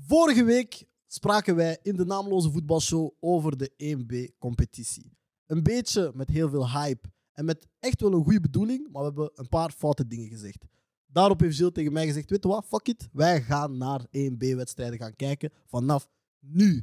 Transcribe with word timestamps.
Vorige 0.00 0.44
week 0.44 0.84
spraken 1.06 1.56
wij 1.56 1.78
in 1.82 1.96
de 1.96 2.04
naamloze 2.04 2.50
voetbalshow 2.50 3.10
over 3.20 3.56
de 3.56 3.70
1B-competitie. 3.96 5.16
Een 5.46 5.62
beetje 5.62 6.12
met 6.14 6.28
heel 6.28 6.48
veel 6.48 6.70
hype 6.70 7.08
en 7.32 7.44
met 7.44 7.66
echt 7.78 8.00
wel 8.00 8.12
een 8.12 8.24
goede 8.24 8.40
bedoeling, 8.40 8.88
maar 8.92 9.00
we 9.02 9.08
hebben 9.08 9.30
een 9.34 9.48
paar 9.48 9.70
foute 9.70 10.06
dingen 10.06 10.28
gezegd. 10.28 10.64
Daarop 11.06 11.40
heeft 11.40 11.56
Gilles 11.56 11.72
tegen 11.72 11.92
mij 11.92 12.06
gezegd: 12.06 12.30
Weet 12.30 12.42
je 12.42 12.48
wat, 12.48 12.64
fuck 12.64 12.88
it, 12.88 13.08
wij 13.12 13.42
gaan 13.42 13.76
naar 13.76 14.06
1B-wedstrijden 14.06 14.98
gaan 14.98 15.16
kijken 15.16 15.52
vanaf 15.66 16.08
nu. 16.38 16.74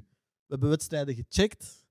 We 0.45 0.52
hebben 0.52 0.70
wedstrijden 0.70 1.16
gecheckt. 1.16 1.86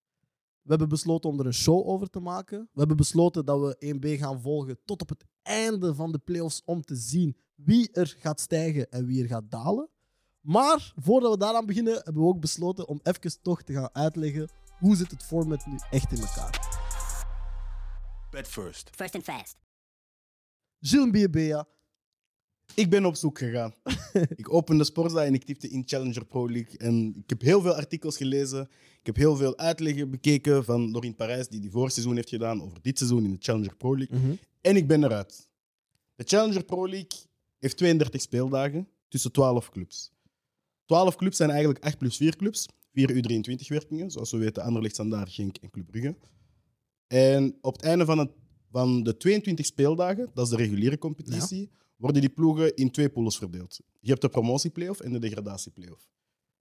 We 0.62 0.70
hebben 0.70 0.88
besloten 0.88 1.30
om 1.30 1.40
er 1.40 1.46
een 1.46 1.54
show 1.54 1.88
over 1.88 2.10
te 2.10 2.20
maken. 2.20 2.58
We 2.58 2.78
hebben 2.78 2.96
besloten 2.96 3.44
dat 3.44 3.60
we 3.60 3.94
1B 3.94 4.18
gaan 4.18 4.40
volgen 4.40 4.78
tot 4.84 5.02
op 5.02 5.08
het 5.08 5.24
einde 5.42 5.94
van 5.94 6.12
de 6.12 6.18
playoffs 6.18 6.62
om 6.64 6.82
te 6.82 6.96
zien 6.96 7.36
wie 7.54 7.90
er 7.92 8.16
gaat 8.18 8.40
stijgen 8.40 8.90
en 8.90 9.06
wie 9.06 9.22
er 9.22 9.28
gaat 9.28 9.50
dalen. 9.50 9.88
Maar 10.44 10.92
voordat 10.96 11.32
we 11.32 11.38
daaraan 11.38 11.66
beginnen, 11.66 11.94
hebben 11.94 12.22
we 12.22 12.28
ook 12.28 12.40
besloten 12.40 12.88
om 12.88 13.00
even 13.02 13.42
toch 13.42 13.62
te 13.62 13.72
gaan 13.72 13.88
uitleggen 13.92 14.48
hoe 14.78 14.96
zit 14.96 15.10
het 15.10 15.24
format 15.24 15.66
nu 15.66 15.78
echt 15.90 16.12
in 16.12 16.18
elkaar. 16.18 16.82
Bet 18.30 18.48
first. 18.48 18.90
First 18.94 19.14
and 19.14 19.24
fast. 19.24 19.56
Gilles 20.80 21.10
Biebea, 21.10 21.66
Ik 22.74 22.90
ben 22.90 23.04
op 23.04 23.14
zoek 23.16 23.38
gegaan. 23.38 23.74
ik 24.36 24.52
opende 24.52 24.84
Sporza 24.84 25.24
en 25.24 25.34
ik 25.34 25.44
typte 25.44 25.68
in 25.68 25.82
Challenger 25.86 26.24
Pro 26.24 26.50
League. 26.50 26.78
En 26.78 27.14
ik 27.16 27.30
heb 27.30 27.40
heel 27.40 27.60
veel 27.60 27.74
artikels 27.74 28.16
gelezen. 28.16 28.68
Ik 29.00 29.06
heb 29.06 29.16
heel 29.16 29.36
veel 29.36 29.58
uitleggen 29.58 30.10
bekeken 30.10 30.64
van 30.64 30.92
Doreen 30.92 31.14
Parijs, 31.14 31.48
die 31.48 31.60
die 31.60 31.70
vorig 31.70 31.92
seizoen 31.92 32.14
heeft 32.14 32.28
gedaan 32.28 32.62
over 32.62 32.82
dit 32.82 32.98
seizoen 32.98 33.24
in 33.24 33.30
de 33.30 33.38
Challenger 33.40 33.76
Pro 33.76 33.96
League. 33.96 34.38
En 34.60 34.76
ik 34.76 34.86
ben 34.86 35.04
eruit. 35.04 35.48
De 36.14 36.24
Challenger 36.26 36.64
Pro 36.64 36.88
League 36.88 37.18
heeft 37.58 37.76
32 37.76 38.20
speeldagen 38.20 38.88
tussen 39.08 39.32
12 39.32 39.70
clubs. 39.70 40.12
12 40.84 41.16
clubs 41.16 41.36
zijn 41.36 41.50
eigenlijk 41.50 41.84
8 41.84 41.98
plus 41.98 42.16
4 42.16 42.36
clubs. 42.36 42.68
4 42.92 43.10
U23-werkingen, 43.10 44.10
zoals 44.10 44.30
we 44.30 44.38
weten, 44.38 44.62
Anderlecht, 44.62 44.94
Standaard, 44.94 45.32
Genk 45.32 45.56
en 45.56 45.70
Club 45.70 45.86
Brugge. 45.86 46.16
En 47.06 47.58
op 47.60 47.72
het 47.72 47.82
einde 47.82 48.04
van, 48.04 48.18
het, 48.18 48.30
van 48.70 49.02
de 49.02 49.16
22 49.16 49.66
speeldagen, 49.66 50.30
dat 50.34 50.44
is 50.44 50.50
de 50.50 50.56
reguliere 50.56 50.98
competitie, 50.98 51.70
worden 51.96 52.20
die 52.20 52.30
ploegen 52.30 52.76
in 52.76 52.90
twee 52.90 53.08
pools 53.08 53.38
verdeeld. 53.38 53.80
Je 54.00 54.08
hebt 54.08 54.20
de 54.20 54.28
promotieplayoff 54.28 55.00
en 55.00 55.12
de 55.12 55.18
degradatieplayoff. 55.18 56.08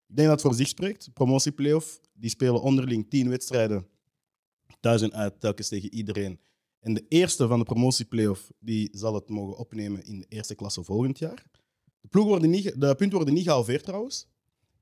Ik 0.08 0.16
denk 0.16 0.28
dat 0.28 0.42
het 0.42 0.48
voor 0.48 0.58
zich 0.58 0.68
spreekt. 0.68 1.14
Promotieplayoff, 1.14 2.00
die 2.14 2.30
spelen 2.30 2.62
onderling 2.62 3.10
10 3.10 3.30
wedstrijden, 3.30 3.88
thuis 4.80 5.02
en 5.02 5.14
uit, 5.14 5.40
telkens 5.40 5.68
tegen 5.68 5.94
iedereen. 5.94 6.40
En 6.80 6.94
de 6.94 7.06
eerste 7.08 7.48
van 7.48 7.60
de 7.60 7.66
promotieplayoff, 7.66 8.52
die 8.60 8.90
zal 8.92 9.14
het 9.14 9.30
mogen 9.30 9.58
opnemen 9.58 10.06
in 10.06 10.20
de 10.20 10.26
eerste 10.30 10.56
klasse 10.56 10.84
volgend 10.84 11.20
jaar. 11.20 11.46
De, 12.04 12.10
ploegen 12.10 12.32
worden 12.32 12.50
niet, 12.50 12.64
de 12.64 12.96
punten 12.96 13.16
worden 13.18 13.34
niet 13.34 13.44
gehalveerd 13.44 13.84
trouwens. 13.84 14.28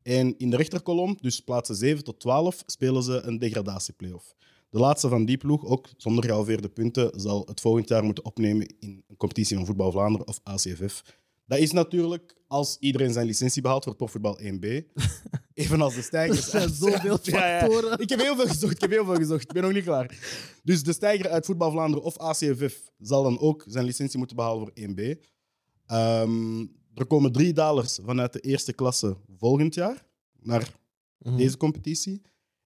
En 0.01 0.37
in 0.37 0.49
de 0.49 0.57
rechterkolom, 0.57 1.17
dus 1.21 1.39
plaatsen 1.39 1.75
7 1.75 2.03
tot 2.03 2.19
12, 2.19 2.63
spelen 2.65 3.03
ze 3.03 3.21
een 3.21 3.39
degradatieplayoff. 3.39 4.35
De 4.69 4.79
laatste 4.79 5.09
van 5.09 5.25
die 5.25 5.37
ploeg, 5.37 5.65
ook 5.65 5.89
zonder 5.97 6.23
gehalveerde 6.23 6.69
punten, 6.69 7.19
zal 7.19 7.45
het 7.45 7.61
volgend 7.61 7.89
jaar 7.89 8.03
moeten 8.03 8.25
opnemen 8.25 8.67
in 8.79 9.03
een 9.07 9.17
competitie 9.17 9.55
van 9.57 9.65
Voetbal 9.65 9.91
Vlaanderen 9.91 10.27
of 10.27 10.39
ACFF. 10.43 11.03
Dat 11.45 11.59
is 11.59 11.71
natuurlijk 11.71 12.35
als 12.47 12.77
iedereen 12.79 13.13
zijn 13.13 13.25
licentie 13.25 13.61
behaalt 13.61 13.83
voor 13.83 13.95
profvoetbal 13.95 14.39
1B. 14.39 14.65
Evenals 15.53 15.95
de 15.95 16.01
stijgers. 16.01 16.53
Er 16.53 16.59
zijn 16.59 16.73
zoveel 16.73 17.19
Ja, 17.23 17.47
ja. 17.47 17.59
factoren. 17.59 17.99
Ik 17.99 18.09
heb 18.09 18.19
heel 18.19 18.35
veel 18.35 18.47
gezocht, 18.47 18.73
ik 18.73 18.81
heb 18.81 18.89
heel 18.89 19.05
veel 19.05 19.15
gezocht. 19.15 19.41
Ik 19.41 19.51
ben 19.51 19.63
nog 19.63 19.73
niet 19.73 19.83
klaar. 19.83 20.17
Dus 20.63 20.83
de 20.83 20.93
stijger 20.93 21.29
uit 21.29 21.45
Voetbal 21.45 21.71
Vlaanderen 21.71 22.05
of 22.05 22.17
ACFF 22.17 22.91
zal 22.99 23.23
dan 23.23 23.39
ook 23.39 23.63
zijn 23.67 23.85
licentie 23.85 24.17
moeten 24.17 24.35
behalen 24.35 24.59
voor 24.59 24.71
1B. 24.75 25.01
Ehm, 25.85 26.65
er 26.93 27.05
komen 27.05 27.31
drie 27.31 27.53
dalers 27.53 27.99
vanuit 28.03 28.33
de 28.33 28.39
eerste 28.39 28.73
klasse 28.73 29.17
volgend 29.37 29.73
jaar 29.73 30.05
naar 30.39 30.79
Mhm. 31.17 31.37
deze 31.37 31.57
competitie. 31.57 32.21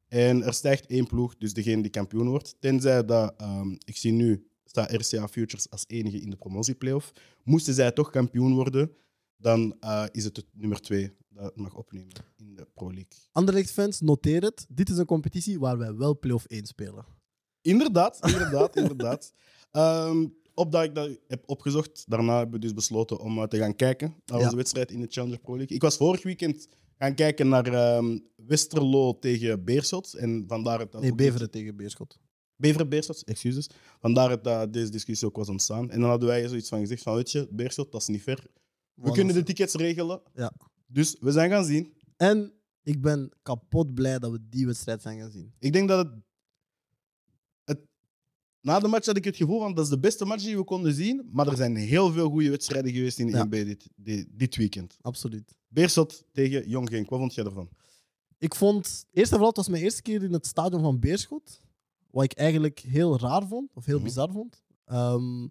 En 0.07 0.43
er 0.43 0.53
stijgt 0.53 0.85
één 0.85 1.07
ploeg, 1.07 1.37
dus 1.37 1.53
degene 1.53 1.81
die 1.81 1.91
kampioen 1.91 2.27
wordt. 2.29 2.55
Tenzij 2.59 3.05
dat, 3.05 3.33
ehm, 3.37 3.71
ik 3.85 3.97
zie 3.97 4.11
nu, 4.11 4.47
staat 4.65 4.91
RCA 4.91 5.27
Futures 5.27 5.69
als 5.69 5.83
enige 5.87 6.19
in 6.21 6.29
de 6.29 6.35
promotieplayoff. 6.35 7.11
Moesten 7.43 7.73
zij 7.73 7.91
toch 7.91 8.09
kampioen 8.09 8.53
worden, 8.53 8.91
dan 9.37 9.75
eh, 9.79 10.05
is 10.11 10.23
het 10.23 10.35
het 10.35 10.45
nummer 10.53 10.81
twee 10.81 11.11
dat 11.29 11.43
het 11.45 11.55
mag 11.55 11.75
opnemen 11.75 12.13
in 12.35 12.55
de 12.55 12.67
Pro 12.73 12.85
League. 12.93 13.19
Anderlecht-fans, 13.31 14.01
noteer 14.01 14.41
het. 14.43 14.65
Dit 14.69 14.89
is 14.89 14.97
een 14.97 15.05
competitie 15.05 15.59
waar 15.59 15.77
wij 15.77 15.95
wel 15.95 16.19
play-off 16.19 16.45
1 16.45 16.65
spelen. 16.65 17.05
Inderdaad, 17.61 18.19
inderdaad, 18.31 18.75
inderdaad. 18.81 19.33
Ehm, 19.71 20.27
op 20.55 20.71
dat 20.71 20.83
ik 20.83 20.95
dat 20.95 21.09
heb 21.27 21.43
opgezocht, 21.45 22.03
daarna 22.07 22.37
hebben 22.37 22.55
we 22.55 22.65
dus 22.65 22.73
besloten 22.73 23.19
om 23.19 23.37
eh, 23.37 23.43
te 23.43 23.57
gaan 23.57 23.75
kijken 23.75 24.15
naar 24.25 24.39
onze 24.39 24.55
wedstrijd 24.55 24.91
in 24.91 24.99
de 24.99 25.07
Challenger 25.09 25.39
Pro 25.39 25.57
League. 25.57 25.75
Ik 25.75 25.81
was 25.81 25.97
vorig 25.97 26.23
weekend 26.23 26.67
gaan 26.97 27.15
kijken 27.15 27.47
naar 27.47 27.65
ehm, 27.65 28.19
Westerlo 28.35 29.19
tegen 29.19 29.63
Beerschot. 29.63 30.13
En 30.13 30.43
vandaar 30.47 30.79
het 30.79 30.91
dat 30.91 31.01
Nee, 31.01 31.15
Beveren 31.15 31.51
tegen 31.51 31.75
Beerschot. 31.75 32.19
Beveren 32.55 32.89
Beerschot, 32.89 33.23
excuses. 33.23 33.69
Vandaar 33.99 34.41
dat 34.41 34.73
deze 34.73 34.91
discussie 34.91 35.27
ook 35.27 35.35
was 35.35 35.49
ontstaan. 35.49 35.91
En 35.91 35.99
dan 35.99 36.09
hadden 36.09 36.27
wij 36.27 36.47
zoiets 36.47 36.69
van 36.69 36.79
gezegd 36.79 37.03
van, 37.03 37.15
weet 37.15 37.31
je, 37.31 37.47
Beerschot, 37.51 37.91
dat 37.91 38.01
is 38.01 38.07
niet 38.07 38.23
ver. 38.23 38.47
We 38.93 39.11
kunnen 39.11 39.35
de 39.35 39.43
tickets 39.43 39.73
regelen. 39.73 40.21
Ja. 40.33 40.53
Dus 40.87 41.17
we 41.19 41.31
zijn 41.31 41.49
gaan 41.49 41.65
zien. 41.65 41.93
En 42.17 42.53
ik 42.83 43.01
ben 43.01 43.31
kapot 43.41 43.93
blij 43.93 44.19
dat 44.19 44.31
we 44.31 44.39
die 44.49 44.65
wedstrijd 44.65 45.01
zijn 45.01 45.19
gaan 45.19 45.31
zien. 45.31 45.53
Ik 45.59 45.73
denk 45.73 45.87
dat 45.87 46.05
het... 46.05 46.23
Na 48.65 48.79
de 48.79 48.87
match 48.87 49.05
had 49.05 49.17
ik 49.17 49.23
het 49.23 49.35
gevoel 49.35 49.59
van, 49.59 49.73
dat 49.73 49.83
is 49.83 49.89
de 49.89 49.99
beste 49.99 50.25
match 50.25 50.43
die 50.43 50.57
we 50.57 50.63
konden 50.63 50.93
zien. 50.93 51.29
Maar 51.31 51.47
er 51.47 51.55
zijn 51.57 51.75
heel 51.75 52.11
veel 52.11 52.29
goede 52.29 52.49
wedstrijden 52.49 52.91
geweest 52.93 53.19
in 53.19 53.27
de 53.27 53.37
Ja. 53.37 53.45
1B 53.45 53.49
dit, 53.49 53.87
dit, 53.95 54.27
dit 54.31 54.55
weekend. 54.55 54.97
Absoluut. 55.01 55.57
Beerschot 55.67 56.23
tegen 56.31 56.69
Jong 56.69 56.89
Genk. 56.89 57.09
Wat 57.09 57.19
vond 57.19 57.33
jij 57.33 57.45
ervan? 57.45 57.69
Ik 58.37 58.55
vond, 58.55 59.05
eerst 59.11 59.31
en 59.31 59.37
vooral, 59.37 59.47
het 59.47 59.57
was 59.57 59.67
mijn 59.67 59.83
eerste 59.83 60.01
keer 60.01 60.23
in 60.23 60.33
het 60.33 60.45
stadion 60.45 60.81
van 60.81 60.99
Beerschot. 60.99 61.61
Wat 62.11 62.23
ik 62.23 62.33
eigenlijk 62.33 62.79
heel 62.79 63.19
raar 63.19 63.47
vond, 63.47 63.69
of 63.75 63.85
heel 63.85 63.95
Mhm. 63.95 64.05
bizar 64.05 64.31
vond. 64.31 64.63
Ehm, 64.85 65.41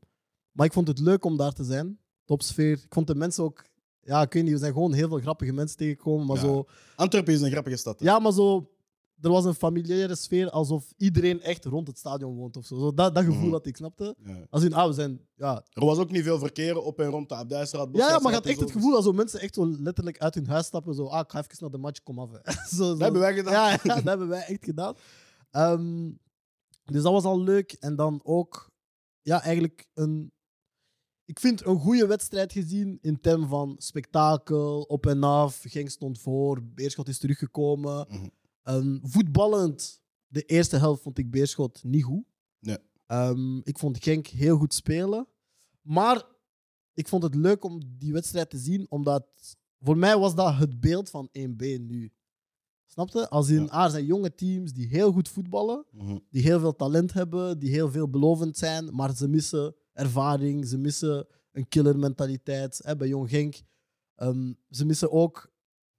maar 0.52 0.66
ik 0.66 0.72
vond 0.72 0.88
het 0.88 0.98
leuk 0.98 1.24
om 1.24 1.36
daar 1.36 1.52
te 1.52 1.64
zijn. 1.64 1.98
Topsfeer. 2.24 2.72
Ik 2.72 2.86
vond 2.94 3.06
de 3.06 3.14
mensen 3.14 3.44
ook, 3.44 3.64
ja, 4.00 4.22
ik 4.22 4.32
weet 4.32 4.42
niet, 4.42 4.52
we 4.52 4.58
zijn 4.58 4.72
gewoon 4.72 4.92
heel 4.92 5.08
veel 5.08 5.18
grappige 5.20 5.52
mensen 5.52 5.76
tegengekomen. 5.76 6.26
Maar 6.26 6.36
Ja. 6.36 6.42
zo, 6.42 6.64
Antwerpen 6.96 7.34
is 7.34 7.40
een 7.40 7.50
grappige 7.50 7.76
stad. 7.76 8.00
hè? 8.00 8.04
ja, 8.06 8.18
maar 8.18 8.32
zo, 8.32 8.70
er 9.24 9.30
was 9.30 9.44
een 9.44 9.54
familiaire 9.54 10.14
sfeer 10.14 10.50
alsof 10.50 10.92
iedereen 10.96 11.40
echt 11.42 11.64
rond 11.64 11.86
het 11.86 11.98
stadion 11.98 12.34
woont 12.36 12.56
of 12.56 12.66
zo. 12.66 12.78
zo 12.78 12.94
dat, 12.94 13.14
dat 13.14 13.24
gevoel 13.24 13.40
Mhm. 13.42 13.50
dat 13.50 13.66
ik 13.66 13.76
snapte. 13.76 14.14
Ja. 14.24 14.46
Als 14.50 14.62
in, 14.62 14.72
ah, 14.74 14.86
we 14.86 14.92
zijn, 14.92 15.20
ja, 15.34 15.64
Er 15.72 15.84
was 15.84 15.98
ook 15.98 16.10
niet 16.10 16.22
veel 16.22 16.38
verkeer 16.38 16.78
op 16.78 17.00
en 17.00 17.06
rond 17.10 17.28
de 17.28 17.34
Abdijstraat. 17.34 17.88
ja, 17.92 18.08
ja, 18.08 18.18
maar 18.18 18.30
je 18.30 18.36
had 18.36 18.46
echt 18.46 18.56
het 18.58 18.66
dus 18.66 18.76
gevoel 18.76 18.92
dat 18.92 19.04
zo 19.04 19.12
mensen 19.12 19.40
echt 19.40 19.54
zo 19.54 19.66
letterlijk 19.78 20.18
uit 20.18 20.34
hun 20.34 20.46
huis 20.46 20.66
stappen. 20.66 20.94
Zo, 20.94 21.06
ah, 21.06 21.20
ik 21.20 21.30
ga 21.30 21.38
even 21.38 21.56
naar 21.60 21.70
de 21.70 21.78
match, 21.78 22.02
kom 22.02 22.18
af. 22.18 22.30
zo, 22.68 22.76
zo. 22.76 22.88
Dat 22.88 22.98
hebben 23.00 23.20
wij 23.20 23.34
gedaan. 23.34 23.52
Ja, 23.52 23.78
ja, 23.82 23.94
dat 23.94 24.04
hebben 24.04 24.28
wij 24.28 24.44
echt 24.44 24.64
gedaan. 24.64 24.94
Ehm, 25.50 26.10
dus 26.84 27.02
dat 27.02 27.12
was 27.12 27.24
al 27.24 27.40
leuk. 27.40 27.72
En 27.72 27.96
dan 27.96 28.20
ook, 28.24 28.70
ja, 29.22 29.42
eigenlijk 29.42 29.86
een. 29.94 30.32
Ik 31.26 31.40
vind 31.40 31.66
een 31.66 31.78
goede 31.78 32.06
wedstrijd 32.06 32.52
gezien 32.52 32.98
in 33.00 33.20
termen 33.20 33.48
van 33.48 33.74
spektakel, 33.78 34.82
op 34.82 35.06
en 35.06 35.22
af. 35.22 35.62
Genk 35.66 35.88
stond 35.88 36.18
voor, 36.20 36.62
Beerschot 36.62 37.08
is 37.08 37.18
teruggekomen. 37.18 38.06
Mhm. 38.08 38.26
Ehm, 38.64 38.98
voetballend, 39.02 40.02
de 40.26 40.42
eerste 40.42 40.76
helft 40.76 41.02
vond 41.02 41.18
ik 41.18 41.30
Beerschot 41.30 41.84
niet 41.84 42.04
goed. 42.04 42.24
Nee. 42.60 42.78
Ehm, 43.06 43.56
ik 43.58 43.78
vond 43.78 44.02
Genk 44.02 44.26
heel 44.26 44.56
goed 44.56 44.74
spelen. 44.74 45.28
Maar 45.82 46.24
ik 46.94 47.08
vond 47.08 47.22
het 47.22 47.34
leuk 47.34 47.64
om 47.64 47.80
die 47.98 48.12
wedstrijd 48.12 48.50
te 48.50 48.58
zien, 48.58 48.86
omdat 48.90 49.26
voor 49.80 49.96
mij 49.96 50.18
was 50.18 50.34
dat 50.34 50.54
het 50.56 50.80
beeld 50.80 51.10
van 51.10 51.28
1B 51.32 51.78
nu. 51.78 52.12
Snapte? 52.86 53.28
Als 53.28 53.48
in, 53.48 53.64
Ja. 53.64 53.84
er 53.84 53.90
zijn 53.90 54.04
jonge 54.04 54.34
teams 54.34 54.72
die 54.72 54.86
heel 54.88 55.12
goed 55.12 55.28
voetballen, 55.28 55.84
Mhm. 55.90 56.18
die 56.30 56.42
heel 56.42 56.60
veel 56.60 56.76
talent 56.76 57.12
hebben, 57.12 57.58
die 57.58 57.70
heel 57.70 57.90
veelbelovend 57.90 58.56
zijn, 58.56 58.94
maar 58.94 59.16
ze 59.16 59.28
missen 59.28 59.74
ervaring, 59.92 60.66
ze 60.66 60.78
missen 60.78 61.26
een 61.52 61.68
killermentaliteit. 61.68 62.80
Hè, 62.84 62.96
bij 62.96 63.08
Jong 63.08 63.28
Genk. 63.28 63.62
Ehm, 64.14 64.52
ze 64.70 64.84
missen 64.84 65.10
ook 65.12 65.52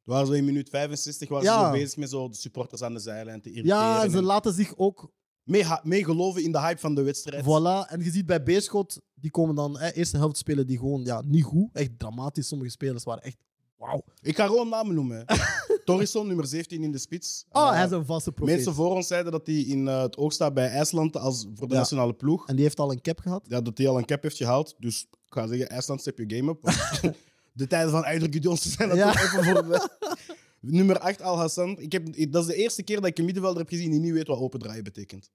Waren 0.05 0.27
ze 0.27 0.37
in 0.37 0.45
minuut 0.45 0.69
65 0.69 1.29
waren 1.29 1.45
Ja. 1.45 1.59
ze 1.59 1.65
zo 1.65 1.71
bezig 1.71 1.97
met 1.97 2.09
zo 2.09 2.29
de 2.29 2.35
supporters 2.35 2.81
aan 2.81 2.93
de 2.93 2.99
zijlijn 2.99 3.41
te 3.41 3.49
irriteren. 3.49 3.77
Ja, 3.77 4.09
ze 4.09 4.17
en 4.17 4.23
laten 4.23 4.53
zich 4.53 4.73
ook 4.77 5.11
mee, 5.43 5.63
ha- 5.63 5.81
mee 5.83 6.03
geloven 6.03 6.43
in 6.43 6.51
de 6.51 6.59
hype 6.59 6.79
van 6.79 6.95
de 6.95 7.01
wedstrijd. 7.01 7.43
Voilà. 7.43 7.89
En 7.91 8.03
je 8.03 8.11
ziet 8.11 8.25
bij 8.25 8.43
Beerschot, 8.43 9.01
die 9.13 9.31
komen 9.31 9.55
dan, 9.55 9.77
hè, 9.79 9.91
eerste 9.91 10.17
helft 10.17 10.37
spelen 10.37 10.67
die 10.67 10.77
gewoon 10.77 11.03
ja, 11.03 11.21
niet 11.25 11.43
goed. 11.43 11.69
Echt 11.73 11.99
dramatisch. 11.99 12.47
Sommige 12.47 12.71
spelers 12.71 13.03
waren 13.03 13.23
echt, 13.23 13.37
wauw. 13.77 14.03
Ik 14.21 14.35
ga 14.35 14.45
gewoon 14.45 14.69
namen 14.69 14.95
noemen. 14.95 15.23
hè. 15.25 15.35
Torrisson, 15.85 16.27
nummer 16.27 16.47
17 16.47 16.83
in 16.83 16.91
de 16.91 16.97
spits. 16.97 17.45
Ah, 17.49 17.67
Eh, 17.67 17.73
hij 17.75 17.85
is 17.85 17.91
een 17.91 18.05
vaste 18.05 18.31
profeet. 18.31 18.55
Mensen 18.55 18.73
voor 18.73 18.95
ons 18.95 19.07
zeiden 19.07 19.31
dat 19.31 19.45
hij 19.45 19.55
in 19.59 19.87
eh, 19.87 20.01
het 20.01 20.17
oog 20.17 20.33
staat 20.33 20.53
bij 20.53 20.67
IJsland 20.69 21.17
als 21.17 21.45
voor 21.53 21.67
de 21.67 21.73
Ja. 21.73 21.79
nationale 21.79 22.13
ploeg. 22.13 22.47
En 22.47 22.55
die 22.55 22.63
heeft 22.63 22.79
al 22.79 22.91
een 22.91 23.01
cap 23.01 23.19
gehad. 23.19 23.45
Ja, 23.47 23.61
dat 23.61 23.77
hij 23.77 23.87
al 23.87 23.97
een 23.97 24.05
cap 24.05 24.23
heeft 24.23 24.37
gehaald. 24.37 24.75
Dus 24.79 25.01
ik 25.11 25.17
ga 25.33 25.47
zeggen, 25.47 25.69
IJsland, 25.69 26.01
step 26.01 26.17
je 26.17 26.35
game 26.35 26.51
up. 26.51 26.57
want 26.61 26.77
de 27.55 27.67
tijden 27.67 27.91
van 27.91 28.03
Eider 28.03 28.27
Gudjonsson 28.31 28.71
zijn 28.71 28.89
dat 28.89 28.97
Ja. 28.97 29.09
even 29.09 29.43
voorbij. 29.43 29.87
Nummer 30.77 30.99
8, 30.99 31.21
Al 31.21 31.37
Hassan. 31.37 31.79
Ik 31.79 31.91
heb, 31.91 32.31
dat 32.31 32.41
is 32.41 32.47
de 32.47 32.55
eerste 32.55 32.83
keer 32.83 32.95
dat 32.95 33.05
ik 33.05 33.17
een 33.17 33.25
middenvelder 33.25 33.59
heb 33.61 33.69
gezien 33.69 33.91
die 33.91 33.99
niet 33.99 34.11
weet 34.13 34.27
wat 34.27 34.39
open 34.39 34.59
draaien 34.59 34.83
betekent. 34.83 35.29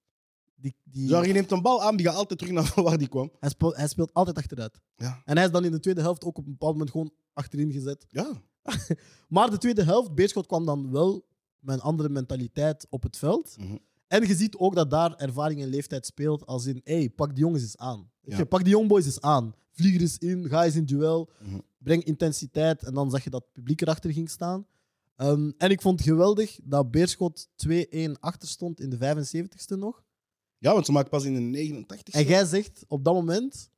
Die, 0.56 0.74
die, 0.84 1.08
je 1.08 1.32
neemt 1.32 1.50
een 1.50 1.62
bal 1.62 1.82
aan, 1.82 1.96
die 1.96 2.06
gaat 2.06 2.14
altijd 2.14 2.38
terug 2.38 2.54
naar 2.54 2.72
waar 2.84 2.98
die 2.98 3.08
kwam. 3.08 3.30
hij, 3.40 3.48
speelt, 3.50 3.76
hij 3.76 3.88
speelt 3.88 4.14
altijd 4.14 4.36
achteruit. 4.36 4.80
Ja. 4.96 5.22
En 5.24 5.36
hij 5.36 5.46
is 5.46 5.52
dan 5.52 5.64
in 5.64 5.70
de 5.70 5.80
tweede 5.80 6.00
helft 6.00 6.24
ook 6.24 6.38
op 6.38 6.44
een 6.44 6.50
bepaald 6.52 6.72
moment 6.72 6.90
gewoon 6.90 7.10
achterin 7.32 7.72
gezet. 7.72 8.06
Ja. 8.08 8.42
Maar 9.28 9.50
de 9.50 9.58
tweede 9.58 9.84
helft, 9.84 10.14
Beerschot 10.14 10.46
kwam 10.46 10.64
dan 10.66 10.90
wel 10.90 11.26
met 11.58 11.74
een 11.74 11.80
andere 11.80 12.08
mentaliteit 12.08 12.86
op 12.88 13.02
het 13.02 13.16
veld. 13.16 13.56
Mhm. 13.58 13.76
En 14.06 14.26
je 14.26 14.34
ziet 14.34 14.56
ook 14.56 14.74
dat 14.74 14.90
daar 14.90 15.14
ervaring 15.16 15.62
en 15.62 15.68
leeftijd 15.68 16.06
speelt. 16.06 16.46
Als 16.46 16.66
in, 16.66 16.80
hey, 16.84 17.10
pak 17.10 17.28
die 17.28 17.38
jongens 17.38 17.62
eens 17.62 17.76
aan. 17.76 18.10
Ja. 18.20 18.44
Pak 18.44 18.64
die 18.64 18.72
jongboys 18.72 19.04
eens 19.04 19.20
aan. 19.20 19.54
Vlieg 19.80 20.00
eens 20.00 20.18
in, 20.18 20.48
ga 20.48 20.64
eens 20.64 20.76
in 20.76 20.84
duel. 20.84 21.30
Mhm. 21.38 21.58
Breng 21.78 22.04
intensiteit. 22.04 22.82
En 22.82 22.94
dan 22.94 23.10
zag 23.10 23.24
je 23.24 23.30
dat 23.30 23.42
het 23.42 23.52
publiek 23.52 23.80
erachter 23.80 24.12
ging 24.12 24.30
staan. 24.30 24.66
Ehm, 25.16 25.50
en 25.58 25.70
ik 25.70 25.80
vond 25.80 25.98
het 25.98 26.08
geweldig 26.08 26.58
dat 26.62 26.90
Beerschot 26.90 27.48
2-1 27.54 28.20
achter 28.20 28.48
stond 28.48 28.80
in 28.80 28.90
de 28.90 28.96
75ste 28.96 29.76
nog. 29.76 30.02
Ja, 30.58 30.72
want 30.72 30.86
ze 30.86 30.92
maakt 30.92 31.08
pas 31.10 31.24
in 31.24 31.34
de 31.34 31.40
89 31.40 32.14
En 32.14 32.24
jij 32.24 32.44
zegt 32.44 32.84
op 32.88 33.04
dat 33.04 33.14
moment, 33.14 33.70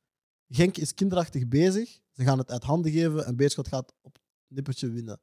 Genk 0.49 0.77
is 0.77 0.93
kinderachtig 0.93 1.47
bezig. 1.47 1.99
Ze 2.11 2.23
gaan 2.23 2.37
het 2.37 2.51
uit 2.51 2.63
handen 2.63 2.91
geven 2.91 3.25
en 3.25 3.35
Beerschot 3.35 3.67
gaat 3.67 3.93
op 4.01 4.13
het 4.13 4.21
nippertje 4.47 4.89
winnen. 4.89 5.21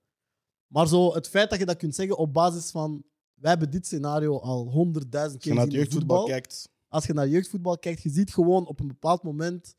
Maar 0.67 0.89
zo, 0.89 1.15
het 1.15 1.29
feit 1.29 1.51
dat 1.51 1.59
je 1.59 1.67
dat 1.67 1.77
kunt 1.77 1.95
zeggen 1.95 2.17
op 2.17 2.35
basis 2.35 2.71
van... 2.71 3.05
Wij 3.35 3.51
hebben 3.51 3.71
dit 3.71 3.87
scenario 3.87 4.39
al 4.39 4.71
honderdduizend 4.71 5.35
Als 5.35 5.45
je 5.45 5.51
keer 5.51 5.55
naar 5.55 5.65
het 5.65 5.75
gezien 5.75 5.87
in 5.87 5.91
jeugdvoetbal 5.91 6.17
voetbal. 6.17 6.39
kijkt, 6.39 6.69
Als 6.89 7.07
je 7.07 7.13
naar 7.13 7.29
jeugdvoetbal 7.29 7.79
kijkt, 7.79 8.03
je 8.03 8.11
ziet 8.11 8.33
gewoon 8.33 8.67
op 8.67 8.81
een 8.81 8.87
bepaald 8.87 9.23
moment... 9.23 9.75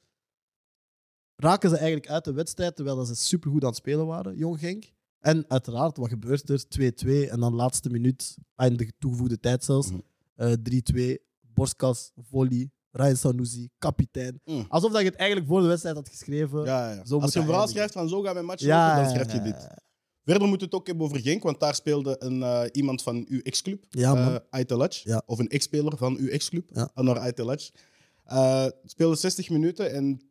Raken 1.43 1.69
ze 1.69 1.75
eigenlijk 1.75 2.09
uit 2.09 2.23
de 2.25 2.33
wedstrijd, 2.33 2.75
terwijl 2.75 3.05
ze 3.05 3.15
supergoed 3.15 3.61
aan 3.61 3.67
het 3.69 3.77
spelen 3.77 4.05
waren, 4.05 4.35
Jong 4.37 4.59
Genk. 4.59 4.91
En 5.19 5.45
uiteraard, 5.47 5.97
wat 5.97 6.09
gebeurt 6.09 6.49
er? 6.49 6.63
2-2 6.67 7.29
en 7.29 7.39
dan 7.39 7.53
laatste 7.53 7.89
minuut, 7.89 8.37
ah, 8.55 8.65
in 8.71 8.77
de 8.77 8.91
toegevoegde 8.99 9.39
tijd 9.39 9.63
zelfs, 9.63 9.89
Mhm. 9.91 9.99
eh, 10.35 10.51
3-2, 10.51 11.17
borstkas, 11.53 12.11
volley, 12.29 12.71
Ryan 12.91 13.15
Sanusi, 13.15 13.69
kapitein. 13.77 14.41
Mm. 14.45 14.65
Alsof 14.69 14.91
dat 14.91 15.01
je 15.01 15.07
het 15.07 15.15
eigenlijk 15.15 15.49
voor 15.49 15.61
de 15.61 15.67
wedstrijd 15.67 15.95
had 15.95 16.09
geschreven. 16.09 16.63
ja, 16.63 16.91
ja. 16.93 17.05
Zo 17.05 17.13
moet 17.15 17.23
als 17.23 17.33
je 17.33 17.39
een 17.39 17.45
verhaal 17.45 17.67
schrijft 17.67 17.93
van 17.93 18.09
zo 18.09 18.21
gaan 18.21 18.33
mijn 18.33 18.45
match 18.45 18.61
Ja, 18.63 18.87
lopen, 18.87 19.03
dan 19.03 19.11
schrijf 19.25 19.33
je 19.33 19.51
dit. 19.51 19.67
Verder 20.23 20.47
moeten 20.47 20.59
we 20.59 20.63
het 20.65 20.73
ook 20.73 20.87
hebben 20.87 21.05
over 21.05 21.19
Genk, 21.19 21.43
want 21.43 21.59
daar 21.59 21.75
speelde 21.75 22.15
een, 22.19 22.43
eh, 22.43 22.63
iemand 22.71 23.01
van 23.03 23.25
uw 23.29 23.39
ex-club, 23.41 23.85
Ja. 23.89 24.41
Ja. 25.03 25.21
Of 25.25 25.39
een 25.39 25.49
ex-speler 25.49 25.97
van 25.97 26.17
uw 26.17 26.27
ex-club, 26.27 26.69
Ja. 26.73 26.89
Anwar 26.93 27.17
Aytelaj. 27.19 27.69
Eh, 28.23 28.65
speelde 28.83 29.15
60 29.15 29.49
minuten 29.49 29.91
en 29.93 30.21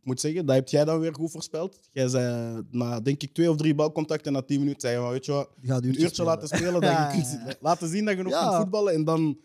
ik 0.00 0.06
moet 0.06 0.20
zeggen, 0.20 0.46
dat 0.46 0.54
heb 0.54 0.68
jij 0.68 0.84
dan 0.84 1.00
weer 1.00 1.14
goed 1.14 1.30
voorspeld. 1.30 1.78
Jij 1.92 2.08
zei 2.08 2.62
na, 2.70 3.00
denk 3.00 3.22
ik, 3.22 3.32
twee 3.34 3.50
of 3.50 3.56
drie 3.56 3.74
balcontacten 3.74 4.32
na 4.32 4.42
10 4.42 4.58
minuten, 4.58 4.80
zei 4.80 4.94
je, 4.94 5.00
maar 5.00 5.10
weet 5.10 5.24
je 5.26 5.32
wat, 5.32 5.50
een 5.62 6.00
uurtje 6.02 6.24
laten 6.24 6.48
spelen, 6.48 6.72
dat 6.72 6.82
Ja. 6.90 7.06
je 7.08 7.12
kunt 7.14 7.26
zien- 7.26 7.54
laten 7.60 7.88
zien 7.88 8.04
dat 8.04 8.16
je 8.16 8.22
nog 8.22 8.40
kunt 8.40 8.54
voetballen 8.54 8.92
en 8.94 9.04
dan, 9.04 9.38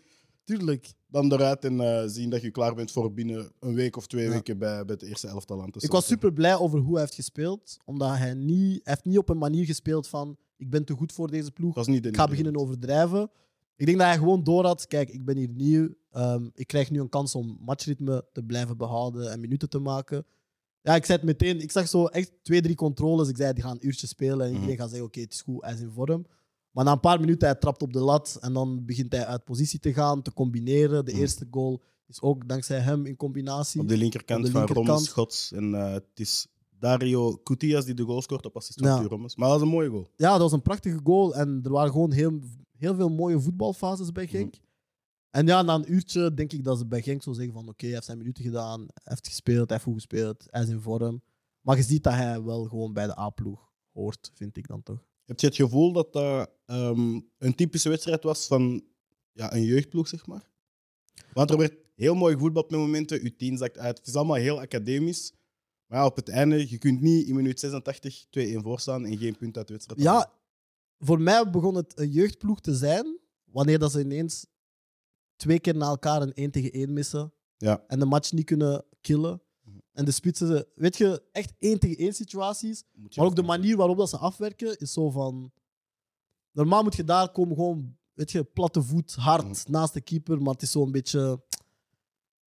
Tuurlijk. 0.44 0.92
dan 1.08 1.32
eruit 1.32 1.64
en 1.64 1.80
eh, 1.80 2.02
zien 2.06 2.30
dat 2.30 2.42
je 2.42 2.50
klaar 2.50 2.74
bent 2.74 2.90
voor 2.90 3.12
binnen 3.12 3.52
een 3.60 3.74
week 3.74 3.96
of 3.96 4.06
twee 4.06 4.24
Ja. 4.24 4.30
weken 4.30 4.58
bij, 4.58 4.84
bij 4.84 4.94
het 4.94 5.02
eerste 5.02 5.28
elftal 5.28 5.62
aan 5.62 5.70
te 5.70 5.78
Ik 5.84 5.90
was 5.90 6.06
super 6.06 6.32
blij 6.32 6.56
over 6.56 6.78
hoe 6.78 6.92
hij 6.92 7.00
heeft 7.00 7.14
gespeeld. 7.14 7.76
Omdat 7.84 8.16
hij 8.16 8.34
niet, 8.34 8.70
hij 8.84 8.92
heeft 8.92 9.04
niet 9.04 9.18
op 9.18 9.28
een 9.28 9.38
manier 9.38 9.64
gespeeld 9.64 10.08
van 10.08 10.36
ik 10.56 10.70
ben 10.70 10.84
te 10.84 10.92
goed 10.94 11.12
voor 11.12 11.30
deze 11.30 11.50
ploeg. 11.50 11.74
Dat 11.74 11.86
was 11.86 11.94
niet 11.94 12.02
de 12.02 12.08
Ik 12.08 12.16
ga 12.16 12.26
beginnen 12.28 12.56
overdrijven. 12.56 13.30
Ik 13.76 13.86
denk 13.86 13.98
dat 13.98 14.06
hij 14.06 14.16
gewoon 14.16 14.44
door 14.44 14.64
had. 14.64 14.86
Kijk, 14.86 15.08
ik 15.10 15.24
ben 15.24 15.36
hier 15.36 15.48
nieuw. 15.48 15.88
Ehm, 16.10 16.48
ik 16.54 16.66
krijg 16.66 16.90
nu 16.90 17.00
een 17.00 17.08
kans 17.08 17.34
om 17.34 17.58
matchritme 17.60 18.24
te 18.32 18.42
blijven 18.42 18.76
behouden 18.76 19.30
en 19.32 19.40
minuten 19.40 19.68
te 19.68 19.78
maken. 19.78 20.24
Ja, 20.86 20.94
ik 20.94 21.04
zei 21.04 21.18
het 21.18 21.26
meteen. 21.26 21.60
Ik 21.60 21.70
zag 21.70 21.88
zo 21.88 22.04
echt 22.06 22.32
twee, 22.42 22.62
drie 22.62 22.74
controles. 22.74 23.28
Ik 23.28 23.36
zei, 23.36 23.52
die 23.52 23.62
gaan 23.62 23.72
een 23.72 23.86
uurtje 23.86 24.06
spelen. 24.06 24.40
En 24.40 24.46
iedereen 24.46 24.68
Mhm. 24.68 24.76
gaat 24.78 24.88
zeggen, 24.88 25.06
oké, 25.06 25.20
het 25.20 25.32
is 25.32 25.40
goed, 25.42 25.62
hij 25.64 25.74
is 25.74 25.80
in 25.80 25.90
vorm. 25.94 26.26
Maar 26.70 26.84
na 26.84 26.92
een 26.92 27.00
paar 27.00 27.20
minuten, 27.20 27.48
hij 27.48 27.56
trapt 27.56 27.82
op 27.82 27.92
de 27.92 28.00
lat. 28.00 28.38
En 28.40 28.52
dan 28.52 28.84
begint 28.84 29.12
hij 29.12 29.26
uit 29.26 29.44
positie 29.44 29.78
te 29.78 29.92
gaan, 29.92 30.22
te 30.22 30.32
combineren. 30.32 31.04
De 31.04 31.12
Mhm. 31.12 31.20
eerste 31.20 31.46
goal 31.50 31.82
is 32.06 32.20
ook 32.20 32.48
dankzij 32.48 32.78
hem 32.78 33.06
in 33.06 33.16
combinatie. 33.16 33.80
Op 33.80 33.88
de 33.88 33.96
linkerkant 33.96 34.38
Op 34.40 34.44
de 34.46 34.50
van 34.50 34.60
linkerkant. 34.60 34.88
Rommes 34.88 35.08
Schots. 35.10 35.52
En 35.52 35.74
eh, 35.74 35.92
het 35.92 36.04
is 36.14 36.46
Dario 36.78 37.36
Coutillas 37.42 37.84
die 37.84 37.94
de 37.94 38.02
goal 38.02 38.22
scoort 38.22 38.44
op 38.46 38.56
assist 38.56 38.78
van 38.78 38.88
Ja. 38.88 39.02
Rommes. 39.02 39.36
Maar 39.36 39.48
dat 39.48 39.58
was 39.58 39.68
een 39.68 39.74
mooie 39.74 39.88
goal. 39.88 40.10
Ja, 40.16 40.30
dat 40.30 40.40
was 40.40 40.52
een 40.52 40.62
prachtige 40.62 41.00
goal. 41.04 41.34
En 41.34 41.60
er 41.64 41.70
waren 41.70 41.92
gewoon 41.92 42.12
heel, 42.12 42.40
heel 42.78 42.94
veel 42.94 43.08
mooie 43.08 43.40
voetbalfases 43.40 44.12
bij 44.12 44.26
Genk. 44.26 44.54
En 45.36 45.46
ja, 45.46 45.62
na 45.62 45.74
een 45.74 45.92
uurtje 45.92 46.34
denk 46.34 46.52
ik 46.52 46.64
dat 46.64 46.78
ze 46.78 46.86
bij 46.86 47.02
Genk 47.02 47.22
zo 47.22 47.32
zeggen 47.32 47.54
van 47.54 47.68
oké, 47.68 47.84
hij 47.84 47.94
heeft 47.94 48.04
zijn 48.04 48.18
minuten 48.18 48.44
gedaan, 48.44 48.80
hij 48.80 49.02
heeft 49.02 49.26
gespeeld, 49.26 49.68
hij 49.68 49.76
heeft 49.76 49.82
goed 49.82 49.94
gespeeld, 49.94 50.46
hij 50.50 50.62
is 50.62 50.68
in 50.68 50.80
vorm. 50.80 51.22
Maar 51.60 51.76
je 51.76 51.82
ziet 51.82 52.02
dat 52.02 52.12
hij 52.12 52.42
wel 52.42 52.64
gewoon 52.64 52.92
bij 52.92 53.06
de 53.06 53.18
A-ploeg 53.18 53.72
hoort, 53.92 54.30
vind 54.34 54.56
ik 54.56 54.66
dan 54.66 54.82
toch. 54.82 55.06
Heb 55.24 55.40
je 55.40 55.46
het 55.46 55.56
gevoel 55.56 55.92
dat 55.92 56.12
dat 56.12 56.50
ehm, 56.66 57.20
een 57.38 57.54
typische 57.54 57.88
wedstrijd 57.88 58.22
was 58.22 58.46
van 58.46 58.84
ja, 59.32 59.54
een 59.54 59.62
jeugdploeg, 59.62 60.08
zeg 60.08 60.26
maar? 60.26 60.50
Want 61.32 61.50
er 61.50 61.58
werd 61.58 61.74
heel 61.94 62.14
mooi 62.14 62.34
gevoetbald 62.34 62.70
met 62.70 62.80
momenten. 62.80 63.20
Uw 63.22 63.36
tien 63.36 63.56
zakt 63.58 63.78
uit. 63.78 63.98
Het 63.98 64.06
is 64.06 64.14
allemaal 64.14 64.36
heel 64.36 64.60
academisch. 64.60 65.32
Maar 65.86 65.98
ja, 65.98 66.06
op 66.06 66.16
het 66.16 66.28
einde, 66.28 66.70
je 66.70 66.78
kunt 66.78 67.00
niet 67.00 67.26
in 67.26 67.34
minuut 67.34 67.60
86 67.60 68.24
2-1 68.24 68.28
voorstaan 68.62 69.04
en 69.04 69.18
geen 69.18 69.36
punt 69.36 69.56
uit 69.56 69.66
de 69.66 69.72
wedstrijd. 69.72 70.02
Ja, 70.02 70.32
voor 70.98 71.20
mij 71.20 71.50
begon 71.50 71.74
het 71.74 71.98
een 71.98 72.10
jeugdploeg 72.10 72.60
te 72.60 72.74
zijn 72.74 73.18
wanneer 73.44 73.78
dat 73.78 73.92
ze 73.92 74.00
ineens 74.00 74.46
twee 75.36 75.60
keer 75.60 75.76
na 75.76 75.86
elkaar 75.86 76.22
een 76.22 76.32
1 76.34 76.50
tegen 76.50 76.70
1 76.72 76.92
missen 76.92 77.32
Ja. 77.56 77.84
en 77.86 77.98
de 77.98 78.04
match 78.06 78.32
niet 78.32 78.44
kunnen 78.44 78.84
killen. 79.00 79.40
En 79.92 80.04
de 80.04 80.10
spitsen, 80.10 80.66
weet 80.74 80.96
je, 80.96 81.22
echt 81.32 81.52
1 81.58 81.78
tegen 81.78 81.96
1 82.04 82.12
situaties. 82.14 82.84
Maar 83.14 83.24
ook 83.26 83.36
de 83.36 83.42
manier 83.42 83.76
waarop 83.76 83.96
dat 83.96 84.08
ze 84.08 84.16
afwerken 84.16 84.78
is 84.78 84.92
zo 84.92 85.10
van. 85.10 85.52
Normaal 86.52 86.82
moet 86.82 86.96
je 86.96 87.04
daar 87.04 87.32
komen 87.32 87.56
gewoon, 87.56 87.96
weet 88.12 88.30
je, 88.30 88.44
platte 88.44 88.82
voet, 88.82 89.14
hard 89.14 89.44
Mhm. 89.44 89.70
naast 89.72 89.92
de 89.94 90.00
keeper, 90.00 90.42
maar 90.42 90.52
het 90.52 90.62
is 90.62 90.70
zo 90.70 90.82
een 90.82 90.92
beetje. 90.92 91.42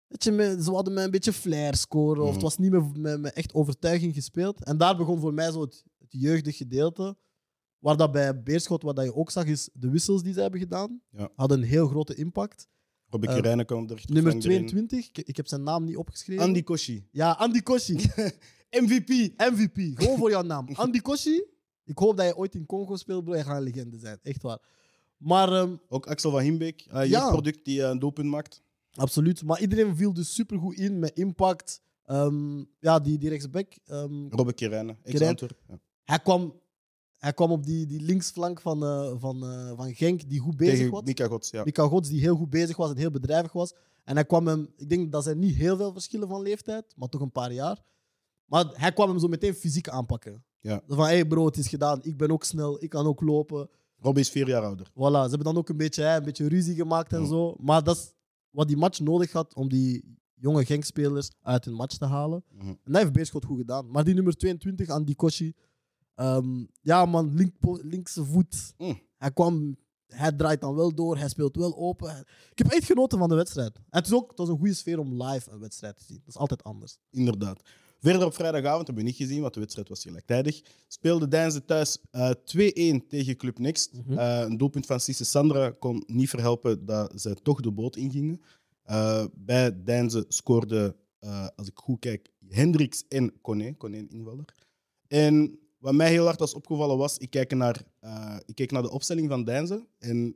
Weet 0.08 0.24
je, 0.24 0.58
ze 0.64 0.72
hadden 0.72 0.94
met 0.94 1.04
een 1.04 1.12
beetje 1.12 1.34
flair 1.34 1.76
scoren, 1.76 2.22
of 2.22 2.26
het 2.28 2.36
Mhm. 2.36 2.44
was 2.44 2.58
niet 2.58 2.72
met, 2.72 2.98
met, 2.98 3.20
met 3.22 3.34
echt 3.34 3.54
overtuiging 3.54 4.14
gespeeld. 4.14 4.64
En 4.64 4.78
daar 4.78 4.98
begon 4.98 5.20
voor 5.20 5.34
mij 5.34 5.52
zo 5.52 5.62
het, 5.62 5.84
het 5.98 6.12
jeugdig 6.12 6.58
gedeelte. 6.58 7.18
Waar 7.80 7.98
dat 7.98 8.12
bij 8.12 8.44
Beerschot, 8.44 8.84
wat 8.84 8.96
dat 8.96 9.06
je 9.06 9.16
ook 9.16 9.32
zag, 9.32 9.46
is 9.46 9.70
de 9.74 9.90
wissels 9.90 10.24
die 10.24 10.34
ze 10.34 10.42
hebben 10.42 10.60
gedaan, 10.60 11.02
Ja. 11.12 11.30
hadden 11.36 11.58
een 11.62 11.68
heel 11.68 11.88
grote 11.88 12.16
impact. 12.16 12.68
Robbie 13.10 13.30
Eh, 13.30 13.36
Kerijnen 13.36 13.66
kwam 13.66 13.90
er. 13.90 14.04
Nummer 14.08 14.32
Frank 14.32 14.44
erin. 14.46 14.68
22, 14.68 15.08
ik, 15.10 15.28
ik 15.28 15.38
heb 15.38 15.48
zijn 15.48 15.64
naam 15.64 15.84
niet 15.84 15.98
opgeschreven. 15.98 16.44
Andy 16.44 16.64
Koshi. 16.64 17.08
Ja, 17.12 17.32
Andy 17.32 17.62
Koshi. 17.62 17.94
MVP. 18.84 19.10
MVP, 19.38 20.00
gewoon 20.00 20.18
voor 20.18 20.30
jouw 20.30 20.42
naam. 20.42 20.68
Andy 20.86 21.00
Koshi. 21.00 21.44
Ik 21.86 21.98
hoop 21.98 22.18
dat 22.18 22.26
je 22.26 22.36
ooit 22.38 22.56
in 22.56 22.66
Congo 22.66 22.96
speelt, 22.96 23.24
bro. 23.24 23.36
Je 23.36 23.44
gaat 23.44 23.58
een 23.58 23.64
legende 23.64 23.98
zijn. 24.00 24.20
Echt 24.24 24.42
waar. 24.42 24.60
Maar 25.18 25.52
ehm, 25.54 25.76
Ook 25.88 26.08
Axel 26.08 26.32
van 26.32 26.42
Himbeek. 26.42 26.86
Uh, 26.88 26.94
Ja. 26.94 27.04
jeugdproduct 27.04 27.66
die 27.66 27.84
eh, 27.84 27.90
een 27.90 28.00
doelpunt 28.00 28.30
maakt. 28.30 28.62
absoluut. 28.94 29.44
Maar 29.44 29.62
iedereen 29.62 29.96
viel 29.96 30.14
dus 30.14 30.34
supergoed 30.34 30.76
in 30.78 31.00
met 31.00 31.12
impact. 31.18 31.82
Ehm, 32.06 32.58
ja, 32.80 33.00
die, 33.00 33.18
die 33.18 33.30
rechtsback. 33.30 33.74
ehm, 33.86 34.28
Robbie 34.30 34.54
Kerijnen. 34.54 34.98
Kerijnen. 35.04 35.22
Ex-Antwerp. 35.22 35.60
Ja. 35.68 35.80
hij, 36.04 36.20
kwam, 36.20 36.60
hij 37.20 37.34
kwam 37.34 37.52
op 37.52 37.66
die, 37.66 37.86
die 37.86 38.02
linksflank 38.02 38.62
van, 38.62 38.84
eh, 38.84 39.14
van, 39.18 39.44
eh, 39.44 39.72
van 39.76 39.94
Genk, 39.94 40.30
die 40.30 40.40
goed 40.40 40.58
bezig 40.58 40.76
Tegen 40.76 40.92
was. 40.92 41.04
Mika 41.04 41.28
Gods. 41.28 41.50
Ja. 41.50 41.64
Mika 41.64 41.88
Gods, 41.88 42.10
die 42.10 42.20
heel 42.20 42.36
goed 42.36 42.50
bezig 42.50 42.78
was 42.78 42.90
en 42.90 42.98
heel 42.98 43.12
bedrijvig 43.12 43.52
was. 43.52 43.74
En 44.04 44.16
hij 44.16 44.26
kwam 44.26 44.48
hem, 44.48 44.70
ik 44.78 44.90
denk 44.90 45.12
dat 45.12 45.24
zijn 45.24 45.40
niet 45.40 45.56
heel 45.56 45.78
veel 45.78 45.92
verschillen 45.94 46.28
van 46.28 46.42
leeftijd, 46.42 46.94
maar 46.96 47.10
toch 47.10 47.22
een 47.22 47.32
paar 47.32 47.54
jaar. 47.54 47.84
Maar 48.46 48.66
hij 48.74 48.92
kwam 48.94 49.10
hem 49.10 49.20
zo 49.20 49.28
meteen 49.28 49.54
fysiek 49.54 49.90
aanpakken. 49.90 50.44
Ja. 50.60 50.82
Van, 50.88 50.98
hé 51.06 51.14
hey 51.14 51.26
bro, 51.28 51.46
het 51.46 51.58
is 51.58 51.68
gedaan. 51.68 52.00
Ik 52.04 52.18
ben 52.18 52.32
ook 52.32 52.44
snel, 52.44 52.84
ik 52.84 52.90
kan 52.90 53.06
ook 53.06 53.22
lopen. 53.22 53.70
Robbie 54.00 54.24
is 54.24 54.30
vier 54.30 54.48
jaar 54.48 54.64
ouder. 54.64 54.88
Voilà, 54.90 54.94
ze 55.24 55.30
hebben 55.30 55.44
dan 55.44 55.58
ook 55.58 55.70
een 55.70 55.78
beetje, 55.78 56.04
hè, 56.04 56.18
een 56.18 56.24
beetje 56.24 56.48
ruzie 56.48 56.76
gemaakt 56.76 57.14
en 57.14 57.22
Ja. 57.22 57.28
zo. 57.28 57.56
Maar 57.60 57.84
dat 57.84 57.96
is 57.98 58.14
wat 58.50 58.68
die 58.68 58.78
match 58.78 59.00
nodig 59.00 59.32
had 59.32 59.56
om 59.56 59.70
die 59.70 60.18
jonge 60.36 60.66
Genk-spelers 60.66 61.30
uit 61.42 61.66
hun 61.66 61.74
match 61.74 61.98
te 61.98 62.06
halen. 62.06 62.44
Mhm. 62.52 62.68
En 62.68 62.78
dat 62.84 63.02
heeft 63.02 63.14
Beerschot 63.14 63.46
goed 63.46 63.58
gedaan. 63.58 63.92
Maar 63.92 64.04
die 64.04 64.14
nummer 64.14 64.34
22, 64.36 64.90
Andy 64.90 65.16
Koshi, 65.16 65.54
ehm, 66.20 66.66
ja 66.82 67.06
man, 67.06 67.34
link, 67.34 67.54
linkse 67.82 68.26
voet. 68.26 68.74
Mm. 68.78 69.00
Hij 69.18 69.32
kwam, 69.32 69.78
hij 70.08 70.32
draait 70.32 70.62
dan 70.62 70.76
wel 70.76 70.96
door, 70.96 71.18
hij 71.18 71.30
speelt 71.30 71.56
wel 71.56 71.78
open. 71.78 72.26
Ik 72.52 72.58
heb 72.58 72.68
echt 72.68 72.86
genoten 72.86 73.20
van 73.20 73.30
de 73.30 73.36
wedstrijd. 73.36 73.76
En 73.76 73.84
het, 73.90 74.06
is 74.06 74.14
ook, 74.14 74.30
het 74.30 74.38
was 74.38 74.50
een 74.50 74.58
goede 74.58 74.74
sfeer 74.74 75.00
om 75.00 75.24
live 75.24 75.52
een 75.52 75.60
wedstrijd 75.60 75.98
te 75.98 76.04
zien. 76.04 76.18
Dat 76.18 76.28
is 76.28 76.38
altijd 76.40 76.64
anders. 76.64 76.98
Inderdaad. 77.10 77.62
Verder 78.00 78.26
op 78.26 78.34
vrijdagavond 78.34 78.88
hebben 78.88 79.04
we 79.04 79.10
niet 79.10 79.20
gezien, 79.20 79.42
want 79.42 79.54
de 79.54 79.60
wedstrijd 79.60 79.90
was 79.90 80.02
gelijktijdig. 80.02 80.62
Speelde 80.88 81.28
Deinze 81.28 81.66
thuis 81.66 81.98
eh 82.12 82.30
2-1 82.30 83.08
tegen 83.08 83.38
Club 83.38 83.60
Next. 83.60 83.94
Mhm. 83.94 84.18
Eh, 84.18 84.40
een 84.40 84.58
doelpunt 84.58 84.86
van 84.86 85.00
Cisse 85.00 85.26
Sandra 85.26 85.72
kon 85.80 86.04
niet 86.08 86.30
verhelpen 86.30 86.86
dat 86.86 87.12
zij 87.16 87.36
toch 87.36 87.62
de 87.62 87.72
boot 87.72 87.96
ingingen. 87.96 88.42
Eh, 88.84 89.26
bij 89.34 89.84
Deinze 89.84 90.26
scoorden, 90.28 90.96
eh, 91.20 91.48
als 91.56 91.68
ik 91.68 91.78
goed 91.78 92.00
kijk, 92.00 92.32
Hendricks 92.48 93.08
en. 93.08 93.42
Koné 93.42 93.76
een 93.80 94.10
invaller. 94.10 94.46
En 95.08 95.60
wat 95.80 95.94
mij 95.94 96.10
heel 96.10 96.26
hard 96.26 96.40
was 96.40 96.54
opgevallen 96.54 96.98
was, 96.98 97.18
ik 97.18 97.30
kijk 97.30 97.54
naar, 97.56 97.82
eh, 98.00 98.36
ik 98.46 98.56
keek 98.56 98.72
naar 98.72 98.82
de 98.82 98.92
opstelling 98.92 99.30
van 99.30 99.44
Deinze. 99.44 99.88
En 100.00 100.36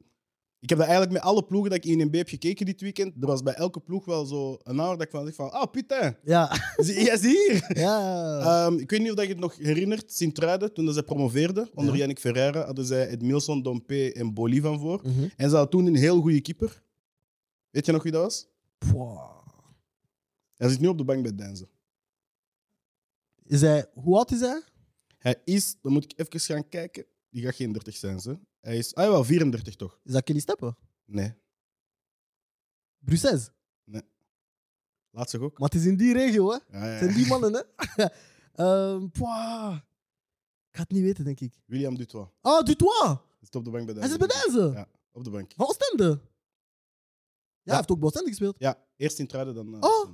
ik 0.59 0.69
heb 0.69 0.77
dat 0.77 0.87
eigenlijk 0.87 1.11
met 1.17 1.21
alle 1.31 1.43
ploegen 1.43 1.69
dat 1.69 1.85
ik 1.85 1.91
in 1.91 1.99
een 1.99 2.15
heb 2.15 2.27
gekeken 2.27 2.65
dit 2.65 2.81
weekend. 2.81 3.15
Er 3.21 3.27
was 3.27 3.43
bij 3.43 3.53
elke 3.53 3.79
ploeg 3.79 4.05
wel 4.05 4.25
zo 4.25 4.57
een 4.63 4.75
naam 4.75 4.89
dat 4.97 5.01
ik 5.01 5.09
van 5.09 5.25
zeg 5.25 5.35
van, 5.35 5.51
ah 5.51 5.71
putain, 5.71 6.17
Ja, 6.23 6.55
zie- 6.77 7.03
jij 7.03 7.13
is 7.13 7.21
hier. 7.21 7.77
ja. 7.79 8.39
Ehm, 8.39 8.77
ik 8.77 8.89
weet 8.89 8.99
niet 8.99 9.09
of 9.09 9.15
dat 9.15 9.25
je 9.25 9.31
het 9.31 9.39
nog 9.41 9.57
herinnert, 9.57 10.13
Sint-Truiden, 10.13 10.73
toen 10.73 10.85
dat 10.85 10.93
zij 10.93 11.03
promoveerden, 11.03 11.69
onder 11.73 11.93
Ja. 11.93 11.99
Yannick 11.99 12.19
Ferreira, 12.19 12.65
hadden 12.65 12.85
zij 12.85 13.07
Edmilson, 13.07 13.61
Dompe 13.61 14.13
en 14.13 14.33
Boli 14.33 14.61
van 14.61 14.79
voor. 14.79 14.99
Mhm. 15.03 15.23
En 15.37 15.49
ze 15.49 15.55
hadden 15.55 15.69
toen 15.69 15.85
een 15.85 15.95
heel 15.95 16.21
goede 16.21 16.41
keeper. 16.41 16.83
Weet 17.69 17.85
je 17.85 17.91
nog 17.91 18.03
wie 18.03 18.11
dat 18.11 18.21
was? 18.21 18.47
Pwah. 18.77 19.31
Hij 20.55 20.69
zit 20.69 20.79
nu 20.79 20.87
op 20.87 20.97
de 20.97 21.03
bank 21.03 21.23
bij 21.23 21.35
Denze. 21.35 21.67
Is 23.45 23.61
hij, 23.61 23.85
hoe 23.93 24.17
oud 24.17 24.31
is 24.31 24.39
hij? 24.39 24.61
Hij 25.23 25.41
is, 25.45 25.75
dan 25.81 25.91
moet 25.91 26.03
ik 26.03 26.13
even 26.19 26.39
gaan 26.39 26.69
kijken. 26.69 27.05
Die 27.29 27.43
gaat 27.43 27.55
geen 27.55 27.71
30 27.71 27.95
zijn, 27.95 28.19
ze. 28.19 28.39
Hij 28.59 28.77
is, 28.77 28.95
ah 28.95 29.07
wel, 29.07 29.23
34 29.23 29.75
toch? 29.75 29.99
Is 30.03 30.11
dat 30.13 30.23
Kelly 30.23 30.39
Steppen? 30.39 30.77
Nee, 31.05 31.33
Bruxelles. 32.99 33.49
laat 35.09 35.29
zich 35.29 35.39
ook. 35.41 35.59
Maar 35.59 35.69
het 35.69 35.79
is 35.79 35.85
in 35.85 35.97
die 35.97 36.13
regio, 36.13 36.49
hè? 36.51 36.57
Ja, 36.77 36.85
ja, 36.85 36.91
Het 36.91 36.99
zijn 37.03 37.13
die 37.13 37.27
mannen, 37.27 37.53
hè? 37.53 38.09
Pwah. 39.11 39.75
Ik 40.69 40.75
ga 40.75 40.81
het 40.81 40.91
niet 40.91 41.01
weten, 41.03 41.23
denk 41.23 41.39
ik. 41.39 41.61
William 41.65 41.95
Dutois. 41.97 42.27
Ah, 42.41 42.63
Dutois! 42.65 43.17
Zit 43.41 43.55
op 43.55 43.63
de 43.65 43.71
bank 43.71 43.85
bij 43.85 43.95
Hij 43.95 44.07
zit 44.09 44.17
bij 44.17 44.27
deze. 44.27 44.71
Ja, 44.73 44.87
op 45.11 45.23
de 45.23 45.29
bank. 45.29 45.51
Van 45.55 45.67
Oostende. 45.67 46.09
Ja, 46.09 46.19
hij 47.63 47.75
heeft 47.75 47.91
ook 47.91 47.97
bij 47.97 48.07
Oostende 48.07 48.29
gespeeld. 48.29 48.55
Ja, 48.59 48.85
eerst 48.95 49.19
in 49.19 49.27
Truiden, 49.27 49.55
dan... 49.55 49.73
eh, 49.73 49.89
Oh. 49.89 50.09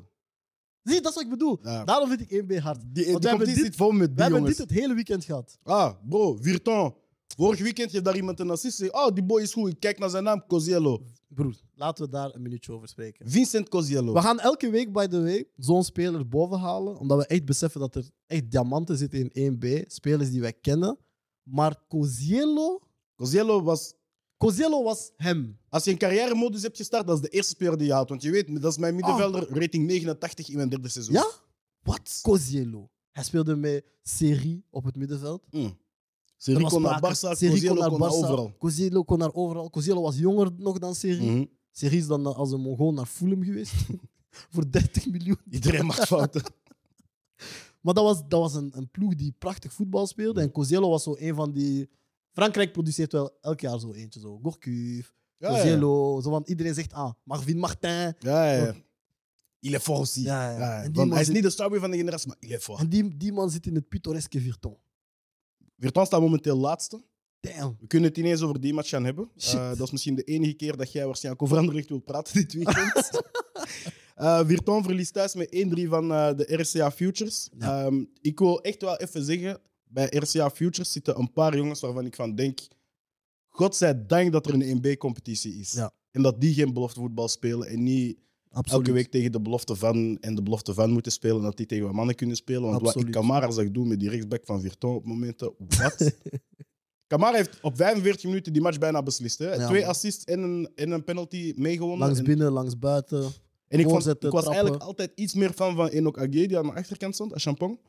Zie, 0.90 1.02
dat 1.02 1.10
is 1.10 1.14
wat 1.16 1.24
ik 1.24 1.30
bedoel. 1.30 1.60
Ja. 1.64 1.84
Daarom 1.84 2.10
vind 2.10 2.22
ik 2.22 2.30
1B 2.44 2.58
hard. 2.60 2.82
Die, 2.82 2.94
Want 2.94 2.96
wij 2.96 3.06
hebben 3.06 3.30
competitie 3.30 3.56
dit- 3.56 3.66
zit 3.66 3.76
vol 3.76 3.92
met 3.92 4.00
We 4.00 4.14
die 4.14 4.22
hebben 4.24 4.40
jongens. 4.40 4.58
dit 4.58 4.70
het 4.70 4.80
hele 4.80 4.94
weekend 4.94 5.24
gehad. 5.24 5.58
Ah, 5.64 5.94
bro, 6.10 6.38
Virton. 6.42 6.94
Vorig 7.38 7.60
weekend 7.62 7.92
heeft 7.92 8.04
daar 8.06 8.16
iemand 8.16 8.40
een 8.40 8.50
assist. 8.50 8.92
Oh, 8.92 9.08
die 9.14 9.24
boy 9.24 9.42
is 9.42 9.54
goed. 9.54 9.70
Ik 9.72 9.80
kijk 9.80 10.00
naar 10.00 10.10
zijn 10.10 10.24
naam, 10.24 10.44
Coziello. 10.48 11.04
Broer, 11.28 11.56
laten 11.76 12.06
we 12.06 12.12
daar 12.12 12.36
een 12.36 12.42
minuutje 12.42 12.72
over 12.74 12.88
spreken. 12.88 13.30
Vincent 13.30 13.70
Coziello. 13.70 14.14
We 14.14 14.22
gaan 14.22 14.40
elke 14.40 14.70
week, 14.70 14.92
by 14.94 15.08
the 15.08 15.22
way, 15.22 15.46
zo'n 15.56 15.84
speler 15.84 16.28
boven 16.28 16.60
halen. 16.60 16.98
Omdat 16.98 17.18
we 17.18 17.26
echt 17.26 17.46
beseffen 17.46 17.80
dat 17.80 17.96
er 17.96 18.10
echt 18.28 18.52
diamanten 18.52 18.98
zitten 18.98 19.30
in 19.32 19.54
1B. 19.54 19.84
Spelers 19.92 20.30
die 20.32 20.42
wij 20.42 20.54
kennen. 20.54 20.98
Maar 21.44 21.76
Coziello... 21.88 22.80
Coziello 23.16 23.62
was... 23.64 23.94
Coziello 24.40 24.84
was 24.84 25.12
hem. 25.16 25.60
Als 25.70 25.84
je 25.84 25.92
een 25.92 25.98
carrière-modus 25.98 26.62
hebt 26.62 26.78
gestart, 26.78 27.08
dat 27.08 27.16
is 27.16 27.22
de 27.22 27.30
eerste 27.30 27.52
speler 27.52 27.78
die 27.78 27.88
je 27.88 27.94
haalt. 27.94 28.10
Want 28.10 28.22
je 28.22 28.32
weet, 28.32 28.62
dat 28.62 28.72
is 28.72 28.78
mijn 28.78 28.96
middenvelder, 28.96 29.48
rating 29.50 29.88
89 29.88 30.50
in 30.50 30.56
mijn 30.56 30.70
derde 30.70 30.90
seizoen. 30.90 31.16
Ah. 31.16 31.24
Ja? 31.24 31.30
Wat? 31.84 32.20
Coziello. 32.22 32.90
Hij 33.12 33.24
speelde 33.24 33.56
met 33.56 33.86
Serie 34.02 34.66
op 34.70 34.84
het 34.84 34.96
middenveld. 34.96 35.46
Mm. 35.52 35.64
Er 35.64 35.76
Serie 36.38 36.68
kon 36.68 36.82
naar. 36.82 37.02
Barça, 37.02 37.38
Serie 37.38 37.50
Coziello 37.50 37.90
kon 37.90 38.00
naar 38.00 38.12
overal. 38.12 38.56
Coziello 38.58 39.04
kon 39.04 39.18
naar 39.18 39.34
overal. 39.34 40.02
Was 40.02 40.18
jonger 40.18 40.52
nog 40.58 40.78
dan 40.78 40.96
Serie. 40.96 41.32
Mhm. 41.32 41.46
Serie 41.72 42.00
is 42.00 42.08
dan 42.08 42.36
als 42.36 42.52
een 42.52 42.62
Mongool 42.62 42.94
naar 42.94 43.06
Fulham 43.06 43.44
geweest. 43.44 43.74
Voor 44.52 44.72
30 44.72 45.06
miljoen. 45.06 45.40
Iedereen 45.50 45.86
maakt 45.86 46.08
fouten. 46.08 46.42
Maar 47.82 47.94
dat 47.94 48.04
was, 48.04 48.22
dat 48.28 48.40
was 48.40 48.54
een, 48.54 48.72
een 48.76 48.90
ploeg 48.90 49.16
die 49.16 49.36
prachtig 49.38 49.74
voetbal 49.74 50.08
speelde. 50.08 50.42
En 50.42 50.52
Coziello 50.52 50.90
was 50.90 51.04
zo 51.04 51.16
een 51.18 51.36
van 51.36 51.52
die... 51.52 51.90
Frankrijk 52.32 52.72
produceert 52.72 53.12
wel 53.12 53.38
elk 53.42 53.60
jaar 53.60 53.80
zo 53.80 53.92
eentje. 53.94 54.20
Zo. 54.20 54.40
Gourcuff, 54.42 55.14
Ja, 55.38 55.50
ja. 55.50 55.56
Coziello. 55.62 56.22
Zo 56.22 56.30
van, 56.30 56.44
iedereen 56.46 56.74
zegt, 56.74 56.94
ah, 56.94 57.12
Marvin 57.24 57.58
Martin. 57.58 58.14
Ja, 58.20 58.52
ja. 58.54 58.74
Il 59.60 59.74
est 59.74 59.84
fort 59.84 59.98
aussi. 60.00 60.24
Ja, 60.24 60.52
ja. 60.52 60.58
Ja, 60.58 60.76
En 60.76 60.84
die 60.84 60.92
want 60.94 60.96
man 60.96 61.10
hij 61.10 61.20
is 61.20 61.26
zit- 61.26 61.36
niet 61.36 61.44
de 61.44 61.50
starboy 61.50 61.80
van 61.80 61.92
de 61.92 61.98
generatie, 61.98 62.28
maar 62.28 62.38
il 62.40 62.52
est 62.52 62.64
fort. 62.64 62.80
En 62.80 62.90
die, 62.90 63.18
die 63.18 63.32
man 63.34 63.50
zit 63.50 63.66
in 63.66 63.76
het 63.76 63.88
pittoreske 63.88 64.40
Virton. 64.42 64.78
Virton 65.78 66.06
staat 66.06 66.22
momenteel 66.22 66.58
laatste. 66.58 67.02
Damn. 67.40 67.76
We 67.80 67.88
kunnen 67.88 68.10
het 68.10 68.18
ineens 68.18 68.42
over 68.42 68.60
die 68.62 68.74
match 68.74 68.90
gaan 68.90 69.06
hebben. 69.06 69.30
Eh, 69.36 69.70
dat 69.70 69.80
is 69.82 69.92
misschien 69.92 70.16
de 70.16 70.24
enige 70.24 70.54
keer 70.54 70.78
dat 70.78 70.92
jij 70.92 71.06
waarschijnlijk 71.06 71.44
over 71.44 71.58
Anderlecht 71.58 71.90
wilt 71.90 72.06
praten 72.06 72.34
dit 72.34 72.54
weekend. 72.54 73.10
Eh 74.16 74.46
Virton 74.46 74.84
verliest 74.84 75.14
thuis 75.14 75.36
met 75.36 75.66
1-3 75.80 75.88
van 75.88 76.12
eh, 76.12 76.36
de 76.36 76.54
RCA 76.56 76.92
Futures. 76.92 77.50
Ja. 77.58 77.86
Ehm, 77.86 78.04
ik 78.22 78.40
wil 78.40 78.62
echt 78.62 78.82
wel 78.82 78.98
even 78.98 79.24
zeggen, 79.24 79.60
bij 79.92 80.06
RCA 80.10 80.50
Futures 80.50 80.92
zitten 80.92 81.20
een 81.20 81.34
paar 81.34 81.56
jongens 81.56 81.80
waarvan 81.80 82.06
ik 82.06 82.16
van 82.16 82.36
denk... 82.36 82.60
God 83.48 83.76
zij 83.76 84.06
dank 84.06 84.32
dat 84.32 84.48
er 84.48 84.54
een 84.54 84.78
1B-competitie 84.78 85.54
is. 85.60 85.72
Ja. 85.72 85.94
En 86.12 86.22
dat 86.22 86.42
die 86.42 86.54
geen 86.54 86.74
beloftevoetbal 86.74 87.28
spelen 87.28 87.68
en 87.68 87.84
niet 87.84 88.18
Absoluut. 88.52 88.88
elke 88.88 88.92
week 88.92 89.12
tegen 89.12 89.32
de 89.32 89.42
belofte 89.42 89.76
van 89.76 90.18
en 90.22 90.36
de 90.36 90.44
belofte 90.44 90.74
van 90.74 90.92
moeten 90.92 91.12
spelen. 91.12 91.38
En 91.38 91.44
dat 91.44 91.58
die 91.58 91.66
tegen 91.66 91.86
wat 91.86 91.94
mannen 91.94 92.16
kunnen 92.16 92.36
spelen. 92.36 92.62
Want 92.62 92.82
wat 92.82 92.96
ik. 92.96 93.12
Camara 93.12 93.52
zag 93.52 93.72
doen 93.72 93.88
met 93.88 94.00
die 94.00 94.10
rechtsback 94.10 94.46
van 94.46 94.62
Virton 94.62 94.96
op 94.96 95.06
momenten, 95.06 95.54
wat? 95.58 96.12
Camara 97.08 97.36
heeft 97.36 97.60
op 97.62 97.76
45 97.76 98.24
minuten 98.24 98.54
die 98.54 98.62
match 98.62 98.78
bijna 98.78 99.04
beslist. 99.04 99.40
Hè? 99.40 99.54
Ja, 99.54 99.68
Twee 99.68 99.82
man. 99.82 99.90
assists 99.90 100.24
en 100.24 100.40
een, 100.40 100.70
en 100.76 100.92
een 100.92 101.04
penalty 101.04 101.54
meegewonnen. 101.56 102.00
Langs 102.00 102.20
en, 102.20 102.26
binnen, 102.26 102.52
langs 102.52 102.80
buiten. 102.80 103.32
en 103.68 103.80
ik, 103.80 103.90
vond, 103.90 104.08
ik 104.08 104.08
was 104.08 104.20
trappen. 104.20 104.52
eigenlijk 104.52 104.84
altijd 104.84 105.12
iets 105.16 105.34
meer 105.34 105.52
fan 105.52 105.76
van 105.76 105.88
Enoch 105.88 106.18
Agué, 106.18 106.46
die 106.46 106.58
aan 106.58 106.66
de 106.66 106.74
achterkant 106.74 107.14
stond, 107.14 107.34
als 107.34 107.44
Champong. 107.44 107.80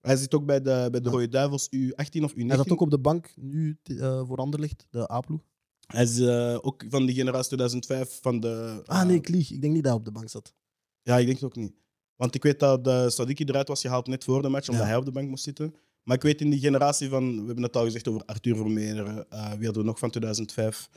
Hij 0.00 0.16
zit 0.16 0.34
ook 0.34 0.46
bij 0.46 0.60
de, 0.62 0.88
bij 0.90 1.00
de. 1.00 1.10
Rode 1.10 1.28
Duivels 1.28 1.68
U18 1.76 2.22
of 2.22 2.32
U19. 2.32 2.46
Hij 2.46 2.56
zat 2.56 2.70
ook 2.70 2.80
op 2.80 2.90
de 2.90 2.98
bank 2.98 3.32
nu 3.36 3.78
eh 3.82 4.22
voor 4.26 4.36
Anderlecht, 4.36 4.86
de 4.90 5.12
A-ploeg. 5.12 5.40
Hij 5.86 6.02
is 6.02 6.18
eh, 6.18 6.58
ook 6.60 6.84
van 6.88 7.06
die 7.06 7.14
generatie 7.14 7.46
2005 7.46 8.18
van 8.22 8.40
de... 8.40 8.82
Ah 8.86 9.00
eh, 9.00 9.06
nee, 9.06 9.16
ik 9.16 9.28
lieg. 9.28 9.50
Ik 9.50 9.60
denk 9.60 9.72
niet 9.72 9.82
dat 9.82 9.92
hij 9.92 10.00
op 10.00 10.06
de 10.06 10.12
bank 10.12 10.28
zat. 10.28 10.54
Ja, 11.02 11.18
ik 11.18 11.26
denk 11.26 11.38
het 11.38 11.46
ook 11.46 11.56
niet. 11.56 11.74
Want 12.16 12.34
ik 12.34 12.42
weet 12.42 12.58
dat 12.60 12.84
de 12.84 13.10
Sadiki 13.10 13.44
eruit 13.44 13.68
was 13.68 13.80
gehaald 13.80 14.06
net 14.06 14.24
voor 14.24 14.42
de 14.42 14.48
match, 14.48 14.68
omdat 14.68 14.82
Ja. 14.84 14.90
hij 14.90 14.98
op 14.98 15.04
de 15.04 15.12
bank 15.12 15.28
moest 15.28 15.44
zitten. 15.44 15.74
Maar 16.02 16.16
ik 16.16 16.22
weet 16.22 16.40
in 16.40 16.50
die 16.50 16.60
generatie 16.60 17.08
van, 17.08 17.40
we 17.40 17.46
hebben 17.46 17.64
het 17.64 17.76
al 17.76 17.84
gezegd 17.84 18.08
over 18.08 18.22
Arthur 18.24 18.56
Vermeer, 18.56 19.06
eh 19.06 19.52
wie 19.52 19.64
hadden 19.64 19.82
we 19.82 19.88
nog 19.88 19.98
van 19.98 20.10
2005? 20.10 20.88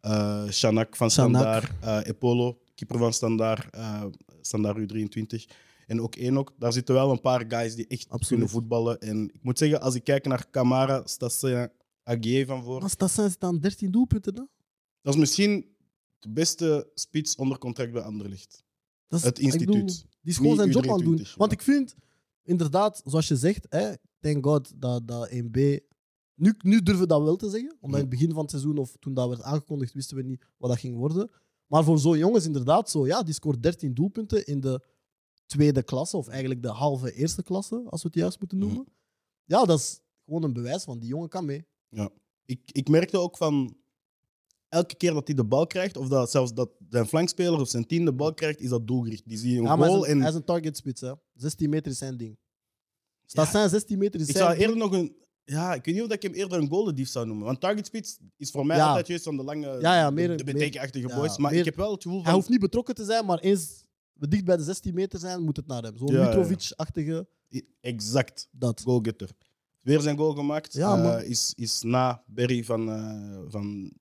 Eh 0.00 0.48
Shanak 0.48 0.96
van. 0.96 1.10
Standaard, 1.10 1.70
eh 1.80 1.98
Epolo, 2.02 2.58
keeper 2.74 2.98
van 2.98 3.12
Standaard, 3.12 3.74
eh 3.74 4.04
Standaard 4.40 4.78
U23. 4.78 5.44
En 5.90 6.00
ook 6.00 6.16
Enoch. 6.16 6.52
Daar 6.58 6.72
zitten 6.72 6.94
wel 6.94 7.10
een 7.10 7.20
paar 7.20 7.44
guys 7.48 7.74
die 7.74 7.86
echt 7.86 8.02
Absoluut. 8.08 8.28
kunnen 8.28 8.48
voetballen. 8.48 8.98
En 9.00 9.30
ik 9.34 9.42
moet 9.42 9.58
zeggen, 9.58 9.80
als 9.80 9.94
ik 9.94 10.04
kijk 10.04 10.26
naar 10.26 10.50
Camara, 10.50 11.06
Stassin, 11.06 11.70
Aguier 12.02 12.46
van 12.46 12.62
voor, 12.62 12.80
Maar 12.80 12.90
Stassin 12.90 13.30
zit 13.30 13.44
aan 13.44 13.58
13 13.58 13.90
doelpunten. 13.90 14.34
Hè? 14.34 14.42
dat 15.02 15.14
is 15.14 15.20
misschien 15.20 15.66
de 16.18 16.28
beste 16.30 16.90
spits 16.94 17.36
onder 17.36 17.58
contract 17.58 17.92
bij 17.92 18.02
Anderlecht. 18.02 18.64
Dat 19.08 19.18
is, 19.18 19.24
Het 19.24 19.34
bedoel, 19.34 19.74
instituut. 19.74 20.06
die 20.20 20.30
is 20.30 20.36
gewoon 20.36 20.50
Niet 20.50 20.60
zijn 20.60 20.70
job 20.70 20.92
aan 20.92 20.96
het 20.96 21.04
doen. 21.04 21.18
U23, 21.18 21.36
Want 21.36 21.50
ja. 21.50 21.56
ik 21.56 21.62
vind, 21.62 21.94
inderdaad, 22.42 23.02
zoals 23.04 23.28
je 23.28 23.36
zegt, 23.36 23.66
hè, 23.68 23.92
thank 24.20 24.44
God 24.44 24.72
dat, 24.80 25.08
dat 25.08 25.30
1B... 25.30 25.58
Nu, 26.34 26.54
nu 26.58 26.82
durven 26.82 27.02
we 27.02 27.08
dat 27.08 27.22
wel 27.22 27.36
te 27.36 27.50
zeggen. 27.50 27.76
Omdat 27.80 28.00
in 28.00 28.06
het 28.06 28.14
begin 28.18 28.30
van 28.32 28.40
het 28.40 28.50
seizoen, 28.50 28.78
of 28.78 28.96
toen 28.98 29.14
dat 29.14 29.28
werd 29.28 29.42
aangekondigd, 29.42 29.92
wisten 29.92 30.16
we 30.16 30.22
niet 30.22 30.44
wat 30.56 30.70
dat 30.70 30.78
ging 30.78 30.96
worden. 30.96 31.30
Maar 31.66 31.84
voor 31.84 31.98
zo'n 31.98 32.18
jongens 32.18 32.44
inderdaad 32.44 32.90
zo, 32.90 33.06
ja, 33.06 33.22
die 33.22 33.34
scoort 33.34 33.62
13 33.62 33.94
doelpunten 33.94 34.46
in 34.46 34.60
de 34.60 34.84
tweede 35.50 35.82
klasse, 35.82 36.16
of 36.16 36.28
eigenlijk 36.28 36.62
de 36.62 36.68
halve 36.68 37.12
eerste 37.14 37.42
klasse, 37.42 37.82
als 37.88 38.02
we 38.02 38.08
het 38.08 38.16
juist 38.16 38.38
moeten 38.40 38.58
noemen. 38.58 38.86
Ja, 39.44 39.64
dat 39.64 39.78
is 39.78 40.00
gewoon 40.24 40.42
een 40.42 40.52
bewijs 40.52 40.82
van 40.84 40.98
die 40.98 41.08
jongen 41.08 41.28
kan 41.28 41.44
mee. 41.44 41.66
ik, 42.44 42.60
ik 42.72 42.88
merkte 42.88 43.18
ook 43.18 43.36
van 43.36 43.76
elke 44.68 44.94
keer 44.94 45.12
dat 45.12 45.26
hij 45.26 45.36
de 45.36 45.44
bal 45.44 45.66
krijgt, 45.66 45.96
of 45.96 46.08
dat 46.08 46.30
zelfs 46.30 46.54
dat 46.54 46.70
zijn 46.88 47.06
flankspeler 47.06 47.60
of 47.60 47.68
zijn 47.68 47.86
team 47.86 48.04
de 48.04 48.12
bal 48.12 48.34
krijgt, 48.34 48.60
is 48.60 48.68
dat 48.68 48.86
doelgericht. 48.86 49.28
Die 49.28 49.38
zie 49.38 49.50
je 49.50 49.56
een 49.58 49.62
Ja, 49.62 49.76
maar 49.76 49.78
hij 49.78 49.88
goal 49.88 50.02
is 50.04 50.08
een, 50.10 50.14
en 50.14 50.20
hij 50.20 50.30
is 50.30 50.36
een 50.36 50.44
target 50.44 50.76
spits, 50.76 51.00
hè. 51.00 51.12
16 51.34 51.70
meter 51.70 51.90
is 51.92 51.98
zijn 51.98 52.16
ding. 52.16 52.38
Stassin 53.26 53.68
16 53.68 53.98
meter 53.98 54.20
is 54.20 54.26
ik 54.28 54.32
zijn 54.36 54.44
zou 54.44 54.58
ding. 54.58 54.68
eerder 54.68 54.88
nog 54.88 54.92
een. 55.00 55.16
Ja, 55.44 55.74
ik 55.74 55.84
weet 55.84 55.94
niet 55.94 56.04
of 56.04 56.10
ik 56.12 56.22
hem 56.22 56.32
eerder 56.32 56.58
een 56.58 56.68
goalendief 56.68 57.08
zou 57.08 57.26
noemen. 57.26 57.44
Want 57.46 57.60
target 57.60 57.86
speed 57.86 58.18
is 58.36 58.50
voor 58.50 58.66
mij 58.66 58.76
Ja. 58.76 58.86
altijd 58.88 59.06
juist 59.06 59.24
van 59.24 59.36
de 59.36 59.42
lange, 59.44 59.66
Ja, 59.80 59.96
ja, 59.98 60.10
meer- 60.10 60.36
de, 60.36 60.44
betekenachtige 60.44 61.08
ja, 61.08 61.16
boys. 61.16 61.38
Maar 61.38 61.50
meer- 61.50 61.58
ik 61.60 61.64
heb 61.64 61.76
wel 61.76 61.92
het 61.92 62.02
gevoel 62.02 62.18
Hij 62.18 62.26
van. 62.26 62.34
hoeft 62.34 62.48
niet 62.48 62.60
betrokken 62.60 62.94
te 62.94 63.04
zijn, 63.04 63.26
maar 63.26 63.38
eens 63.38 63.84
we 64.20 64.28
dicht 64.28 64.44
bij 64.44 64.56
de 64.56 64.62
16 64.62 64.94
meter 64.94 65.18
zijn, 65.18 65.42
moet 65.42 65.56
het 65.56 65.66
naar 65.66 65.82
hem. 65.82 65.96
Zo'n 65.96 66.08
Ja, 66.12 66.18
ja. 66.20 66.26
Mitrovic-achtige, 66.26 67.26
Exact, 67.80 68.48
dat. 68.50 68.80
goalgetter. 68.80 69.30
Weer 69.80 70.00
zijn 70.00 70.16
goal 70.16 70.32
gemaakt. 70.34 70.72
Ja, 70.72 70.96
Eh, 70.96 71.02
man. 71.02 71.22
is, 71.22 71.52
is 71.56 71.82
na 71.82 72.22
Berry 72.26 72.64
van, 72.64 72.90
eh, 72.90 73.38
van 73.48 73.92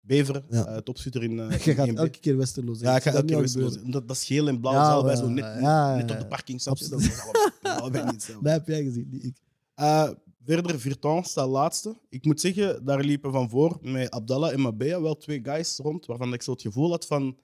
Beveren, 0.00 0.44
Ja. 0.50 0.66
eh 0.66 0.76
topschutter 0.76 1.22
in. 1.22 1.38
eh, 1.40 1.58
Je 1.64 1.74
gaat 1.74 1.88
elke 1.88 2.18
keer 2.20 2.36
Westerlo 2.36 2.72
zeggen. 2.74 2.90
Ja, 2.90 2.96
ik 2.96 3.02
ga 3.02 3.10
dat 3.10 3.20
elke 3.20 3.32
keer 3.32 3.40
wisselen. 3.40 3.66
gebeuren. 3.66 3.90
Dat, 3.92 4.08
dat 4.08 4.16
is 4.16 4.24
geel 4.24 4.48
en 4.48 4.60
blauw. 4.60 4.72
Ja, 5.04 5.10
ja, 5.10 5.16
zo 5.16 5.28
net, 5.28 5.44
ja, 5.44 5.94
net 5.94 6.02
op 6.02 6.08
ja. 6.10 6.18
de 6.18 6.26
parking. 6.26 6.60
snap 6.60 6.76
je? 6.76 6.88
Dat 6.88 7.00
is 7.00 7.06
niet 7.06 7.14
hetzelfde. 8.12 8.42
Dat 8.44 8.52
heb 8.52 8.66
jij 8.66 8.82
gezien, 8.82 9.08
niet 9.10 9.24
ik. 9.24 9.36
Eh, 9.74 10.10
verder, 10.44 10.80
Virton 10.80 11.24
staat 11.24 11.48
laatste. 11.48 11.96
Ik 12.08 12.24
moet 12.24 12.40
zeggen, 12.40 12.84
daar 12.84 13.04
liepen 13.04 13.32
van 13.32 13.48
voor 13.50 13.78
met 13.82 14.10
Abdallah 14.10 14.52
en 14.52 14.60
Mabea 14.60 15.00
wel 15.00 15.16
twee 15.16 15.40
guys 15.42 15.76
rond, 15.78 16.06
waarvan 16.06 16.32
ik 16.32 16.42
zo 16.42 16.50
het 16.52 16.62
gevoel 16.62 16.90
had 16.90 17.06
van, 17.06 17.36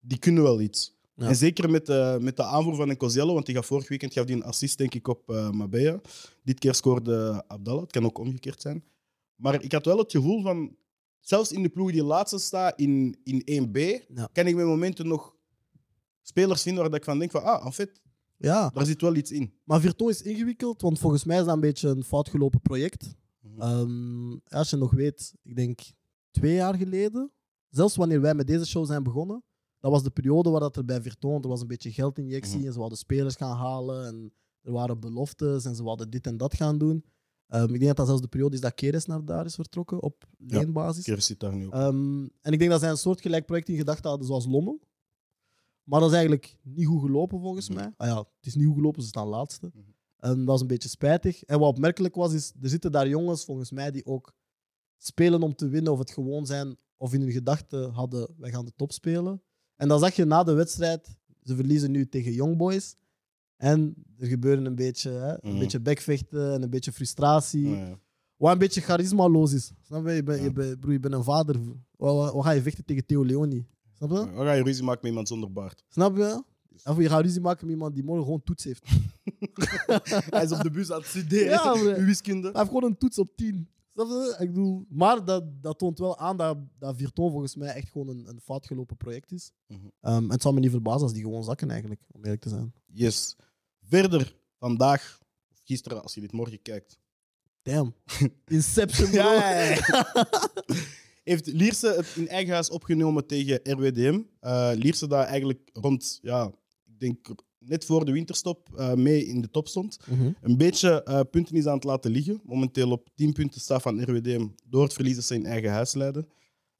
die 0.00 0.18
kunnen 0.18 0.42
wel 0.42 0.60
iets. 0.60 0.98
Ja. 1.20 1.26
En 1.26 1.36
zeker 1.36 1.70
met 1.70 1.86
de, 1.86 2.18
met 2.20 2.36
de 2.36 2.42
aanvoer 2.44 2.74
van 2.74 2.88
Nkoziello, 2.88 3.32
want 3.34 3.46
die 3.46 3.54
gaf 3.54 3.66
vorig 3.66 3.88
weekend 3.88 4.12
gaf 4.12 4.24
die 4.24 4.36
een 4.36 4.44
assist 4.44 4.78
denk 4.78 4.94
ik 4.94 5.08
op 5.08 5.30
eh 5.30 5.50
Mabea. 5.50 6.00
Dit 6.44 6.58
keer 6.58 6.74
scoorde 6.74 7.44
Abdallah, 7.46 7.82
het 7.82 7.90
kan 7.92 8.04
ook 8.04 8.18
omgekeerd 8.18 8.60
zijn. 8.60 8.84
Maar 9.36 9.62
ik 9.62 9.72
had 9.72 9.84
wel 9.84 9.98
het 9.98 10.10
gevoel 10.10 10.42
van, 10.42 10.76
zelfs 11.20 11.52
in 11.52 11.62
de 11.62 11.68
ploeg 11.68 11.92
die 11.92 12.04
laatste 12.04 12.38
staat 12.38 12.80
in, 12.80 13.16
in 13.24 13.68
1B, 13.68 13.78
Ja. 14.14 14.28
kan 14.32 14.46
ik 14.46 14.54
met 14.56 14.64
momenten 14.66 15.08
nog 15.08 15.34
spelers 16.22 16.62
vinden 16.62 16.80
waar 16.82 16.90
dat 16.90 16.98
ik 17.00 17.04
van 17.06 17.18
denk 17.18 17.30
van, 17.30 17.42
ah, 17.44 17.66
en 17.66 17.72
fait, 17.72 18.00
Ja, 18.36 18.68
daar 18.74 18.86
zit 18.86 19.00
wel 19.00 19.14
iets 19.14 19.30
in. 19.30 19.52
maar 19.64 19.80
Virton 19.80 20.08
is 20.08 20.22
ingewikkeld, 20.22 20.82
want 20.82 20.98
volgens 20.98 21.24
mij 21.24 21.38
is 21.38 21.44
dat 21.44 21.54
een 21.54 21.60
beetje 21.60 21.88
een 21.88 22.04
foutgelopen 22.04 22.60
project. 22.60 23.14
Mhm. 23.40 23.60
Ehm, 23.60 24.38
als 24.48 24.70
je 24.70 24.76
nog 24.76 24.90
weet, 24.92 25.34
ik 25.42 25.56
denk 25.56 25.80
twee 26.30 26.54
jaar 26.54 26.74
geleden, 26.74 27.30
zelfs 27.70 27.96
wanneer 27.96 28.20
wij 28.20 28.34
met 28.34 28.46
deze 28.46 28.66
show 28.66 28.86
zijn 28.86 29.02
begonnen, 29.02 29.42
dat 29.80 29.90
was 29.90 30.02
de 30.02 30.10
periode 30.10 30.50
waar 30.50 30.60
dat 30.60 30.76
er 30.76 30.84
bij 30.84 31.00
er 31.04 31.48
was 31.48 31.60
een 31.60 31.66
beetje 31.66 31.92
geldinjectie 31.92 32.56
Mhm. 32.58 32.66
en 32.66 32.72
ze 32.72 32.78
wilden 32.78 32.98
spelers 32.98 33.36
gaan 33.36 33.56
halen 33.56 34.06
en 34.06 34.32
er 34.62 34.72
waren 34.72 35.00
beloftes 35.00 35.64
en 35.64 35.74
ze 35.74 35.82
wilden 35.82 36.10
dit 36.10 36.26
en 36.26 36.36
dat 36.36 36.54
gaan 36.54 36.78
doen. 36.78 37.04
Ehm, 37.46 37.62
ik 37.64 37.68
denk 37.70 37.86
dat 37.86 37.96
dat 37.96 38.06
zelfs 38.06 38.20
de 38.22 38.28
periode 38.28 38.54
is 38.54 38.60
dat 38.60 38.74
Keres 38.74 39.06
naar 39.06 39.24
daar 39.24 39.44
is 39.44 39.54
vertrokken 39.54 40.02
op 40.02 40.24
Ja. 40.38 40.58
leenbasis. 40.58 41.04
Keer 41.04 41.20
zit 41.22 41.40
daar 41.40 41.54
nu 41.54 41.66
ook. 41.66 41.72
Ehm, 41.72 42.22
en 42.40 42.52
ik 42.52 42.58
denk 42.58 42.70
dat 42.70 42.80
zij 42.80 42.90
een 42.90 42.96
soortgelijk 42.96 43.46
project 43.46 43.68
in 43.68 43.76
gedachten 43.76 44.08
hadden 44.08 44.26
zoals 44.26 44.46
Lommel. 44.46 44.80
Maar 45.84 46.00
dat 46.00 46.08
is 46.08 46.14
eigenlijk 46.14 46.58
niet 46.62 46.86
goed 46.86 47.00
gelopen 47.00 47.40
volgens 47.40 47.68
Mhm. 47.68 47.78
mij. 47.78 47.92
Ah 47.96 48.06
ja, 48.08 48.16
het 48.18 48.46
is 48.46 48.54
niet 48.54 48.66
goed 48.66 48.74
gelopen, 48.74 49.02
ze 49.02 49.08
staan 49.08 49.26
laatste. 49.28 49.70
Mhm. 49.74 49.84
En 50.16 50.36
dat 50.38 50.46
was 50.46 50.60
een 50.60 50.66
beetje 50.66 50.88
spijtig. 50.88 51.42
En 51.44 51.58
wat 51.58 51.68
opmerkelijk 51.68 52.14
was, 52.14 52.32
is 52.32 52.52
er 52.62 52.68
zitten 52.68 52.92
daar 52.92 53.08
jongens, 53.08 53.44
volgens 53.44 53.70
mij, 53.70 53.90
die 53.90 54.06
ook 54.06 54.32
spelen 54.96 55.42
om 55.42 55.54
te 55.54 55.68
winnen 55.68 55.92
of 55.92 55.98
het 55.98 56.10
gewoon 56.10 56.46
zijn, 56.46 56.76
of 56.96 57.12
in 57.14 57.20
hun 57.20 57.30
gedachten 57.32 57.90
hadden, 57.90 58.34
wij 58.38 58.50
gaan 58.50 58.64
de 58.64 58.72
top 58.76 58.92
spelen. 58.92 59.42
En 59.80 59.88
dan 59.88 59.98
zag 59.98 60.14
je 60.16 60.24
na 60.24 60.42
de 60.42 60.52
wedstrijd, 60.52 61.16
ze 61.42 61.54
verliezen 61.54 61.90
nu 61.90 62.08
tegen 62.08 62.32
Young 62.32 62.56
Boys. 62.56 62.96
En 63.56 63.94
er 64.18 64.26
gebeuren 64.26 64.64
een 64.64 64.74
beetje, 64.74 65.10
hè, 65.10 65.32
een 65.32 65.50
Mhm. 65.50 65.58
beetje 65.58 65.80
bekvechten 65.80 66.52
en 66.54 66.62
een 66.62 66.70
beetje 66.70 66.92
frustratie. 66.92 67.68
Ja, 67.68 67.76
ja. 67.86 67.98
Wat 68.36 68.52
een 68.52 68.58
beetje 68.58 68.80
charismaloos 68.80 69.52
is. 69.52 69.72
Snap 69.82 70.06
je? 70.06 70.12
Je 70.12 70.22
Ja. 70.26 70.32
je 70.34 70.76
broer, 70.80 70.92
je 70.92 71.00
bent 71.00 71.14
een 71.14 71.24
vader. 71.24 71.56
Wat, 71.96 72.14
wat, 72.16 72.32
wat 72.32 72.44
ga 72.44 72.50
je 72.50 72.62
vechten 72.62 72.84
tegen 72.84 73.06
Theo 73.06 73.24
Leoni? 73.24 73.66
Snap 73.92 74.10
je? 74.10 74.14
Dan 74.16 74.34
ga 74.34 74.52
je 74.52 74.62
ruzie 74.62 74.82
maken 74.84 75.00
met 75.02 75.10
iemand 75.10 75.28
zonder 75.28 75.52
baard. 75.52 75.84
Snap 75.88 76.16
je? 76.16 76.42
Of 76.84 76.96
je 76.98 77.08
gaat 77.08 77.22
ruzie 77.22 77.40
maken 77.40 77.66
met 77.66 77.74
iemand 77.74 77.94
die 77.94 78.04
morgen 78.04 78.24
gewoon 78.24 78.42
toets 78.44 78.64
heeft. 78.64 78.84
Hij 80.34 80.44
is 80.44 80.52
op 80.52 80.62
de 80.62 80.70
bus 80.70 80.90
aan 80.92 80.98
het 80.98 81.06
studeren. 81.08 81.50
Ja, 81.50 82.04
wiskunde. 82.04 82.48
Hij 82.48 82.60
heeft 82.60 82.72
gewoon 82.72 82.90
een 82.90 82.96
toets 82.98 83.18
op 83.18 83.36
10. 83.36 83.68
Ik 84.38 84.48
bedoel, 84.52 84.86
maar 84.88 85.24
dat, 85.24 85.62
dat 85.62 85.78
toont 85.78 85.98
wel 85.98 86.18
aan 86.18 86.36
dat, 86.36 86.58
dat 86.78 86.96
Virton 86.96 87.30
volgens 87.30 87.56
mij 87.56 87.74
echt 87.74 87.88
gewoon 87.90 88.08
een, 88.08 88.28
een 88.28 88.40
fout 88.40 88.66
gelopen 88.66 88.96
project 88.96 89.32
is. 89.32 89.52
Mhm. 89.66 89.80
Ehm, 90.00 90.24
en 90.24 90.30
het 90.30 90.42
zou 90.42 90.54
me 90.54 90.60
niet 90.60 90.70
verbazen 90.70 91.02
als 91.02 91.12
die 91.12 91.22
gewoon 91.22 91.44
zakken 91.44 91.70
eigenlijk, 91.70 92.00
om 92.10 92.22
eerlijk 92.22 92.42
te 92.42 92.48
zijn. 92.48 92.72
Yes. 92.86 93.36
Verder, 93.82 94.36
vandaag, 94.58 95.18
of 95.50 95.60
gisteren, 95.64 96.02
als 96.02 96.14
je 96.14 96.20
dit 96.20 96.32
morgen 96.32 96.62
kijkt. 96.62 96.98
Damn. 97.62 97.94
Inception, 98.46 99.12
ja, 99.12 99.40
Heeft 101.22 101.46
Lierse 101.46 101.86
het 101.86 102.06
in 102.16 102.28
eigen 102.28 102.52
huis 102.52 102.70
opgenomen 102.70 103.26
tegen 103.26 103.60
RWDM. 103.62 104.20
Eh 104.40 104.70
Lierse 104.74 105.06
daar 105.06 105.26
eigenlijk 105.26 105.70
rond, 105.72 106.18
ja, 106.22 106.52
ik 106.84 107.00
denk 107.00 107.28
net 107.70 107.84
voor 107.84 108.04
de 108.04 108.12
winterstop 108.12 108.68
eh, 108.76 108.94
mee 108.94 109.24
in 109.26 109.40
de 109.40 109.50
top 109.50 109.68
stond. 109.68 109.98
Mhm. 110.06 110.30
Een 110.42 110.56
beetje 110.56 111.02
eh, 111.02 111.20
punten 111.30 111.56
is 111.56 111.66
aan 111.66 111.74
het 111.74 111.84
laten 111.84 112.10
liggen. 112.10 112.40
Momenteel 112.44 112.90
op 112.90 113.08
10 113.14 113.32
punten 113.32 113.60
staat 113.60 113.82
van 113.82 114.02
RWDM 114.02 114.46
door 114.66 114.82
het 114.82 114.92
verlies 114.92 115.14
dat 115.14 115.24
ze 115.24 115.34
in 115.34 115.46
eigen 115.46 115.70
huis 115.70 115.94
leiden. 115.94 116.28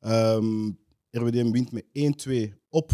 Ehm, 0.01 0.71
RWDM 1.11 1.51
wint 1.51 1.73
met 1.73 1.85
1-2 1.93 2.55
op, 2.69 2.93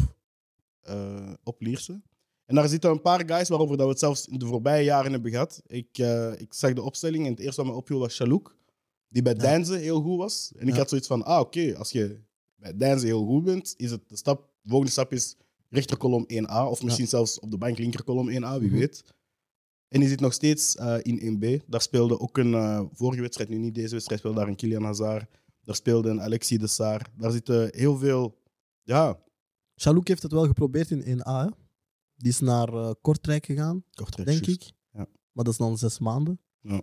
eh, 0.81 1.33
op 1.45 1.61
Lierse. 1.61 2.03
En 2.45 2.55
daar 2.55 2.69
zitten 2.69 2.91
een 2.91 3.01
paar 3.01 3.23
guys 3.27 3.49
waarover 3.49 3.77
dat 3.77 3.87
we 3.87 3.93
het 3.93 4.01
zelfs 4.01 4.27
in 4.27 4.39
de 4.39 4.47
voorbije 4.47 4.85
jaren 4.85 5.13
hebben 5.13 5.31
gehad. 5.31 5.63
Ik, 5.67 5.99
ik 6.39 6.55
zag 6.55 6.73
de 6.73 6.83
opstelling 6.83 7.25
en 7.25 7.31
het 7.31 7.41
eerste 7.41 7.63
wat 7.63 7.71
me 7.71 7.77
opviel 7.77 7.99
was 7.99 8.17
Chalouk, 8.17 8.57
die 9.09 9.23
bij 9.23 9.35
Ja. 9.39 9.63
Heel 9.63 10.01
goed 10.01 10.19
was. 10.19 10.53
En 10.57 10.69
ik 10.69 10.75
had 10.75 10.89
zoiets 10.89 11.07
van, 11.07 11.25
ah 11.25 11.41
oké, 11.41 11.77
als 11.77 11.91
je 11.91 12.21
bij 12.57 12.77
Deinze 12.77 13.07
heel 13.07 13.25
goed 13.25 13.45
bent, 13.45 13.75
is 13.77 13.91
het 13.91 14.09
de, 14.09 14.17
stap, 14.17 14.51
de 14.63 14.69
volgende 14.69 14.93
stap 14.93 15.13
is 15.13 15.37
rechterkolom 15.69 16.25
1A, 16.29 16.69
of 16.69 16.83
misschien 16.83 17.09
zelfs 17.09 17.39
op 17.41 17.51
de 17.51 17.59
bank 17.59 17.79
linkerkolom 17.79 18.29
1A, 18.29 18.59
wie 18.59 18.69
Mhm. 18.69 18.79
weet. 18.79 19.05
En 19.89 20.01
die 20.01 20.09
zit 20.09 20.21
nog 20.21 20.33
steeds 20.33 20.77
eh, 20.77 20.97
in 21.03 21.19
1B. 21.21 21.63
Daar 21.67 21.81
speelde 21.81 22.19
ook 22.21 22.39
een 22.39 22.55
eh, 22.55 22.83
vorige 22.93 23.21
wedstrijd, 23.23 23.49
nu 23.51 23.57
niet 23.59 23.75
deze 23.75 23.93
wedstrijd, 23.93 24.21
speelde 24.21 24.39
daar 24.39 24.49
een 24.49 24.57
Kilian 24.57 24.85
Hazard. 24.85 25.31
Daar 25.63 25.75
speelde 25.75 26.09
een 26.11 26.21
Alexis 26.23 26.59
de 26.59 26.67
Saar. 26.67 27.11
Daar 27.19 27.31
zitten 27.31 27.69
heel 27.77 27.97
veel, 27.97 28.39
ja, 28.83 29.25
Chalouk 29.75 30.09
heeft 30.09 30.23
het 30.23 30.33
wel 30.33 30.47
geprobeerd 30.47 30.91
in 30.91 31.03
1A. 31.19 31.45
Hè? 31.45 31.51
Die 32.17 32.29
is 32.31 32.41
naar 32.41 32.69
eh, 32.75 32.91
Kortrijk 33.01 33.47
gegaan, 33.47 33.85
Kortrijk, 33.95 34.29
denk 34.29 34.47
ik. 34.47 34.63
Ja. 34.93 35.07
Maar 35.33 35.45
dat 35.45 35.49
is 35.53 35.57
dan 35.59 35.79
zes 35.79 35.99
maanden. 35.99 36.41
Ja. 36.61 36.81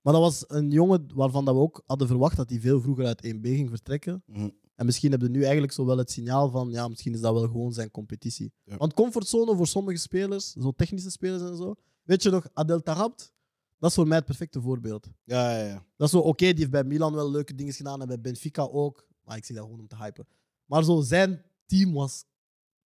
Maar 0.00 0.12
dat 0.12 0.22
was 0.22 0.44
een 0.46 0.70
jongen 0.70 1.06
waarvan 1.14 1.44
dat 1.44 1.54
we 1.54 1.60
ook 1.60 1.82
hadden 1.86 2.06
verwacht 2.08 2.36
dat 2.36 2.50
hij 2.50 2.60
veel 2.60 2.80
vroeger 2.80 3.06
uit 3.06 3.24
1B 3.26 3.40
ging 3.46 3.68
vertrekken. 3.68 4.22
Mhm. 4.26 4.48
En 4.74 4.86
misschien 4.86 5.10
hebben 5.10 5.28
we 5.28 5.36
nu 5.36 5.42
eigenlijk 5.42 5.72
zo 5.72 5.84
wel 5.84 5.98
het 5.98 6.10
signaal 6.10 6.50
van, 6.50 6.70
ja, 6.70 6.88
misschien 6.88 7.14
is 7.14 7.20
dat 7.20 7.32
wel 7.32 7.42
gewoon 7.42 7.72
zijn 7.72 7.90
competitie. 7.90 8.52
Ja. 8.64 8.76
Want 8.76 8.94
comfortzone 8.94 9.56
voor 9.56 9.66
sommige 9.66 9.98
spelers, 9.98 10.52
zo 10.52 10.72
technische 10.72 11.10
spelers 11.10 11.42
en 11.42 11.56
zo. 11.56 11.74
Weet 12.02 12.22
je 12.22 12.30
nog, 12.30 12.48
Adel 12.52 12.82
Tarabt, 12.82 13.32
dat 13.78 13.90
is 13.90 13.96
voor 13.96 14.06
mij 14.08 14.16
het 14.16 14.26
perfecte 14.26 14.60
voorbeeld. 14.60 15.08
Ja, 15.24 15.58
ja, 15.58 15.66
ja. 15.66 15.84
Dat 15.96 16.06
is 16.06 16.12
zo, 16.12 16.18
oké, 16.18 16.46
die 16.46 16.58
heeft 16.58 16.70
bij 16.70 16.84
Milan 16.84 17.14
wel 17.14 17.30
leuke 17.30 17.54
dingen 17.54 17.72
gedaan 17.72 18.00
en 18.00 18.06
bij 18.06 18.20
Benfica 18.20 18.62
ook. 18.62 19.06
Maar 19.24 19.36
ik 19.36 19.44
zeg 19.44 19.56
dat 19.56 19.64
gewoon 19.64 19.80
om 19.80 19.88
te 19.88 19.96
hypen. 19.96 20.26
Maar 20.64 20.84
zo, 20.84 21.00
zijn 21.00 21.42
team 21.66 21.92
was 21.92 22.24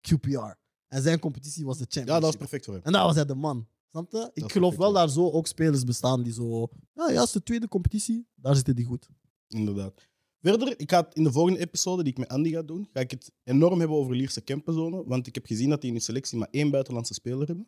QPR. 0.01 0.57
En 0.87 1.01
zijn 1.01 1.19
competitie 1.19 1.65
was 1.65 1.77
de 1.77 1.83
Ja, 1.83 1.89
Championship. 1.89 2.21
dat 2.21 2.31
was 2.31 2.35
perfect 2.35 2.65
voor 2.65 2.73
hem. 2.73 2.83
En 2.83 2.91
daar 2.91 3.03
was 3.05 3.15
hij 3.15 3.25
de 3.25 3.35
man. 3.35 3.67
Snap 3.91 4.11
je? 4.11 4.29
Ik 4.33 4.51
geloof 4.51 4.75
wel 4.75 4.93
daar 4.93 5.09
zo 5.09 5.29
ook 5.29 5.47
spelers 5.47 5.83
bestaan 5.83 6.23
die 6.23 6.33
zo... 6.33 6.67
Ja, 6.93 7.11
juist 7.11 7.33
de 7.33 7.43
tweede 7.43 7.67
competitie, 7.67 8.27
daar 8.35 8.55
zitten 8.55 8.75
die 8.75 8.85
goed. 8.85 9.09
Inderdaad. 9.47 10.08
Verder, 10.41 10.73
ik 10.79 10.89
ga 10.91 11.01
het 11.01 11.15
in 11.15 11.23
de 11.23 11.31
volgende 11.31 11.59
episode 11.59 12.03
die 12.03 12.11
ik 12.11 12.17
met 12.17 12.27
Andy 12.27 12.49
ga 12.51 12.61
doen, 12.61 12.87
ga 12.93 12.99
ik 12.99 13.11
het 13.11 13.31
enorm 13.43 13.79
hebben 13.79 13.97
over 13.97 14.15
Lierse 14.15 14.41
Kempenzone. 14.41 15.03
Want 15.05 15.27
ik 15.27 15.35
heb 15.35 15.45
gezien 15.45 15.69
dat 15.69 15.79
die 15.81 15.89
in 15.89 15.95
hun 15.95 16.05
selectie 16.05 16.37
maar 16.37 16.47
één 16.51 16.71
buitenlandse 16.71 17.13
speler 17.13 17.47
hebben. 17.47 17.67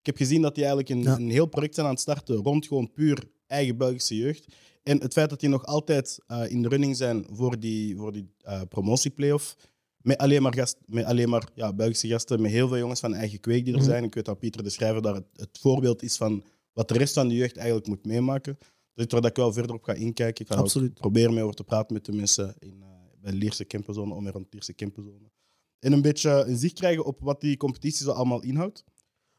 Ik 0.00 0.06
heb 0.06 0.16
gezien 0.16 0.42
dat 0.42 0.54
die 0.54 0.64
eigenlijk 0.64 0.94
een, 0.94 1.02
Ja. 1.02 1.16
een 1.16 1.30
heel 1.30 1.46
project 1.46 1.74
zijn 1.74 1.86
aan 1.86 1.92
het 1.92 2.00
starten 2.02 2.34
rond 2.36 2.66
gewoon 2.66 2.92
puur 2.92 3.30
eigen 3.46 3.76
Belgische 3.76 4.16
jeugd. 4.16 4.54
En 4.82 5.00
het 5.00 5.12
feit 5.12 5.30
dat 5.30 5.40
die 5.40 5.48
nog 5.48 5.64
altijd 5.64 6.18
eh, 6.26 6.50
in 6.50 6.62
de 6.62 6.68
running 6.68 6.96
zijn 6.96 7.26
voor 7.30 7.58
die, 7.60 7.96
voor 7.96 8.12
die 8.12 8.28
eh 8.38 8.60
promotieplayoff. 8.68 9.56
Met 9.96 10.18
alleen 10.18 10.42
maar, 10.42 10.54
gast, 10.54 10.76
met 10.86 11.04
alleen 11.04 11.28
maar 11.28 11.48
ja, 11.54 11.72
Belgische 11.72 12.08
gasten, 12.08 12.40
met 12.42 12.50
heel 12.50 12.68
veel 12.68 12.78
jongens 12.78 13.00
van 13.00 13.14
eigen 13.14 13.40
kweek 13.40 13.64
die 13.64 13.74
er 13.74 13.80
Mhm. 13.80 13.88
zijn. 13.88 14.04
Ik 14.04 14.14
weet 14.14 14.24
dat 14.24 14.38
Pieter 14.38 14.62
de 14.62 14.70
Schrijver 14.70 15.02
daar 15.02 15.14
het, 15.14 15.26
het 15.36 15.58
voorbeeld 15.60 16.02
is 16.02 16.16
van 16.16 16.44
wat 16.72 16.88
de 16.88 16.94
rest 16.94 17.14
van 17.14 17.28
de 17.28 17.34
jeugd 17.34 17.56
eigenlijk 17.56 17.86
moet 17.86 18.04
meemaken. 18.06 18.58
Dat 18.94 19.06
is 19.12 19.20
waar 19.20 19.30
ik 19.30 19.36
wel 19.36 19.52
verder 19.52 19.74
op 19.76 19.82
ga 19.84 19.92
inkijken. 19.92 20.44
Ik 20.44 20.50
ga 20.50 20.56
ook 20.56 20.64
Absoluut. 20.64 20.94
proberen 20.94 21.34
mee 21.34 21.42
over 21.42 21.54
te 21.56 21.64
praten 21.64 21.94
met 21.94 22.04
de 22.04 22.12
mensen 22.12 22.54
in, 22.58 22.82
eh, 22.82 22.88
bij 23.20 23.32
Lierse 23.32 23.64
Kempenzone, 23.64 24.14
om 24.14 24.28
rond 24.28 24.46
Lierse 24.52 24.72
Kempenzone. 24.72 25.30
En 25.78 25.92
een 25.92 26.02
beetje 26.02 26.30
een 26.46 26.56
zicht 26.58 26.74
krijgen 26.74 27.04
op 27.04 27.20
wat 27.20 27.40
die 27.40 27.56
competitie 27.56 28.04
zo 28.04 28.10
allemaal 28.10 28.42
inhoudt. 28.42 28.84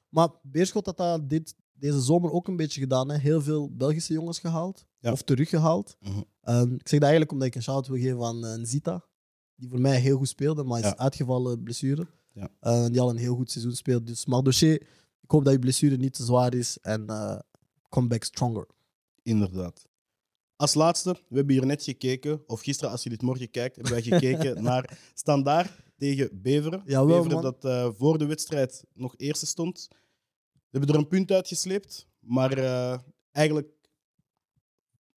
Maar 0.09 0.29
Beerschot 0.41 0.85
had 0.85 0.97
dat 0.97 1.29
dit, 1.29 1.55
deze 1.73 2.01
zomer 2.01 2.31
ook 2.31 2.47
een 2.47 2.55
beetje 2.55 2.79
gedaan. 2.81 3.09
Hè? 3.11 3.17
Heel 3.17 3.41
veel 3.41 3.69
Belgische 3.75 4.13
jongens 4.13 4.39
gehaald. 4.39 4.85
Ja. 4.99 5.11
Of 5.11 5.21
teruggehaald. 5.21 5.97
Mhm. 5.99 6.17
Ik 6.73 6.87
zeg 6.87 6.99
dat 6.99 7.01
eigenlijk 7.01 7.31
omdat 7.31 7.47
ik 7.47 7.55
een 7.55 7.63
shout 7.63 7.87
wil 7.87 7.97
geven 7.97 8.23
aan 8.23 8.45
uh, 8.45 8.53
Zita. 8.65 9.05
Die 9.55 9.69
voor 9.69 9.79
mij 9.81 9.99
heel 9.99 10.17
goed 10.17 10.27
speelde, 10.27 10.63
maar 10.63 10.79
is 10.79 10.85
Ja. 10.85 10.97
uitgevallen 10.97 11.63
blessure. 11.63 12.07
Ja. 12.33 12.49
Eh, 12.59 12.85
die 12.85 12.99
al 13.01 13.09
een 13.09 13.17
heel 13.17 13.35
goed 13.35 13.51
seizoen 13.51 13.75
speelt. 13.75 14.07
Dus 14.07 14.25
Mardoché, 14.25 14.71
ik 15.21 15.31
hoop 15.31 15.43
dat 15.43 15.53
je 15.53 15.59
blessure 15.59 15.97
niet 15.97 16.13
te 16.13 16.23
zwaar 16.23 16.53
is. 16.53 16.77
En 16.81 17.07
eh, 17.09 17.39
come 17.89 18.07
back 18.07 18.23
stronger. 18.23 18.67
Inderdaad. 19.23 19.87
Als 20.55 20.73
laatste, 20.73 21.11
we 21.11 21.35
hebben 21.35 21.55
hier 21.55 21.65
net 21.65 21.83
gekeken, 21.83 22.43
of 22.47 22.61
gisteren 22.61 22.91
als 22.91 23.03
je 23.03 23.09
dit 23.09 23.21
morgen 23.21 23.49
kijkt, 23.51 23.75
hebben 23.75 23.93
wij 23.93 24.01
gekeken 24.01 24.63
naar 24.69 24.99
Standaard 25.13 25.71
tegen 25.97 26.41
Beveren. 26.41 26.81
Jawel, 26.85 27.17
Beveren 27.17 27.41
man. 27.41 27.41
dat 27.41 27.65
eh, 27.65 27.89
voor 27.97 28.17
de 28.17 28.25
wedstrijd 28.25 28.83
nog 28.93 29.13
eerste 29.17 29.45
stond. 29.45 29.87
We 30.51 30.79
hebben 30.79 30.89
er 30.89 31.01
een 31.01 31.07
punt 31.07 31.31
uitgesleept, 31.31 32.07
maar 32.19 32.57
eh, 32.57 32.99
eigenlijk 33.31 33.71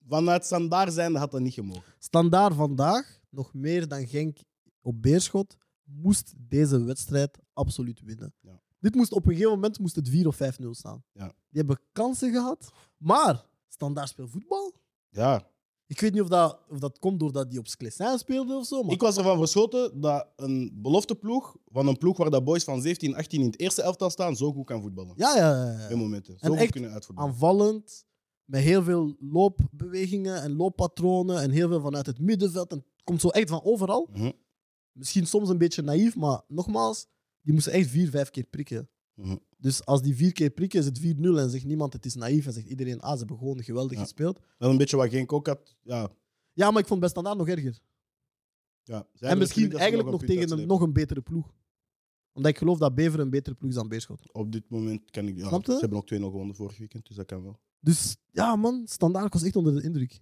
vanuit 0.08 0.44
Standaard 0.44 0.92
zijnde 0.92 1.18
had 1.18 1.30
dat 1.30 1.40
niet 1.40 1.54
gemogen. 1.54 1.94
Standaard 1.98 2.54
vandaag, 2.54 3.20
nog 3.30 3.54
meer 3.54 3.88
dan 3.88 4.06
Genk 4.06 4.38
op 4.80 5.02
Beerschot, 5.02 5.56
moest 5.82 6.32
deze 6.36 6.84
wedstrijd 6.84 7.38
absoluut 7.52 8.00
winnen. 8.00 8.34
Ja. 8.40 8.60
Dit 8.78 8.94
moest 8.94 9.12
op 9.12 9.26
een 9.26 9.32
gegeven 9.32 9.52
moment 9.52 9.78
moest 9.78 9.96
het 9.96 10.08
4 10.08 10.26
of 10.26 10.38
5-0 10.42 10.70
staan. 10.70 11.04
Ja. 11.12 11.26
Die 11.26 11.34
hebben 11.64 11.80
kansen 11.92 12.32
gehad, 12.32 12.72
maar 12.96 13.44
Standaard 13.76 14.08
speelt 14.08 14.30
voetbal. 14.30 14.72
Ja, 15.08 15.50
Ik 15.86 16.00
weet 16.00 16.12
niet 16.12 16.22
of 16.22 16.28
dat, 16.28 16.58
of 16.68 16.78
dat 16.78 16.98
komt 16.98 17.20
doordat 17.20 17.50
die 17.50 17.58
op 17.58 17.66
Sclessin 17.68 18.18
speelde 18.18 18.56
of 18.56 18.66
zo. 18.66 18.82
Maar 18.82 18.92
Ik 18.94 19.00
was 19.00 19.16
ervan 19.16 19.38
verschoten 19.38 20.00
dat 20.00 20.28
een 20.36 20.70
belofteploeg, 20.74 21.56
van 21.72 21.86
een 21.86 21.98
ploeg 21.98 22.16
waar 22.16 22.30
dat 22.30 22.44
boys 22.44 22.64
van 22.64 22.80
17, 22.82 23.14
18 23.14 23.40
in 23.40 23.46
het 23.46 23.60
eerste 23.60 23.82
elftal 23.82 24.10
staan, 24.10 24.36
zo 24.36 24.52
goed 24.52 24.66
kan 24.66 24.80
voetballen. 24.80 25.12
ja, 25.16 25.36
ja, 25.36 25.86
ja, 25.88 25.96
momenten. 25.96 26.38
Zo 26.38 26.52
En 26.52 26.58
goed 26.58 26.70
kunnen 26.70 26.90
uitvoetballen. 26.92 27.32
aanvallend, 27.32 28.04
met 28.44 28.62
heel 28.62 28.82
veel 28.82 29.16
loopbewegingen 29.20 30.42
en 30.42 30.56
looppatronen 30.56 31.40
en 31.40 31.50
heel 31.50 31.68
veel 31.68 31.80
vanuit 31.80 32.06
het 32.06 32.18
middenveld. 32.18 32.70
En 32.70 32.76
het 32.78 33.04
komt 33.04 33.20
zo 33.20 33.28
echt 33.28 33.48
van 33.48 33.64
overal. 33.64 34.08
Mhm. 34.12 34.30
Misschien 34.92 35.26
soms 35.26 35.48
een 35.48 35.58
beetje 35.58 35.82
naïef, 35.82 36.16
maar 36.16 36.40
nogmaals, 36.48 37.06
die 37.42 37.52
moesten 37.54 37.72
echt 37.72 37.88
vier, 37.88 38.10
vijf 38.10 38.30
keer 38.30 38.44
prikken. 38.44 38.88
Mhm. 39.16 39.36
Dus 39.58 39.84
als 39.84 40.02
die 40.02 40.14
vier 40.16 40.32
keer 40.32 40.50
prikken, 40.50 40.78
is 40.80 40.84
het 40.86 40.98
4-0 40.98 41.38
en 41.38 41.50
zegt 41.50 41.64
niemand 41.64 41.92
het 41.92 42.04
is 42.06 42.14
naïef 42.14 42.46
en 42.46 42.52
zegt 42.52 42.66
iedereen, 42.68 43.00
ah, 43.00 43.12
ze 43.12 43.18
hebben 43.18 43.38
gewoon 43.38 43.62
geweldig 43.62 43.96
Ja. 43.96 44.02
gespeeld. 44.02 44.34
Dat 44.34 44.44
is 44.58 44.66
een 44.68 44.76
beetje 44.76 44.96
wat 44.96 45.08
Genk 45.10 45.32
ook 45.32 45.46
had. 45.46 45.76
Ja, 45.82 46.10
Ja, 46.52 46.70
maar 46.70 46.80
ik 46.82 46.86
vond 46.88 47.00
bij 47.00 47.08
Standaard 47.08 47.38
nog 47.38 47.48
erger. 47.48 47.78
ja. 48.82 49.06
En 49.18 49.38
misschien 49.38 49.72
eigenlijk 49.72 50.10
nog 50.10 50.24
tegen 50.24 50.58
een 50.58 50.66
nog 50.66 50.80
een 50.80 50.92
betere 50.92 51.20
ploeg. 51.20 51.54
Omdat 52.32 52.50
ik 52.52 52.58
geloof 52.58 52.78
dat 52.78 52.94
Beveren 52.94 53.20
een 53.24 53.30
betere 53.30 53.54
ploeg 53.56 53.70
is 53.70 53.76
dan 53.76 53.88
Beerschot. 53.88 54.32
Op 54.32 54.52
dit 54.52 54.68
moment 54.68 55.10
kan 55.10 55.28
ik... 55.28 55.36
Ja, 55.36 55.48
Snap 55.48 55.64
je? 55.66 55.72
ze 55.72 55.78
hebben 55.78 55.98
ook 55.98 56.06
2-0 56.14 56.30
gewonnen 56.30 56.54
vorig 56.56 56.78
weekend, 56.78 57.06
dus 57.06 57.16
dat 57.16 57.26
kan 57.26 57.42
wel. 57.42 57.58
Dus 57.80 58.16
ja, 58.30 58.56
man, 58.56 58.82
Standaard 58.86 59.32
was 59.32 59.42
echt 59.42 59.56
onder 59.56 59.74
de 59.74 59.82
indruk. 59.82 60.20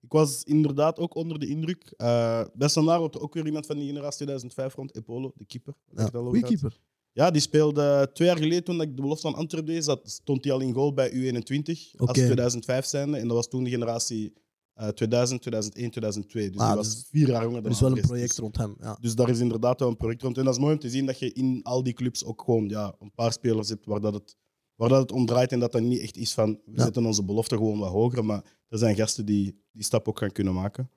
Ik 0.00 0.12
was 0.12 0.44
inderdaad 0.44 0.98
ook 0.98 1.14
onder 1.14 1.38
de 1.38 1.46
indruk. 1.46 1.94
Eh 1.96 2.44
bij 2.54 2.68
Standaard 2.68 2.98
wordt 3.00 3.14
er 3.14 3.20
ook 3.20 3.34
weer 3.34 3.46
iemand 3.46 3.66
van 3.66 3.76
die 3.76 3.86
generatie 3.86 4.16
2005 4.16 4.74
rond, 4.74 4.94
Epolo, 4.96 5.32
de 5.36 5.44
keeper. 5.44 5.74
Ja, 5.94 6.06
goeie 6.12 6.42
keeper. 6.42 6.78
Ja, 7.12 7.30
die 7.30 7.40
speelde 7.40 8.10
twee 8.12 8.28
jaar 8.28 8.36
geleden 8.36 8.64
toen 8.64 8.80
ik 8.80 8.96
de 8.96 9.02
belofte 9.02 9.26
aan 9.26 9.34
Antwerpen 9.34 9.72
deed. 9.74 9.84
Zat, 9.84 10.00
stond 10.10 10.44
hij 10.44 10.52
al 10.52 10.60
in 10.60 10.72
goal 10.72 10.92
bij 10.94 11.10
U21 11.12 11.64
als 11.66 11.92
Oké. 11.96 12.12
2005 12.12 12.84
zijnde. 12.86 13.16
En 13.18 13.26
dat 13.28 13.36
was 13.36 13.48
toen 13.48 13.64
de 13.64 13.70
generatie 13.70 14.32
eh 14.74 14.88
2000, 14.88 15.40
2001, 15.40 15.90
2002. 15.90 16.50
Dus 16.50 16.60
Ah, 16.60 16.66
die 16.72 16.76
dus 16.76 16.86
was 16.94 17.04
vier 17.10 17.28
jaar 17.28 17.42
jonger 17.42 17.56
Er 17.56 17.62
dan 17.62 17.72
is 17.72 17.80
wel 17.80 17.96
een 17.96 18.00
project 18.00 18.28
Dus, 18.28 18.38
rond 18.38 18.56
hem. 18.56 18.76
Ja. 18.80 18.98
dus 19.00 19.14
daar 19.14 19.28
is 19.28 19.38
inderdaad 19.38 19.80
wel 19.80 19.88
een 19.88 19.96
project 19.96 20.22
rond. 20.22 20.38
En 20.38 20.44
dat 20.44 20.54
is 20.54 20.60
mooi 20.60 20.72
om 20.72 20.78
te 20.78 20.90
zien 20.90 21.06
dat 21.06 21.18
je 21.18 21.32
in 21.32 21.60
al 21.62 21.82
die 21.82 21.92
clubs 21.92 22.24
ook 22.24 22.42
gewoon 22.42 22.68
ja, 22.68 22.94
een 22.98 23.12
paar 23.14 23.32
spelers 23.32 23.68
hebt 23.68 23.86
waar 23.86 24.00
dat 24.00 24.14
het 24.14 24.36
waar 24.74 24.88
dat 24.88 25.00
het 25.00 25.12
om 25.12 25.26
draait 25.26 25.52
en 25.52 25.58
dat 25.60 25.72
dat 25.72 25.82
niet 25.82 26.00
echt 26.00 26.16
is 26.16 26.32
van 26.32 26.60
we 26.64 26.72
Ja. 26.76 26.82
zetten 26.84 27.06
onze 27.06 27.24
belofte 27.24 27.56
gewoon 27.56 27.78
wat 27.78 27.90
hoger, 27.90 28.24
maar 28.24 28.44
er 28.68 28.78
zijn 28.78 28.96
gasten 28.96 29.26
die 29.26 29.62
die 29.72 29.84
stap 29.84 30.08
ook 30.08 30.18
gaan 30.18 30.32
kunnen 30.32 30.54
maken. 30.54 30.90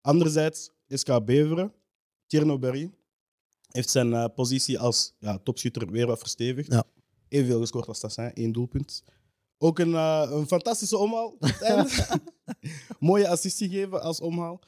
Anderzijds, 0.00 0.70
SK 0.88 1.24
Beveren, 1.24 1.72
Tierno 2.26 2.58
Berry, 2.58 2.90
heeft 3.70 3.90
zijn 3.90 4.12
eh, 4.14 4.24
positie 4.34 4.78
als 4.78 5.14
ja, 5.18 5.38
topschutter 5.38 5.90
weer 5.90 6.06
wat 6.06 6.18
verstevigd. 6.18 6.72
Ja. 6.72 6.84
Evenveel 7.28 7.60
gescoord 7.60 7.86
als 7.88 8.00
Tassin, 8.00 8.32
één 8.34 8.52
doelpunt. 8.52 9.02
Ook 9.58 9.78
een, 9.78 9.94
eh, 9.94 10.28
een 10.30 10.46
fantastische 10.46 10.96
omhaal. 10.98 11.36
Mooie 12.98 13.28
assist 13.28 13.58
gegeven 13.58 14.02
als 14.02 14.20
omhaal. 14.20 14.60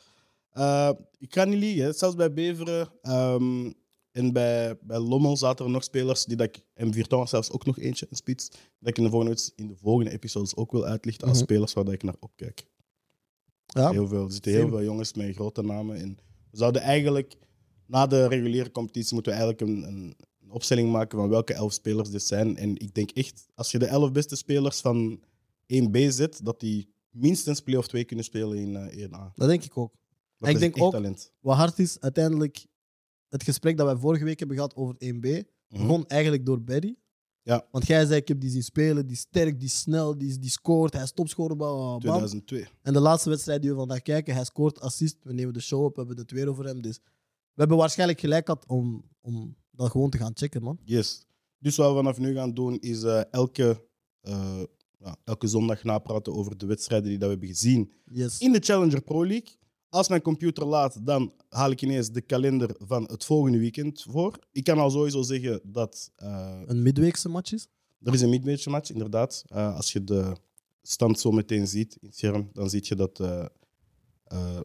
Eh, 0.50 0.90
ik 1.18 1.34
ga 1.34 1.44
niet 1.44 1.58
liegen, 1.58 1.94
zelfs 1.94 2.14
bij 2.16 2.32
Beveren 2.32 2.88
ehm, 3.02 3.70
en 4.12 4.32
bij, 4.32 4.78
bij 4.82 4.98
Lommel 4.98 5.36
zaten 5.36 5.64
er 5.64 5.70
nog 5.70 5.84
spelers 5.84 6.24
die 6.24 6.36
dat 6.36 6.46
ik, 6.46 6.64
en 6.74 6.92
Virton 6.92 7.18
was 7.18 7.30
zelfs 7.30 7.50
ook 7.50 7.64
nog 7.66 7.78
eentje, 7.78 8.06
een 8.10 8.16
spits, 8.16 8.48
dat 8.48 8.88
ik 8.88 8.98
in 8.98 9.04
de 9.04 9.10
volgende, 9.10 9.50
in 9.56 9.66
de 9.66 9.76
volgende 9.76 10.10
episodes 10.10 10.56
ook 10.56 10.72
wil 10.72 10.84
uitlichten 10.84 11.28
als 11.28 11.36
Mhm. 11.36 11.46
spelers 11.46 11.72
waar 11.72 11.84
dat 11.84 11.92
ik 11.94 12.02
naar 12.02 12.16
opkijk. 12.20 12.66
Ja, 13.66 13.90
Heel 13.90 14.08
veel. 14.08 14.24
Er 14.24 14.32
zitten 14.32 14.52
heel 14.52 14.68
veel 14.68 14.82
jongens 14.82 15.12
met 15.14 15.34
grote 15.34 15.62
namen. 15.62 15.96
En 15.96 16.18
we 16.50 16.56
zouden 16.56 16.82
eigenlijk, 16.82 17.36
na 17.92 18.06
de 18.06 18.26
reguliere 18.28 18.70
competitie, 18.70 19.14
moeten 19.14 19.32
we 19.32 19.38
eigenlijk 19.38 19.70
een, 19.70 19.82
een, 19.92 20.16
opstelling 20.48 20.92
maken 20.92 21.18
van 21.18 21.28
welke 21.28 21.54
elf 21.54 21.72
spelers 21.72 22.10
dit 22.10 22.22
zijn. 22.22 22.56
En 22.56 22.76
ik 22.76 22.94
denk 22.94 23.10
echt, 23.10 23.46
als 23.54 23.70
je 23.70 23.78
de 23.78 23.86
elf 23.86 24.12
beste 24.12 24.36
spelers 24.36 24.80
van 24.80 25.20
1B 25.74 25.98
zet, 26.08 26.44
dat 26.44 26.60
die 26.60 26.88
minstens 27.10 27.60
play 27.60 27.76
of 27.78 27.86
2 27.88 28.04
kunnen 28.04 28.24
spelen 28.24 28.58
in 28.58 28.76
eh 28.76 29.04
1A. 29.06 29.32
dat 29.34 29.48
denk 29.48 29.64
ik 29.64 29.76
ook. 29.78 29.92
Dat 30.38 30.48
ik 30.50 30.58
denk 30.58 30.80
ook- 30.82 30.92
talent. 30.92 31.32
Wat 31.40 31.56
hard 31.56 31.78
is, 31.78 32.00
uiteindelijk, 32.00 32.66
het 33.28 33.42
gesprek 33.42 33.76
dat 33.76 33.86
wij 33.86 33.96
vorige 33.96 34.24
week 34.24 34.38
hebben 34.38 34.56
gehad 34.56 34.74
over 34.76 34.94
1B, 34.98 35.24
Mhm. 35.24 35.42
begon 35.68 36.06
eigenlijk 36.06 36.46
door 36.46 36.62
Barry. 36.62 36.96
Ja. 37.42 37.66
Want 37.70 37.86
jij 37.86 38.04
zei, 38.06 38.20
ik 38.20 38.28
heb 38.28 38.40
die 38.40 38.50
zien 38.50 38.62
spelen, 38.62 39.06
die 39.06 39.14
is 39.16 39.20
sterk, 39.20 39.58
die 39.58 39.68
is 39.68 39.78
snel, 39.78 40.18
die, 40.18 40.28
is- 40.28 40.38
die 40.38 40.50
scoort, 40.50 40.92
hij 40.92 41.02
is 41.02 41.12
topscorer. 41.12 41.56
bam, 41.56 41.76
bam, 41.76 41.88
bam. 41.88 42.00
2002. 42.00 42.66
En 42.82 42.92
de 42.92 43.00
laatste 43.00 43.28
wedstrijd 43.28 43.62
die 43.62 43.70
we 43.70 43.76
vandaag 43.76 44.02
kijken, 44.02 44.34
hij 44.34 44.44
scoort 44.44 44.80
assist. 44.80 45.16
We 45.22 45.32
nemen 45.32 45.52
de 45.54 45.60
show 45.60 45.84
op, 45.84 45.94
we 45.94 45.98
hebben 46.00 46.18
het 46.18 46.30
weer 46.30 46.48
over 46.48 46.64
hem. 46.64 46.82
Dus 46.82 46.98
hebben 47.54 47.76
waarschijnlijk 47.76 48.20
gelijk 48.20 48.46
gehad 48.46 48.64
om, 48.66 49.04
om 49.20 49.56
dat 49.70 49.90
gewoon 49.90 50.10
te 50.10 50.18
gaan 50.18 50.32
checken, 50.34 50.62
man. 50.62 50.78
Yes. 50.84 51.26
Dus 51.58 51.76
wat 51.76 51.88
we 51.88 51.94
vanaf 51.96 52.18
nu 52.18 52.34
gaan 52.34 52.54
doen, 52.54 52.78
is 52.80 53.02
eh, 53.02 53.20
elke, 53.30 53.84
eh, 54.20 54.62
ja, 54.98 55.16
elke 55.24 55.46
zondag 55.46 55.84
napraten 55.84 56.34
over 56.34 56.58
de 56.58 56.66
wedstrijden 56.66 57.08
die 57.08 57.18
dat 57.18 57.26
we 57.28 57.34
hebben 57.34 57.48
gezien 57.56 57.92
Yes. 58.04 58.38
in 58.38 58.52
de 58.52 58.58
Challenger 58.60 59.02
Pro 59.02 59.26
League. 59.26 59.48
Als 59.88 60.08
mijn 60.08 60.22
computer 60.22 60.64
laat, 60.66 61.06
dan 61.06 61.32
haal 61.48 61.70
ik 61.70 61.82
ineens 61.82 62.10
de 62.10 62.20
kalender 62.20 62.74
van 62.78 63.02
het 63.04 63.24
volgende 63.24 63.58
weekend 63.58 64.02
voor. 64.08 64.38
Ik 64.52 64.64
kan 64.64 64.78
al 64.78 64.90
sowieso 64.90 65.22
zeggen 65.22 65.60
dat 65.64 66.10
eh, 66.16 66.60
Een 66.66 66.82
midweekse 66.82 67.28
match 67.28 67.52
is. 67.52 67.68
er 68.02 68.14
is 68.14 68.20
een 68.20 68.30
midweekse 68.30 68.70
match, 68.70 68.90
inderdaad. 68.90 69.44
Eh, 69.46 69.76
als 69.76 69.92
je 69.92 70.04
de 70.04 70.32
stand 70.82 71.20
zo 71.20 71.30
meteen 71.30 71.66
ziet 71.66 71.96
in 72.00 72.06
het 72.08 72.16
scherm, 72.16 72.50
dan 72.52 72.70
zie 72.70 72.80
je 72.84 72.94
dat 72.94 73.20
eh, 73.20 73.44
eh, 74.24 74.60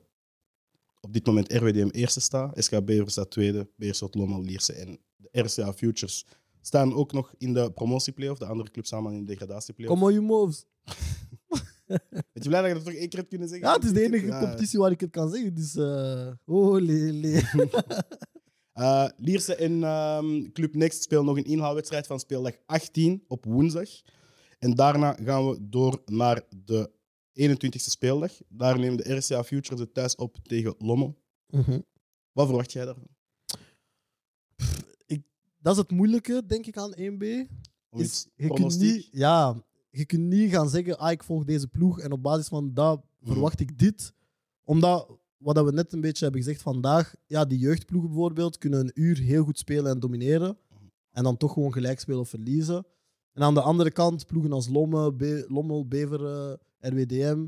op 1.01 1.13
dit 1.13 1.25
moment 1.25 1.53
RWDM 1.53 1.87
eerste 1.91 2.19
staat, 2.19 2.63
SK 2.63 2.85
Bever 2.85 3.09
staat 3.11 3.31
tweede, 3.31 3.69
Beerschot, 3.75 4.15
Lommel, 4.15 4.41
Lierse 4.41 4.73
en 4.73 4.99
de 5.15 5.29
RCA 5.41 5.73
Futures 5.73 6.25
staan 6.61 6.93
ook 6.93 7.13
nog 7.13 7.33
in 7.37 7.53
de 7.53 7.71
promotieplayoff. 7.71 8.39
De 8.39 8.45
andere 8.45 8.71
clubs 8.71 8.89
samen 8.89 9.13
in 9.13 9.19
de 9.19 9.25
degradatieplayoff. 9.25 9.99
Come 9.99 10.11
on, 10.11 10.13
you 10.17 10.25
moves. 10.25 10.65
Ben 11.87 11.99
je 12.33 12.47
blij 12.49 12.61
dat 12.61 12.69
je 12.69 12.73
dat 12.75 12.85
toch 12.85 12.93
één 12.93 13.09
keer 13.09 13.19
hebt 13.19 13.29
kunnen 13.29 13.47
zeggen? 13.47 13.67
Ja, 13.67 13.73
het 13.73 13.83
is 13.83 13.93
de 13.93 14.03
enige 14.03 14.25
Ja. 14.25 14.39
competitie 14.39 14.79
waar 14.79 14.91
ik 14.91 14.99
het 14.99 15.09
kan 15.09 15.29
zeggen. 15.29 15.53
Dus, 15.53 15.75
eh 15.75 16.31
oh, 16.45 16.81
lele. 16.81 17.41
Eh, 18.77 19.07
Lierse 19.17 19.55
en 19.55 19.83
ehm, 19.83 20.51
Club 20.51 20.75
Next 20.75 21.01
spelen 21.03 21.25
nog 21.25 21.37
een 21.37 21.43
inhaalwedstrijd 21.43 22.07
van 22.07 22.19
speeldag 22.19 22.53
18 22.65 23.23
op 23.27 23.45
woensdag. 23.45 23.89
En 24.59 24.73
daarna 24.73 25.17
gaan 25.23 25.47
we 25.49 25.57
door 25.61 26.01
naar 26.05 26.41
de 26.65 26.89
21ste 27.37 27.89
speeldag. 27.89 28.31
Daar 28.49 28.79
neemt 28.79 29.03
de 29.03 29.15
RCA 29.15 29.43
Futures 29.43 29.79
het 29.79 29.93
thuis 29.93 30.15
op 30.15 30.37
tegen 30.43 30.75
Lommel. 30.77 31.17
Mhm. 31.47 31.79
Wat 32.31 32.45
verwacht 32.47 32.71
jij 32.71 32.85
daarvan? 32.85 33.07
Dat 35.61 35.75
is 35.75 35.81
het 35.81 35.91
moeilijke, 35.91 36.43
denk 36.45 36.65
ik, 36.65 36.77
aan 36.77 36.91
1B. 36.95 37.23
Om 37.89 37.99
Is, 37.99 38.05
iets 38.05 38.27
je, 38.35 38.47
kunt 38.53 38.79
niet, 38.79 39.07
ja, 39.11 39.63
je 39.89 40.05
kunt 40.05 40.21
niet 40.21 40.51
gaan 40.51 40.69
zeggen, 40.69 40.97
ah, 40.99 41.11
ik 41.11 41.23
volg 41.23 41.43
deze 41.43 41.67
ploeg 41.67 41.99
en 41.99 42.11
op 42.11 42.23
basis 42.23 42.47
van 42.47 42.73
dat 42.73 43.05
Mhm. 43.19 43.31
verwacht 43.31 43.59
ik 43.59 43.77
dit. 43.79 44.13
Omdat, 44.63 45.17
wat 45.37 45.65
we 45.65 45.71
net 45.71 45.93
een 45.93 46.01
beetje 46.01 46.23
hebben 46.23 46.43
gezegd 46.43 46.61
vandaag, 46.61 47.15
ja, 47.25 47.45
die 47.45 47.57
jeugdploegen 47.59 48.09
bijvoorbeeld 48.09 48.57
kunnen 48.57 48.79
een 48.79 48.91
uur 48.93 49.17
heel 49.17 49.43
goed 49.43 49.57
spelen 49.57 49.91
en 49.91 49.99
domineren. 49.99 50.57
En 51.11 51.23
dan 51.23 51.37
toch 51.37 51.53
gewoon 51.53 51.73
gelijk 51.73 51.99
spelen 51.99 52.19
of 52.19 52.29
verliezen. 52.29 52.85
En 53.33 53.43
aan 53.43 53.53
de 53.53 53.61
andere 53.61 53.91
kant, 53.91 54.25
ploegen 54.25 54.51
als 54.51 54.67
Lomme, 54.67 55.13
Be- 55.13 55.45
Lommel, 55.47 55.87
Beveren, 55.87 56.59
RWDM. 56.79 57.45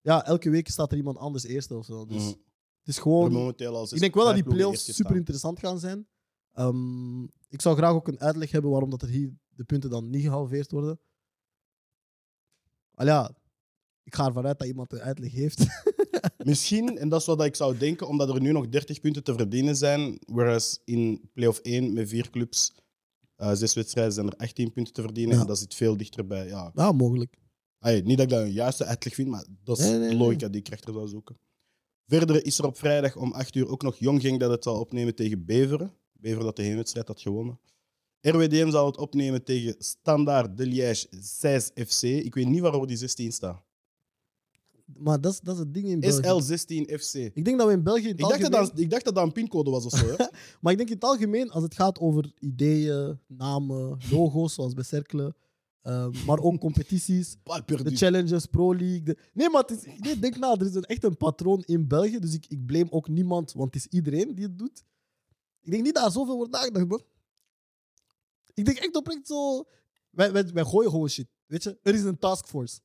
Ja, 0.00 0.26
elke 0.26 0.50
week 0.50 0.68
staat 0.68 0.90
er 0.90 0.96
iemand 0.96 1.16
anders 1.18 1.44
eerste 1.44 1.76
of 1.76 1.84
zo. 1.84 2.06
Dus 2.06 2.16
Mhm. 2.22 2.26
het 2.28 2.88
is 2.88 2.98
gewoon... 2.98 3.32
momenteel 3.32 3.76
al 3.76 3.82
zes- 3.86 3.92
Ik 3.92 4.00
denk 4.00 4.14
wel 4.14 4.24
dat 4.24 4.34
die 4.34 4.44
playoffs 4.44 4.94
super 4.94 5.16
interessant 5.16 5.58
gaan 5.58 5.78
zijn. 5.78 6.06
Ehm, 6.52 7.22
ik 7.24 7.60
zou 7.60 7.76
graag 7.76 7.92
ook 7.92 8.08
een 8.08 8.20
uitleg 8.20 8.50
hebben 8.50 8.70
waarom 8.70 8.90
dat 8.90 9.02
er 9.02 9.08
hier 9.08 9.32
de 9.48 9.64
punten 9.64 9.90
dan 9.90 10.10
niet 10.10 10.22
gehalveerd 10.22 10.70
worden. 10.70 11.00
Al 12.94 13.06
ja, 13.06 13.34
ik 14.02 14.14
ga 14.14 14.26
ervan 14.26 14.46
uit 14.46 14.58
dat 14.58 14.68
iemand 14.68 14.92
een 14.92 15.00
uitleg 15.00 15.32
heeft. 15.32 15.66
Misschien, 16.44 16.98
en 16.98 17.08
dat 17.08 17.20
is 17.20 17.26
wat 17.26 17.44
ik 17.44 17.56
zou 17.56 17.76
denken, 17.78 18.08
omdat 18.08 18.28
er 18.28 18.40
nu 18.40 18.52
nog 18.52 18.68
30 18.68 19.00
punten 19.00 19.24
te 19.24 19.32
verdienen 19.34 19.76
zijn. 19.76 20.18
Whereas 20.26 20.80
in 20.84 21.30
playoff 21.32 21.58
1 21.58 21.92
met 21.92 22.08
vier 22.08 22.30
clubs, 22.30 22.74
eh, 23.36 23.52
zes 23.52 23.74
wedstrijden, 23.74 24.12
zijn 24.12 24.26
er 24.26 24.36
18 24.36 24.72
punten 24.72 24.92
te 24.92 25.02
verdienen. 25.02 25.34
Ja. 25.34 25.40
En 25.40 25.46
dat 25.46 25.58
zit 25.58 25.74
veel 25.74 25.96
dichterbij. 25.96 26.46
Ja, 26.46 26.70
ja, 26.74 26.92
mogelijk. 26.92 27.36
Niet 27.82 28.16
dat 28.16 28.20
ik 28.20 28.28
dat 28.28 28.40
een 28.40 28.52
juiste 28.52 28.84
uitleg 28.84 29.14
vind, 29.14 29.28
maar 29.28 29.44
dat 29.64 29.78
is 29.78 29.84
Nee, 29.84 29.98
nee, 29.98 30.08
de 30.08 30.16
logica 30.16 30.48
die 30.48 30.60
ik 30.60 30.68
rechter 30.68 30.92
zou 30.92 31.08
zoeken. 31.08 31.36
Verder 32.06 32.44
is 32.46 32.58
er 32.58 32.66
op 32.66 32.78
vrijdag 32.78 33.16
om 33.16 33.32
8 33.32 33.54
uur 33.54 33.68
ook 33.68 33.82
nog 33.82 33.96
Jong 33.96 34.20
Genk 34.20 34.40
dat 34.40 34.50
het 34.50 34.64
zal 34.64 34.80
opnemen 34.80 35.14
tegen 35.14 35.44
Beveren. 35.44 35.92
Beveren 36.12 36.44
dat 36.44 36.56
de 36.56 36.62
heenwedstrijd 36.62 37.08
had 37.08 37.20
gewonnen. 37.20 37.58
RWDM 38.20 38.70
zal 38.70 38.86
het 38.86 38.96
opnemen 38.96 39.44
tegen 39.44 39.74
Standaard 39.78 40.56
de 40.56 40.66
Liège 40.66 41.06
6 41.10 41.70
FC. 41.74 42.02
Ik 42.02 42.34
weet 42.34 42.48
niet 42.48 42.60
waarom 42.60 42.86
die 42.86 42.96
16 42.96 43.32
staat. 43.32 43.62
Maar 44.98 45.20
dat 45.20 45.32
is, 45.32 45.40
dat 45.40 45.54
is 45.54 45.60
het 45.60 45.74
ding 45.74 45.88
in 45.88 46.00
België. 46.00 46.54
SL16 46.54 47.00
FC. 47.00 47.14
Ik 47.14 47.44
denk 47.44 47.58
dat 47.58 47.66
we 47.66 47.72
in 47.72 47.82
België 47.82 48.08
in 48.08 48.10
Ik 48.10 48.18
dacht, 48.18 48.50
dat, 48.52 48.78
ik 48.78 48.90
dacht 48.90 49.04
dat 49.04 49.14
dat 49.14 49.24
een 49.24 49.32
pincode 49.32 49.70
was 49.70 49.84
of 49.84 49.92
zo. 49.92 50.06
Hè? 50.06 50.14
Maar 50.60 50.72
ik 50.72 50.78
denk 50.78 50.88
in 50.88 50.94
het 50.94 51.04
algemeen, 51.04 51.50
als 51.50 51.62
het 51.62 51.74
gaat 51.74 51.98
over 51.98 52.32
ideeën, 52.38 53.18
namen, 53.26 53.98
logo's, 54.10 54.54
zoals 54.54 54.74
bij 54.74 54.84
Cercle, 54.84 55.34
ehm, 55.82 56.24
maar 56.26 56.38
ook 56.38 56.60
competities, 56.60 57.36
de 57.66 57.96
challenges, 57.96 58.46
Pro 58.46 58.74
League. 58.74 59.02
de- 59.02 59.16
Nee, 59.32 59.50
maar 59.50 59.62
het 59.62 59.70
is... 59.70 59.84
nee, 59.98 60.18
denk 60.18 60.36
na, 60.36 60.52
er 60.52 60.66
is 60.66 60.74
een, 60.74 60.84
echt 60.84 61.04
een 61.04 61.16
patroon 61.16 61.62
in 61.66 61.88
België, 61.88 62.18
dus 62.18 62.34
ik, 62.34 62.46
ik 62.48 62.66
blame 62.66 62.90
ook 62.92 63.08
niemand, 63.08 63.52
want 63.52 63.74
het 63.74 63.84
is 63.84 63.90
iedereen 63.92 64.34
die 64.34 64.44
het 64.44 64.58
doet. 64.58 64.84
Ik 65.60 65.70
denk 65.70 65.82
niet 65.82 65.94
dat 65.94 66.04
er 66.04 66.12
zoveel 66.12 66.36
wordt 66.36 66.52
nagedacht, 66.52 66.86
man. 66.88 67.02
Ik 68.54 68.64
denk 68.64 68.78
echt 68.78 68.96
oprecht 68.96 69.26
zo... 69.26 69.64
Wij, 70.10 70.32
wij, 70.32 70.52
wij 70.52 70.64
gooien 70.64 70.90
gewoon 70.90 71.08
shit, 71.08 71.28
weet 71.46 71.62
je? 71.62 71.78
Er 71.82 71.94
is 71.94 72.02
een 72.02 72.18
taskforce. 72.18 72.80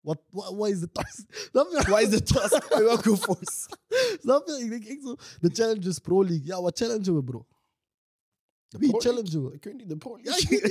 Wat 0.00 0.22
wat- 0.30 0.68
is 0.68 0.80
de 0.80 0.90
task? 0.92 1.48
Wat 1.88 2.00
is 2.00 2.08
de 2.10 2.22
task? 2.22 2.68
Welke 2.78 3.16
force? 3.16 3.68
Snap 4.20 4.46
je? 4.48 4.58
Ik 4.64 4.70
denk 4.70 4.84
echt 4.84 5.02
zo... 5.02 5.14
De 5.40 5.50
challenges 5.52 5.98
Pro 5.98 6.24
League. 6.24 6.44
Ja, 6.44 6.62
wat 6.62 6.78
challengen 6.78 7.14
we, 7.14 7.24
bro? 7.24 7.46
Wie 8.78 8.88
Pro 8.90 8.98
challengen 8.98 9.44
we? 9.44 9.52
Ik 9.54 9.64
weet 9.64 9.76
niet, 9.76 9.88
de 9.88 9.96
Pro 9.96 10.18
Ja, 10.22 10.30
League. 10.48 10.70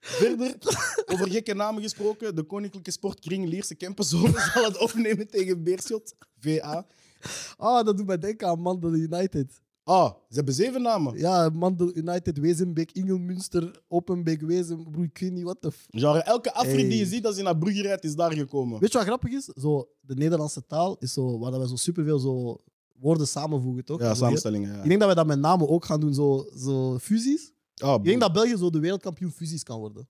Verder, 0.00 0.56
over 1.12 1.30
gekke 1.30 1.54
namen 1.54 1.82
gesproken. 1.82 2.34
De 2.36 2.42
Koninklijke 2.42 2.90
Sportkring 2.90 3.46
Lierse 3.48 3.74
Kempenzonen 3.74 4.40
zal 4.54 4.64
het 4.64 4.78
opnemen 4.78 5.28
tegen 5.28 5.62
Beerschot. 5.62 6.14
VA. 6.38 6.86
Ah, 7.56 7.84
dat 7.84 7.96
doet 7.96 8.06
mij 8.06 8.18
denken 8.18 8.48
aan 8.48 8.60
Mandel 8.60 8.94
United. 8.94 9.62
Ah, 9.84 10.10
ze 10.28 10.34
hebben 10.34 10.54
zeven 10.54 10.82
namen. 10.82 11.18
Ja, 11.18 11.48
Mandel 11.48 11.96
United, 11.96 12.38
Wezenbeek, 12.38 12.92
Ingelmünster, 12.92 13.82
Openbeek, 13.88 14.40
Wezen, 14.40 14.90
broer, 14.90 15.04
ik 15.04 15.18
weet 15.18 15.32
niet 15.32 15.42
wat 15.42 15.62
de... 15.62 15.70
f- 15.72 15.86
Genre, 15.90 16.22
elke 16.22 16.52
Afri 16.54 16.88
die 16.88 16.98
je 16.98 17.06
ziet 17.06 17.26
als 17.26 17.34
hij 17.34 17.44
naar 17.44 17.58
Brugge 17.58 17.82
rijdt, 17.82 18.04
is 18.04 18.14
daar 18.14 18.32
gekomen. 18.32 18.80
Weet 18.80 18.92
je 18.92 18.98
wat 18.98 19.06
grappig 19.06 19.32
is? 19.32 19.44
Zo, 19.44 19.88
de 20.00 20.14
Nederlandse 20.14 20.66
taal 20.66 20.96
is 20.98 21.12
zo, 21.12 21.38
waar 21.38 21.50
dat 21.50 21.60
we 21.60 21.68
zo 21.68 21.76
superveel 21.76 22.18
zo 22.18 22.60
woorden 22.98 23.26
samenvoegen, 23.28 23.84
toch? 23.84 24.00
Ja, 24.00 24.14
samenstellingen. 24.14 24.72
Ja. 24.72 24.82
Ik 24.82 24.88
denk 24.88 25.00
dat 25.00 25.08
we 25.08 25.14
dat 25.14 25.26
met 25.26 25.38
namen 25.38 25.68
ook 25.68 25.84
gaan 25.84 26.00
doen, 26.00 26.14
zo, 26.14 26.46
zo 26.56 26.98
fusies. 26.98 27.52
Ah, 27.74 27.94
Ik 27.98 28.04
denk 28.04 28.20
dat 28.20 28.32
België 28.32 28.56
zo 28.56 28.70
de 28.70 28.78
wereldkampioen 28.78 29.30
fusies 29.32 29.62
kan 29.62 29.78
worden. 29.78 30.08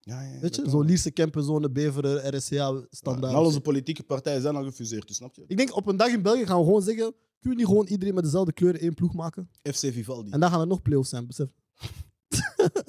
Ja, 0.00 0.22
ja, 0.22 0.40
Weet 0.40 0.56
je? 0.56 0.70
Zo. 0.70 0.80
Lierse 0.82 1.10
Kempenzone, 1.10 1.70
Beveren, 1.70 2.36
RSCA, 2.36 2.54
Ja, 2.54 2.86
standaard. 2.90 3.32
en 3.32 3.38
al 3.38 3.44
onze 3.44 3.60
politieke 3.60 4.02
partijen 4.02 4.42
zijn 4.42 4.56
al 4.56 4.64
gefuseerd, 4.64 5.06
dus 5.06 5.16
snap 5.16 5.34
je? 5.34 5.44
Ik 5.46 5.56
denk 5.56 5.76
op 5.76 5.86
een 5.86 5.96
dag 5.96 6.08
in 6.08 6.22
België 6.22 6.46
gaan 6.46 6.58
we 6.58 6.64
gewoon 6.64 6.82
zeggen: 6.82 7.14
kun 7.40 7.50
je 7.50 7.56
niet 7.56 7.66
gewoon 7.66 7.86
iedereen 7.86 8.14
met 8.14 8.24
dezelfde 8.24 8.52
kleuren 8.52 8.80
één 8.80 8.94
ploeg 8.94 9.14
maken? 9.14 9.50
FC 9.62 9.78
Vivaldi. 9.92 10.30
En 10.30 10.40
dan 10.40 10.50
gaan 10.50 10.60
er 10.60 10.66
nog 10.66 10.82
play-offs 10.82 11.08
zijn, 11.10 11.26
besef. 11.26 11.48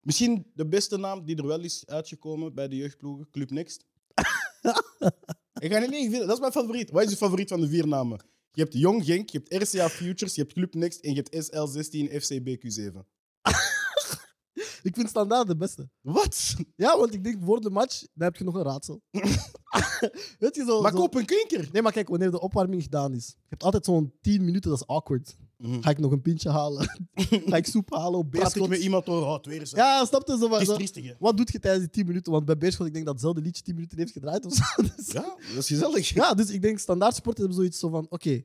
Misschien 0.00 0.46
de 0.54 0.66
beste 0.66 0.96
naam 0.96 1.24
die 1.24 1.36
er 1.36 1.46
wel 1.46 1.60
is 1.60 1.86
uitgekomen 1.86 2.54
bij 2.54 2.68
de 2.68 2.76
jeugdploegen, 2.76 3.30
Club 3.30 3.50
Next. 3.50 3.84
ik 5.64 5.72
ga 5.72 5.78
niet 5.78 5.90
vinden, 5.90 6.20
dat 6.26 6.32
is 6.32 6.40
mijn 6.40 6.52
favoriet. 6.52 6.90
Wat 6.90 7.04
is 7.04 7.10
je 7.10 7.16
favoriet 7.16 7.48
van 7.48 7.60
de 7.60 7.68
vier 7.68 7.86
namen? 7.86 8.20
Je 8.50 8.62
hebt 8.62 8.74
Jong 8.74 9.04
Genk, 9.04 9.28
je 9.30 9.42
hebt 9.44 9.62
RCA 9.62 9.88
Futures, 9.88 10.34
je 10.34 10.40
hebt 10.40 10.52
Club 10.52 10.74
Next 10.74 11.00
en 11.00 11.14
je 11.14 11.22
hebt 11.22 11.46
SL16 11.46 12.10
FCBQ7. 12.12 12.96
Ik 14.82 14.94
vind 14.94 15.08
standaard 15.08 15.46
de 15.46 15.56
beste. 15.56 15.88
Wat? 16.00 16.54
Ja, 16.76 16.98
want 16.98 17.14
ik 17.14 17.24
denk 17.24 17.44
voor 17.44 17.60
de 17.60 17.70
match, 17.70 18.00
dan 18.00 18.26
heb 18.26 18.36
je 18.36 18.44
nog 18.44 18.54
een 18.54 18.62
raadsel. 18.62 19.02
Weet 20.38 20.54
je 20.54 20.64
zo. 20.66 20.80
Maar 20.80 20.90
zo- 20.90 20.96
koop 20.98 21.14
een 21.14 21.24
klinker. 21.24 21.68
Nee, 21.72 21.82
maar 21.82 21.92
kijk, 21.92 22.08
wanneer 22.08 22.30
de 22.30 22.40
opwarming 22.40 22.82
gedaan 22.82 23.14
is. 23.14 23.26
Je 23.26 23.46
hebt 23.48 23.62
altijd 23.62 23.84
zo'n 23.84 24.14
10 24.20 24.44
minuten, 24.44 24.70
dat 24.70 24.80
is 24.80 24.86
awkward. 24.86 25.36
Mhm. 25.66 25.82
Ga 25.82 25.90
ik 25.90 25.98
nog 25.98 26.12
een 26.12 26.20
pintje 26.22 26.50
halen? 26.50 26.86
Ga 27.50 27.56
ik 27.56 27.66
soep 27.66 27.94
halen 27.94 28.18
op 28.18 28.30
Praat 28.30 28.46
ik 28.46 28.52
Beerschot? 28.52 28.68
met 28.68 28.78
iemand 28.80 29.06
over, 29.08 29.26
oh, 29.28 29.34
het 29.34 29.46
weer 29.46 29.60
is 29.60 29.70
Ja, 29.70 30.04
snap 30.04 30.28
je? 30.28 30.36
Zo, 30.38 30.64
zo- 30.64 30.74
triestig, 30.74 31.04
hè? 31.04 31.12
Wat 31.18 31.36
doet 31.36 31.52
je 31.52 31.58
tijdens 31.58 31.82
die 31.84 31.92
10 31.92 32.06
minuten? 32.06 32.32
Want 32.32 32.44
bij 32.44 32.56
Beerschot, 32.58 32.86
ik 32.86 32.92
denk 32.92 33.04
dat 33.04 33.14
hetzelfde 33.14 33.40
liedje 33.40 33.62
10 33.62 33.74
minuten 33.74 33.98
heeft 33.98 34.12
gedraaid 34.12 34.46
of 34.46 34.54
zo. 34.54 34.62
Dus- 34.96 35.06
Ja, 35.12 35.22
dat 35.22 35.56
is 35.56 35.66
gezellig. 35.66 36.08
Ja, 36.08 36.34
dus 36.34 36.50
ik 36.50 36.62
denk 36.62 36.78
standaard 36.78 37.14
sporten 37.14 37.40
hebben 37.42 37.60
zoiets 37.60 37.78
zo 37.78 37.88
van: 37.88 38.06
oké, 38.08 38.42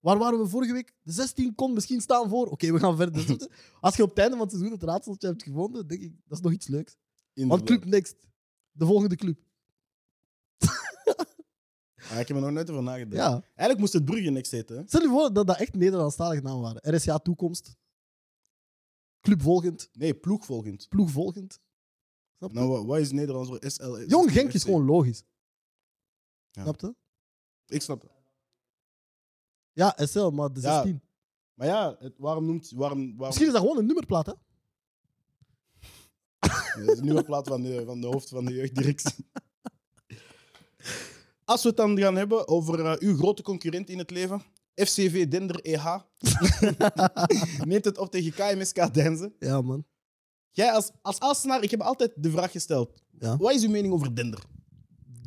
waar 0.00 0.18
waren 0.18 0.38
we 0.38 0.46
vorige 0.48 0.72
week? 0.72 0.92
De 1.02 1.12
16 1.12 1.54
kon 1.54 1.72
misschien 1.72 2.00
staan 2.00 2.28
voor. 2.28 2.46
Oké, 2.46 2.72
we 2.72 2.78
gaan 2.78 2.96
verder. 2.96 3.26
Dus 3.26 3.48
Als 3.80 3.96
je 3.96 4.02
op 4.02 4.08
het 4.08 4.18
einde 4.18 4.32
van 4.36 4.44
het 4.46 4.50
seizoen 4.54 4.72
het 4.72 4.82
raadseltje 4.82 5.28
hebt 5.28 5.42
gevonden, 5.42 5.86
denk 5.86 6.00
ik 6.02 6.12
dat 6.26 6.38
is 6.38 6.44
nog 6.44 6.52
iets 6.52 6.68
leuks. 6.68 6.96
Want. 7.34 7.62
Club 7.62 7.84
Next, 7.84 8.14
de 8.70 8.86
volgende 8.86 9.16
club. 9.16 9.38
Ah, 12.10 12.18
ik 12.18 12.28
heb 12.28 12.36
er 12.36 12.42
nog 12.42 12.50
nooit 12.50 12.70
over 12.70 12.82
nagedacht. 12.82 13.16
Ja. 13.16 13.30
Eigenlijk 13.32 13.78
moest 13.78 13.92
het 13.92 14.04
Brugge 14.04 14.30
niks 14.30 14.50
heten. 14.50 14.88
Stel 14.88 15.02
je 15.02 15.08
voor 15.08 15.32
dat 15.32 15.46
dat 15.46 15.58
echt 15.58 15.74
Nederlandstalige 15.74 16.42
namen 16.42 16.60
waren: 16.60 16.96
RSA 16.96 17.18
Toekomst, 17.18 17.76
Club 19.20 19.42
Volgend, 19.42 19.88
Nee, 19.92 20.14
ploegvolgend. 20.14 20.88
Ploeg 20.88 21.10
Volgend. 21.10 21.60
Snap 22.36 22.50
je? 22.50 22.56
Nou, 22.56 22.68
wat, 22.70 22.84
wat 22.84 22.98
is 22.98 23.12
Nederlands 23.12 23.48
voor 23.48 23.70
SL? 23.70 23.96
Jong 24.06 24.32
Genk 24.32 24.52
is 24.52 24.64
gewoon 24.64 24.84
logisch. 24.84 25.22
Ja. 26.50 26.62
Snap 26.62 26.80
je? 26.80 26.94
Ik 27.66 27.82
snap 27.82 28.02
het. 28.02 28.10
Ja, 29.72 29.96
SL, 29.96 30.28
maar 30.28 30.52
de 30.52 30.60
Ja. 30.60 30.72
16. 30.82 31.02
Maar 31.54 31.66
ja, 31.66 31.96
het, 31.98 32.18
waarom 32.18 32.46
noemt... 32.46 32.70
Waarom, 32.70 33.00
waarom, 33.00 33.26
Misschien 33.26 33.46
is 33.46 33.52
dat 33.52 33.62
gewoon 33.62 33.78
een 33.78 33.86
nummerplaat, 33.86 34.26
hè? 34.26 34.32
Dat 36.84 36.88
is 36.88 36.98
een 36.98 37.04
nieuwe 37.04 37.24
plaat 37.24 37.48
van 37.48 37.62
de, 37.62 37.84
van 37.84 38.00
de 38.00 38.06
hoofd 38.06 38.28
van 38.28 38.44
de 38.44 38.52
jeugddirectie. 38.52 39.26
Als 41.50 41.62
we 41.62 41.68
het 41.68 41.76
dan 41.76 41.98
gaan 41.98 42.16
hebben 42.16 42.48
over 42.48 42.84
eh, 42.84 43.08
uw 43.08 43.16
grote 43.16 43.42
concurrent 43.42 43.88
in 43.90 43.98
het 43.98 44.10
leven, 44.10 44.42
FCV 44.74 45.28
Dender 45.28 45.60
EH, 45.60 45.96
neemt 47.70 47.84
het 47.84 47.98
op 47.98 48.10
tegen 48.10 48.32
KMSK 48.32 48.94
Deinzen. 48.94 49.34
Ja, 49.38 49.60
man. 49.62 49.84
Jij 50.50 50.72
als, 50.72 50.90
als 51.02 51.18
Assenaar, 51.18 51.62
ik 51.62 51.70
heb 51.70 51.80
altijd 51.80 52.12
de 52.16 52.30
vraag 52.30 52.50
gesteld. 52.50 53.02
Ja. 53.18 53.36
Wat 53.36 53.52
is 53.54 53.62
uw 53.64 53.70
mening 53.70 53.92
over 53.92 54.14
Dender? 54.14 54.42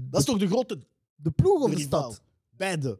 Dat 0.09 0.19
is 0.19 0.25
toch 0.25 0.37
de 0.37 0.47
grote 0.47 0.79
De 1.15 1.31
ploeg 1.31 1.61
of 1.61 1.69
de 1.69 1.75
rivaal? 1.75 2.11
stad? 2.11 2.21
Beide. 2.49 2.99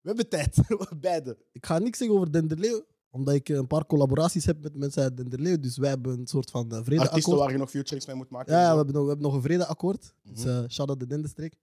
We 0.00 0.08
hebben 0.08 0.28
tijd. 0.28 0.56
Beide. 1.00 1.38
Ik 1.52 1.66
ga 1.66 1.78
niks 1.78 1.98
zeggen 1.98 2.16
over 2.16 2.32
Denderleeuw, 2.32 2.84
omdat 3.10 3.34
ik 3.34 3.48
eh, 3.48 3.56
een 3.56 3.66
paar 3.66 3.86
collaboraties 3.86 4.44
heb 4.44 4.62
met 4.62 4.76
mensen 4.76 5.02
uit 5.02 5.16
Denderleeuw. 5.16 5.58
Dus 5.58 5.76
wij 5.76 5.88
hebben 5.88 6.18
een 6.18 6.26
soort 6.26 6.50
van 6.50 6.70
eh, 6.70 6.76
Artiesten 6.76 7.04
vredeakkoord. 7.06 7.38
waar 7.38 7.52
je 7.52 7.58
nog 7.58 7.70
featurings 7.70 8.06
mee 8.06 8.16
moet 8.16 8.30
maken. 8.30 8.52
Ja, 8.54 8.70
we 8.70 8.76
hebben 8.76 8.94
nog, 8.94 9.02
we 9.02 9.08
hebben 9.08 9.26
nog 9.26 9.36
een 9.36 9.42
vredeakkoord. 9.42 10.14
Dus 10.22 10.44
Mhm. 10.44 10.48
eh 10.48 10.68
shout-out 10.68 11.00
de 11.00 11.06
Denderstreek. 11.06 11.54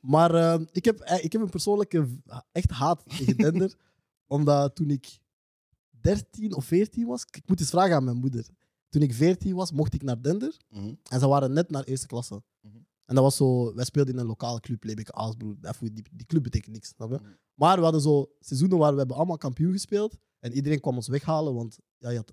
Maar 0.00 0.34
eh, 0.34 0.60
ik, 0.72 0.84
heb, 0.84 1.00
eh, 1.00 1.24
ik 1.24 1.32
heb 1.32 1.42
een 1.42 1.50
persoonlijke 1.50 2.08
echt 2.52 2.70
haat 2.70 3.02
tegen 3.06 3.36
Dender. 3.36 3.74
omdat 4.26 4.74
toen 4.74 4.90
ik 4.90 5.18
13 6.00 6.54
of 6.54 6.64
14 6.64 7.06
was, 7.06 7.22
ik 7.30 7.42
moet 7.46 7.60
eens 7.60 7.70
vragen 7.70 7.94
aan 7.94 8.04
mijn 8.04 8.16
moeder. 8.16 8.46
Toen 8.88 9.02
ik 9.02 9.14
14 9.14 9.54
was, 9.54 9.72
mocht 9.72 9.94
ik 9.94 10.02
naar 10.02 10.22
Dender. 10.22 10.56
Mhm. 10.68 10.94
En 11.10 11.20
ze 11.20 11.28
waren 11.28 11.52
net 11.52 11.70
naar 11.70 11.84
eerste 11.84 12.06
klasse. 12.06 12.42
Mhm. 12.60 12.76
En 13.04 13.14
dat 13.14 13.24
was 13.24 13.36
zo, 13.36 13.74
wij 13.74 13.84
speelden 13.84 14.14
in 14.14 14.20
een 14.20 14.26
lokale 14.26 14.60
club, 14.60 14.84
Lebeek 14.84 15.10
Aalsbroer. 15.10 15.56
Die, 15.80 15.92
die 15.92 16.26
club 16.26 16.42
betekent 16.42 16.72
niks, 16.72 16.88
snap 16.88 17.10
je? 17.10 17.18
Mhm. 17.18 17.30
Maar 17.54 17.76
we 17.76 17.82
hadden 17.82 18.00
zo 18.00 18.30
seizoenen 18.40 18.78
waar 18.78 18.92
we 18.92 18.98
hebben 18.98 19.16
allemaal 19.16 19.38
kampioen 19.38 19.72
gespeeld. 19.72 20.16
En 20.38 20.52
iedereen 20.52 20.80
kwam 20.80 20.96
ons 20.96 21.08
weghalen, 21.08 21.54
want 21.54 21.78
ja, 21.98 22.10
je 22.10 22.16
had... 22.16 22.32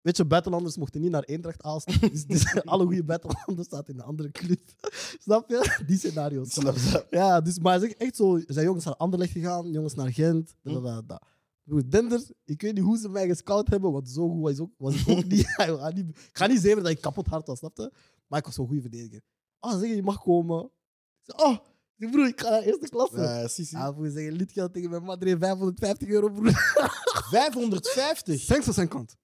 Weet 0.00 0.16
je, 0.16 0.24
buitenlanders 0.24 0.76
mochten 0.76 1.00
niet 1.00 1.10
naar 1.10 1.22
Eendracht 1.22 1.62
Aalst. 1.62 2.00
Dus, 2.10 2.26
dus 2.26 2.64
alle 2.64 2.84
goede 2.84 3.04
buitenlanders 3.04 3.68
zaten 3.68 3.94
in 3.94 4.00
een 4.00 4.06
andere 4.06 4.30
club. 4.30 4.60
Snap 5.24 5.48
je? 5.48 5.82
Die 5.86 5.98
scenario's. 5.98 6.52
Snap 6.52 6.74
je? 6.74 7.06
Ja, 7.10 7.40
dus, 7.40 7.58
maar 7.58 7.80
zeg 7.80 7.90
echt 7.90 8.16
zo, 8.16 8.36
er 8.36 8.44
zijn 8.46 8.64
jongens 8.64 8.84
naar 8.84 8.96
Anderlecht 8.96 9.32
gegaan, 9.32 9.70
jongens 9.70 9.94
naar 9.94 10.12
Gent. 10.12 10.54
Da, 10.62 10.72
da, 10.72 10.80
da, 10.80 11.02
da. 11.02 11.22
Broer, 11.64 12.22
ik 12.44 12.62
weet 12.62 12.74
niet 12.74 12.84
hoe 12.84 12.98
ze 12.98 13.08
mij 13.08 13.26
gescout 13.26 13.68
hebben, 13.68 13.92
want 13.92 14.10
zo 14.10 14.28
goed 14.28 14.42
was, 14.42 14.58
ook, 14.58 14.70
was 14.76 14.94
ik 14.94 15.08
ook 15.08 15.24
niet. 15.32 15.40
ik, 15.40 16.30
ga 16.32 16.46
niet. 16.46 16.60
zeggen 16.60 16.82
dat 16.82 16.92
ik 16.92 17.00
kapot 17.00 17.26
hard 17.26 17.46
was, 17.46 17.58
snap 17.58 17.76
je? 17.76 17.92
Maar 18.26 18.38
ik 18.38 18.44
was 18.44 18.54
zo'n 18.54 18.66
goede 18.66 18.80
verdediger. 18.80 19.20
Ah, 19.58 19.78
zeg 19.78 19.88
je, 19.88 19.94
je 19.94 20.02
mag 20.02 20.22
komen. 20.22 20.70
Oh, 21.36 21.52
ik 21.52 21.60
zeg, 21.96 22.10
broer, 22.10 22.26
ik 22.26 22.40
ga 22.40 22.50
naar 22.50 22.62
eerste 22.62 22.88
klasse. 22.88 23.20
Ja, 23.20 23.48
si, 23.48 23.64
si. 23.64 23.76
Ah, 23.76 23.96
voor 23.96 24.08
zeggen, 24.08 24.32
lidgeld 24.32 24.72
tegen 24.72 24.90
mijn 24.90 25.02
madre 25.02 25.38
550 25.38 26.08
euro, 26.08 26.28
broer. 26.28 26.52
550. 27.30 28.44
Thanks 28.44 28.64
voor 28.64 28.74
zijn 28.74 28.88
kant. 28.88 29.16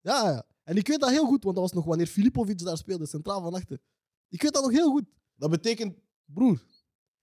Ja, 0.00 0.30
ja. 0.30 0.46
En 0.64 0.76
ik 0.76 0.86
weet 0.88 1.00
dat 1.00 1.10
heel 1.10 1.26
goed, 1.26 1.44
want 1.44 1.56
dat 1.56 1.64
was 1.64 1.72
nog 1.74 1.84
wanneer 1.84 2.06
Filipovic 2.06 2.58
daar 2.58 2.76
speelde, 2.76 3.06
centraal 3.06 3.42
van 3.42 3.54
achter. 3.54 3.78
Ik 4.28 4.42
weet 4.42 4.52
dat 4.52 4.62
nog 4.62 4.72
heel 4.72 4.90
goed. 4.90 5.04
Dat 5.34 5.50
betekent 5.50 5.98
Broer, 6.24 6.62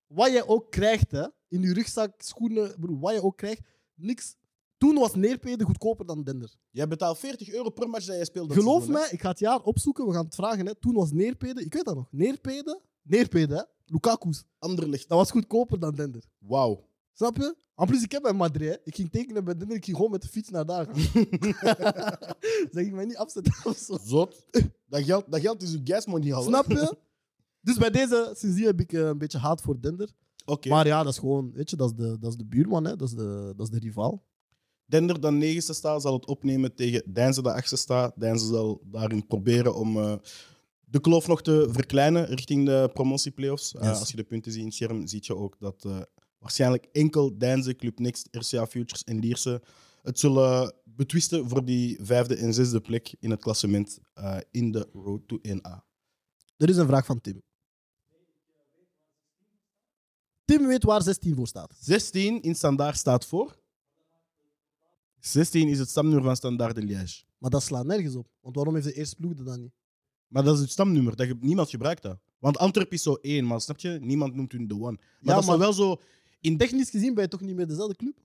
wat 0.07 0.31
jij 0.31 0.47
ook 0.47 0.71
krijgt 0.71 1.11
hè, 1.11 1.27
in 1.47 1.61
je 1.61 1.73
rugzak, 1.73 2.21
schoenen, 2.21 2.75
broer, 2.79 2.99
wat 2.99 3.13
je 3.13 3.23
ook 3.23 3.37
krijgt, 3.37 3.61
niks. 3.95 4.35
Toen 4.77 4.95
was 4.95 5.15
Neerpede 5.15 5.63
goedkoper 5.63 6.05
dan 6.05 6.23
Dender. 6.23 6.55
Jij 6.69 6.87
betaalt 6.87 7.17
40 7.17 7.49
euro 7.49 7.69
per 7.69 7.89
match 7.89 8.05
dat 8.05 8.15
jij 8.15 8.25
speelt. 8.25 8.47
dat 8.49 8.57
Geloof 8.57 8.83
seizoen, 8.83 8.93
mij, 8.93 9.09
ik 9.11 9.21
ga 9.21 9.29
het 9.29 9.39
jaar 9.39 9.61
opzoeken, 9.61 10.05
we 10.07 10.13
gaan 10.13 10.25
het 10.25 10.35
vragen. 10.35 10.65
Hè. 10.65 10.75
Toen 10.75 10.93
was 10.93 11.11
Neerpede, 11.11 11.65
ik 11.65 11.73
weet 11.73 11.85
dat 11.85 11.95
nog, 11.95 12.07
Neerpede, 12.11 12.81
Neerpede, 13.01 13.55
hè, 13.55 13.63
Lukaku's, 13.85 14.43
Anderlicht. 14.59 15.09
dat 15.09 15.17
was 15.17 15.31
goedkoper 15.31 15.79
dan 15.79 15.95
Dender. 15.95 16.23
Wauw. 16.37 16.87
Snap 17.17 17.37
je? 17.37 17.55
En 17.75 17.87
plus, 17.87 18.03
ik 18.03 18.11
heb 18.11 18.21
mijn 18.23 18.35
Madrid. 18.35 18.69
hè. 18.69 18.75
Ik 18.83 18.95
ging 18.95 19.11
tekenen 19.11 19.43
bij 19.43 19.57
Dender, 19.57 19.77
ik 19.77 19.83
ging 19.85 19.95
gewoon 19.95 20.11
met 20.11 20.21
de 20.21 20.27
fiets 20.27 20.49
naar 20.49 20.65
daar 20.65 20.85
gaan. 20.85 20.95
zeg 22.73 22.85
ik 22.85 22.91
mij 22.93 23.05
niet 23.05 23.17
afzetten 23.17 23.53
of 23.63 23.77
zo. 23.77 23.97
Zot. 24.03 24.45
Dat 24.87 25.03
geld, 25.03 25.31
dat 25.31 25.41
geld 25.41 25.61
is 25.61 25.73
uw 25.73 25.81
gasmoney 25.83 26.33
al. 26.33 26.41
hè? 26.41 26.47
Snap 26.47 26.71
je? 26.71 26.97
Dus 27.61 27.77
bij 27.77 27.89
deze, 27.89 28.33
sindsdien 28.37 28.65
heb 28.65 28.79
ik 28.79 28.93
eh, 28.93 29.01
een 29.01 29.17
beetje 29.17 29.37
haat 29.37 29.61
voor 29.61 29.81
Dender. 29.81 30.09
Oké. 30.45 30.69
Maar 30.69 30.87
ja, 30.87 31.03
dat 31.03 31.13
is 31.13 31.19
gewoon, 31.19 31.51
weet 31.53 31.69
je, 31.69 31.75
dat 31.75 31.89
is 31.91 31.95
de, 31.95 32.17
dat 32.19 32.29
is 32.31 32.37
de 32.37 32.45
buurman, 32.45 32.85
hè. 32.85 32.95
Dat, 32.95 33.07
is 33.07 33.13
de, 33.15 33.53
dat 33.55 33.67
is 33.67 33.79
de 33.79 33.85
rivaal. 33.85 34.23
Dender, 34.85 35.19
dat 35.19 35.31
negende 35.33 35.73
staat, 35.73 36.01
zal 36.01 36.13
het 36.13 36.25
opnemen 36.25 36.75
tegen 36.75 37.03
Deinze, 37.13 37.41
dat 37.41 37.53
achtste 37.53 37.75
staat. 37.75 38.13
Deinze 38.19 38.45
zal 38.45 38.81
daarin 38.85 39.27
proberen 39.27 39.75
om 39.75 39.97
eh, 39.97 40.15
de 40.79 40.99
kloof 41.01 41.27
nog 41.27 41.41
te 41.41 41.67
verkleinen 41.71 42.25
richting 42.25 42.65
de 42.65 42.89
promotieplayoffs. 42.93 43.71
Yes. 43.71 43.99
als 43.99 44.11
je 44.11 44.17
de 44.17 44.23
punten 44.23 44.51
ziet 44.51 44.61
in 44.61 44.67
het 44.67 44.75
scherm, 44.75 45.07
zie 45.07 45.19
je 45.23 45.35
ook 45.35 45.55
dat 45.59 45.85
waarschijnlijk 46.39 46.87
enkel 46.91 47.37
Deinze, 47.37 47.75
Club 47.75 47.99
Next, 47.99 48.27
RCA 48.31 48.67
Futures 48.67 49.03
en 49.03 49.19
Lierse 49.19 49.61
het 50.01 50.19
zullen 50.19 50.73
betwisten 50.83 51.49
voor 51.49 51.65
die 51.65 51.97
vijfde 52.01 52.35
en 52.35 52.53
zesde 52.53 52.81
plek 52.81 53.13
in 53.19 53.29
het 53.31 53.39
klassement 53.41 53.99
eh, 54.13 54.37
in 54.51 54.71
de 54.71 54.89
Road 54.93 55.27
to 55.27 55.37
1A. 55.47 55.85
Er 56.57 56.69
is 56.69 56.77
een 56.77 56.87
vraag 56.87 57.05
van 57.05 57.21
Tim. 57.21 57.41
Tim 60.45 60.67
weet 60.67 60.83
waar 60.83 61.01
16 61.01 61.35
voor 61.35 61.47
staat. 61.47 61.73
16 61.79 62.41
in 62.41 62.55
standaard 62.55 62.97
staat 62.97 63.25
voor. 63.25 63.59
16 65.19 65.67
is 65.69 65.79
het 65.79 65.89
stamnummer 65.89 66.23
van 66.23 66.35
Standaard 66.35 66.75
de 66.75 66.81
Liège. 66.81 67.23
Maar 67.37 67.49
dat 67.49 67.63
slaat 67.63 67.85
nergens 67.85 68.15
op. 68.15 68.27
Want 68.41 68.55
waarom 68.55 68.73
heeft 68.73 68.85
de 68.87 68.93
eerste 68.93 69.15
ploeg 69.15 69.33
dat 69.33 69.45
dan 69.45 69.61
niet? 69.61 69.71
Maar 70.27 70.43
dat 70.43 70.55
is 70.55 70.61
het 70.61 70.69
stamnummer. 70.71 71.15
Dat 71.15 71.27
ge- 71.27 71.37
niemand 71.39 71.69
gebruikt 71.69 72.01
dat. 72.01 72.19
Want 72.39 72.57
Antwerp 72.57 72.93
is 72.93 73.01
zo 73.03 73.13
één, 73.13 73.45
maar 73.47 73.61
snap 73.61 73.79
je? 73.79 73.89
Niemand 74.01 74.35
noemt 74.35 74.51
hun 74.51 74.67
de 74.67 74.73
one. 74.73 74.81
Maar 74.91 74.99
Ja, 75.19 75.33
dat 75.33 75.41
is 75.41 75.49
maar- 75.49 75.57
wel 75.57 75.73
zo... 75.73 76.01
In 76.39 76.57
Technisch 76.57 76.89
gezien 76.89 77.13
ben 77.13 77.23
je 77.23 77.29
toch 77.29 77.41
niet 77.41 77.55
meer 77.55 77.67
dezelfde 77.67 77.95
club? 77.95 78.17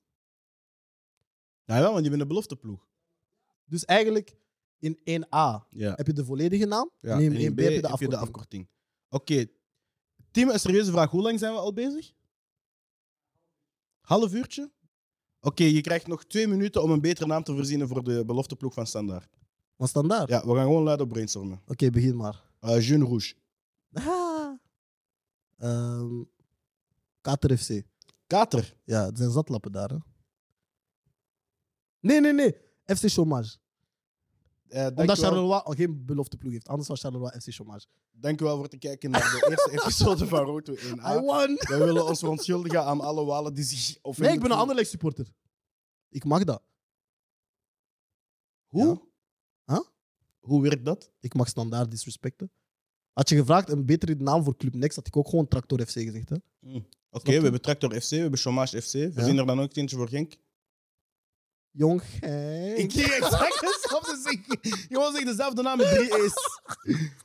Ja, 1.65 1.81
wel, 1.81 1.93
want 1.93 2.05
je 2.05 2.11
bent 2.11 2.23
een 2.23 2.29
belofteploeg. 2.29 2.87
Dus 3.65 3.85
eigenlijk 3.85 4.37
in 4.79 4.97
1A 4.97 5.67
Ja. 5.69 5.93
heb 5.95 6.07
je 6.07 6.13
de 6.13 6.25
volledige 6.25 6.67
naam. 6.67 6.91
ja. 7.01 7.15
en 7.15 7.21
in 7.23 7.33
en 7.33 7.53
1B 7.53 7.57
heb 7.57 7.71
je 7.73 7.81
de 7.81 7.89
afkorting. 7.89 8.15
afkorting. 8.23 8.69
Oké. 9.09 9.47
Tim, 10.31 10.49
een 10.49 10.61
serieuze 10.61 10.91
vraag. 10.91 11.11
Hoe 11.11 11.23
lang 11.23 11.39
zijn 11.39 11.53
we 11.53 11.59
al 11.59 11.73
bezig? 11.73 12.13
Half 14.01 14.35
uurtje? 14.35 14.71
Oké, 15.41 15.65
je 15.65 15.81
krijgt 15.81 16.07
nog 16.07 16.25
twee 16.25 16.47
minuten 16.49 16.83
om 16.83 16.91
een 16.91 17.01
betere 17.01 17.27
naam 17.27 17.43
te 17.43 17.55
voorzien 17.55 17.89
voor 17.89 18.05
de 18.05 18.25
belofteploeg 18.25 18.75
van 18.75 18.87
Standaard. 18.87 19.37
Maar 19.77 19.89
standaard. 19.89 20.29
Ja, 20.29 20.47
we 20.47 20.55
gaan 20.55 20.65
gewoon 20.65 20.83
luid 20.83 21.01
op 21.01 21.09
brainstormen. 21.09 21.63
Oké, 21.67 21.91
begin 21.91 22.17
maar. 22.17 22.43
Uh, 22.61 22.81
Jeune 22.89 23.05
Rouge. 23.05 23.35
Ah. 23.93 24.53
Ehm, 25.59 26.23
Kater 27.21 27.59
FC. 27.59 27.83
Kater. 28.33 28.77
Ja, 28.85 29.05
het 29.05 29.19
zijn 29.19 29.31
zatlappen 29.31 29.73
daar. 29.73 29.91
Hè? 29.91 29.97
Nee, 32.01 32.21
nee, 32.21 32.33
nee. 32.33 32.53
FC 32.85 33.11
Chômage. 33.11 33.61
Eh, 34.69 34.87
Omdat 34.95 35.19
Charleroi 35.19 35.61
al 35.65 35.73
geen 35.75 36.05
belofteploeg 36.05 36.53
heeft. 36.53 36.69
Anders 36.69 36.89
was 36.89 37.01
Charleroi 37.01 37.41
FC 37.41 37.63
Chômage. 37.63 37.87
dankjewel 38.11 38.55
voor 38.55 38.65
het 38.65 38.79
kijken 38.79 39.11
naar 39.11 39.21
de 39.21 39.47
eerste 39.51 39.71
episode 39.83 40.27
van 40.27 40.45
Road 40.45 40.65
to 40.65 40.75
1A. 40.75 40.81
I 40.81 41.19
won! 41.21 41.57
Wij 41.69 41.79
willen 41.79 42.07
ons 42.07 42.19
verontschuldigen 42.19 42.85
aan 42.85 43.01
alle 43.01 43.25
Walen 43.25 43.55
die 43.55 43.65
zich 43.65 43.99
Nee, 44.03 44.33
ik 44.33 44.41
ben 44.41 44.51
een. 44.51 44.57
Anderlecht 44.57 44.91
supporter. 44.91 45.33
Ik 46.09 46.25
mag 46.25 46.45
dat. 46.45 46.63
Hoe? 48.67 49.09
Huh? 49.65 49.81
Hoe 50.41 50.63
werkt 50.63 50.85
dat? 50.85 51.11
Ik 51.21 51.35
mag 51.35 51.49
standaard 51.49 51.91
disrespecten. 51.91 52.51
Had 53.13 53.29
je 53.29 53.37
gevraagd 53.37 53.69
een 53.71 53.87
betere 53.87 54.15
naam 54.15 54.45
voor 54.45 54.57
Club 54.57 54.75
Next, 54.75 54.97
had 54.97 55.07
ik 55.07 55.17
ook 55.17 55.29
gewoon 55.29 55.49
Tractor 55.49 55.81
FC 55.87 55.93
gezegd. 55.93 56.29
Hè? 56.29 56.37
Oké, 57.15 57.37
we 57.37 57.43
hebben 57.43 57.61
Tractor 57.61 58.01
FC, 58.01 58.11
we 58.11 58.17
hebben 58.17 58.39
Chômage 58.41 58.83
FC. 58.83 58.93
We 58.93 59.13
Ja. 59.15 59.25
zien 59.25 59.39
er 59.39 59.47
dan 59.47 59.61
ook 59.61 59.77
eentje 59.77 59.97
voor 59.97 60.09
Genk. 60.09 60.33
Jong 61.71 62.03
Genk. 62.03 62.77
Ik 62.79 62.93
ging 62.93 63.07
exact 63.07 63.61
hetzelfde 63.61 64.21
zeggen. 64.25 64.59
Je 64.89 64.97
was 64.97 65.11
zeggen 65.13 65.27
dezelfde 65.31 65.63
naam 65.63 65.79
met 65.79 65.89
drie 65.89 66.25
E's. 66.25 66.33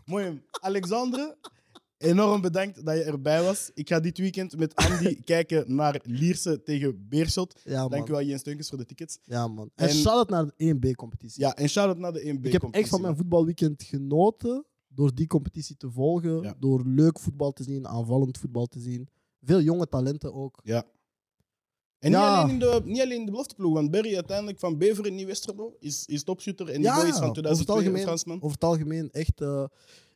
Mooi. 0.06 0.42
Alexandre, 0.52 1.38
enorm 1.98 2.42
bedankt 2.42 2.86
dat 2.86 2.96
je 2.98 3.04
erbij 3.04 3.44
was. 3.44 3.72
Ik 3.74 3.88
ga 3.88 4.00
dit 4.00 4.18
weekend 4.18 4.58
met 4.58 4.76
Andy 4.76 5.22
kijken 5.34 5.76
naar 5.76 6.00
Lierse 6.04 6.64
tegen 6.64 7.08
Beerschot. 7.10 7.60
Ja. 7.64 7.88
Dankjewel, 7.88 8.22
Jens 8.24 8.40
Steunkens, 8.42 8.70
voor 8.70 8.78
de 8.78 8.86
tickets. 8.86 9.18
Ja, 9.24 9.48
man. 9.48 9.70
En, 9.76 9.88
En- 9.88 9.94
shout-out 9.96 10.30
naar 10.30 10.46
de 10.56 10.76
1B-competitie. 10.76 11.42
Ja, 11.42 11.56
en 11.56 11.70
shout-out 11.70 11.98
naar 11.98 12.14
de 12.14 12.34
1B. 12.38 12.46
ik 12.46 12.52
heb 12.52 12.64
echt 12.72 12.90
van 12.90 13.02
mijn 13.02 13.16
voetbalweekend 13.16 13.84
genoten 13.84 14.66
door 14.88 15.16
die 15.16 15.28
competitie 15.28 15.78
te 15.78 15.92
volgen. 15.92 16.42
Ja. 16.42 16.56
Door 16.60 16.84
leuk 16.86 17.20
voetbal 17.20 17.54
te 17.54 17.64
zien, 17.64 17.88
aanvallend 17.88 18.38
voetbal 18.38 18.66
te 18.66 18.80
zien. 18.80 19.08
Veel 19.48 19.62
jonge 19.62 19.88
talenten 19.88 20.34
ook. 20.34 20.60
Ja. 20.64 20.86
En 22.00 22.10
niet, 22.10 22.20
Ja. 22.20 22.42
alleen 22.42 22.54
in 22.54 22.60
de, 22.60 22.82
niet 22.86 23.02
alleen 23.02 23.20
in 23.20 23.26
de 23.26 23.32
belofteploeg, 23.32 23.74
want 23.74 23.92
Berry 23.92 24.16
uiteindelijk 24.16 24.60
van 24.60 24.78
Beveren 24.78 25.10
in 25.10 25.16
Nieuw-Westerlo 25.16 25.76
is, 25.80 26.06
is 26.06 26.24
topshooter 26.24 26.70
en 26.70 26.82
die 26.82 26.92
boy 26.94 27.04
is 27.04 27.18
van 27.18 27.24
over 27.24 27.26
het 27.26 27.34
2002 27.34 27.76
een 27.78 27.82
algemeen, 27.84 28.04
Fransman. 28.04 28.36
over 28.42 28.52
het 28.52 28.64
algemeen 28.64 29.12
echt. 29.12 29.42
eh, 29.42 29.66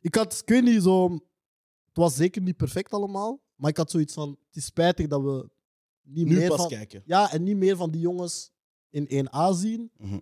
ik 0.00 0.14
had, 0.14 0.32
ik 0.42 0.48
weet 0.48 0.62
niet 0.64 0.82
zo. 0.82 1.12
Het 1.12 1.96
was 2.02 2.14
zeker 2.14 2.42
niet 2.42 2.56
perfect 2.56 2.92
allemaal. 2.92 3.40
Maar 3.54 3.70
ik 3.70 3.76
had 3.76 3.90
zoiets 3.90 4.14
van: 4.14 4.28
het 4.46 4.56
is 4.56 4.64
spijtig 4.64 5.06
dat 5.06 5.22
we 5.22 5.48
niet 6.02 6.26
Nu 6.26 6.36
meer 6.36 6.48
pas 6.48 6.56
van. 6.60 6.68
kijken. 6.68 7.02
Ja, 7.06 7.32
en 7.32 7.42
niet 7.42 7.56
meer 7.56 7.76
van 7.76 7.90
die 7.90 8.00
jongens 8.00 8.50
in 8.90 9.06
1A 9.26 9.52
zien. 9.54 9.90
Mhm. 9.98 10.18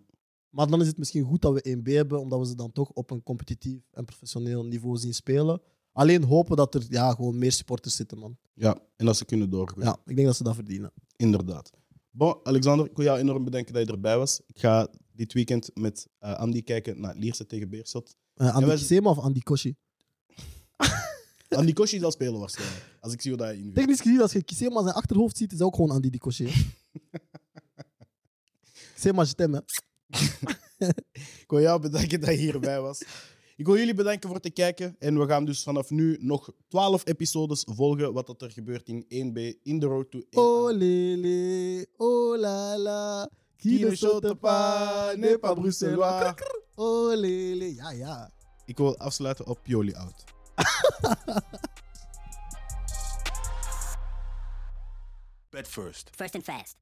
Maar 0.50 0.66
dan 0.66 0.80
is 0.80 0.86
het 0.86 0.98
misschien 0.98 1.24
goed 1.24 1.42
dat 1.42 1.52
we 1.52 1.76
1B 1.76 1.92
hebben, 1.92 2.20
omdat 2.20 2.38
we 2.38 2.46
ze 2.46 2.54
dan 2.54 2.72
toch 2.72 2.90
op 2.90 3.10
een 3.10 3.22
competitief 3.22 3.80
en 3.92 4.04
professioneel 4.04 4.64
niveau 4.64 4.96
zien 4.96 5.14
spelen. 5.14 5.62
Alleen 5.92 6.24
hopen 6.24 6.56
dat 6.56 6.74
er 6.74 6.82
ja, 6.88 7.10
gewoon 7.14 7.38
meer 7.38 7.52
supporters 7.52 7.96
zitten, 7.96 8.18
man. 8.18 8.36
Ja, 8.54 8.78
en 8.96 9.06
dat 9.06 9.16
ze 9.16 9.24
kunnen 9.24 9.50
doorgroeien. 9.50 9.88
Ja, 9.88 9.98
ik 10.06 10.14
denk 10.14 10.26
dat 10.26 10.36
ze 10.36 10.42
dat 10.42 10.54
verdienen. 10.54 10.92
Inderdaad. 11.16 11.70
Bon, 12.10 12.34
Alexander, 12.42 12.86
ik 12.86 12.96
wil 12.96 13.04
jou 13.04 13.18
enorm 13.18 13.44
bedanken 13.44 13.72
dat 13.74 13.86
je 13.86 13.92
erbij 13.92 14.18
was. 14.18 14.40
Ik 14.46 14.58
ga 14.60 14.88
dit 15.12 15.32
weekend 15.32 15.70
met 15.74 16.06
eh, 16.18 16.34
Andy 16.34 16.62
kijken 16.62 17.00
naar 17.00 17.14
Lierse 17.16 17.46
tegen 17.46 17.68
Beerschot. 17.68 18.16
Uh, 18.36 18.54
Andy 18.54 18.66
wij- 18.66 18.76
Kisema 18.76 19.10
of 19.10 19.18
Andy 19.18 19.40
Koshi? 19.40 19.76
Andy 21.48 21.72
Koshi 21.72 21.98
zal 21.98 22.10
spelen 22.10 22.38
waarschijnlijk. 22.40 22.96
Als 23.00 23.12
ik 23.12 23.20
zie 23.20 23.30
hoe 23.30 23.40
dat 23.40 23.54
in 23.54 23.72
Technisch 23.72 24.00
gezien, 24.00 24.20
als 24.20 24.32
je 24.32 24.42
Kisema 24.42 24.82
zijn 24.82 24.94
achterhoofd 24.94 25.36
ziet, 25.36 25.52
is 25.52 25.60
ook 25.60 25.74
gewoon 25.74 25.90
Andy 25.90 26.18
Koshi. 26.18 26.48
Kisema, 28.94 29.22
je 29.28 29.34
t'aime, 29.34 29.64
hè. 30.08 30.16
Ik 31.40 31.44
wil 31.46 31.60
jou 31.60 31.80
bedanken 31.80 32.20
dat 32.20 32.30
je 32.30 32.36
hierbij 32.36 32.80
was. 32.80 33.02
Ik 33.60 33.66
wil 33.66 33.76
jullie 33.76 33.94
bedanken 33.94 34.28
voor 34.28 34.38
het 34.42 34.52
kijken. 34.52 34.96
En 34.98 35.18
we 35.18 35.26
gaan 35.26 35.44
dus 35.44 35.62
vanaf 35.62 35.90
nu 35.90 36.16
nog 36.20 36.50
12 36.68 37.06
episodes 37.06 37.64
volgen 37.68 38.12
wat 38.12 38.26
dat 38.26 38.42
er 38.42 38.50
gebeurt 38.50 38.88
in 38.88 39.02
1B 39.04 39.60
in 39.62 39.78
de 39.78 39.86
Road 39.86 40.10
to 40.10 40.18
1 40.30 40.42
Oh 40.42 40.72
lele, 40.72 41.86
oh 41.96 42.38
la 42.38 42.78
la. 42.78 43.28
Qui 43.56 43.84
ne 43.84 43.94
saute 43.94 44.34
pas, 44.34 45.14
n'est 45.16 45.38
pas 45.38 45.54
bruxellois. 45.54 46.34
Oh 46.74 47.14
lele, 47.14 47.74
ja 47.74 47.90
ja. 47.90 48.30
Ik 48.64 48.76
wil 48.76 48.98
afsluiten 48.98 49.46
op 49.46 49.58
Pioli 49.62 49.94
out. 49.94 50.24
Bet 55.50 55.68
first. 55.68 56.10
First 56.16 56.34
and 56.34 56.44
fast. 56.44 56.76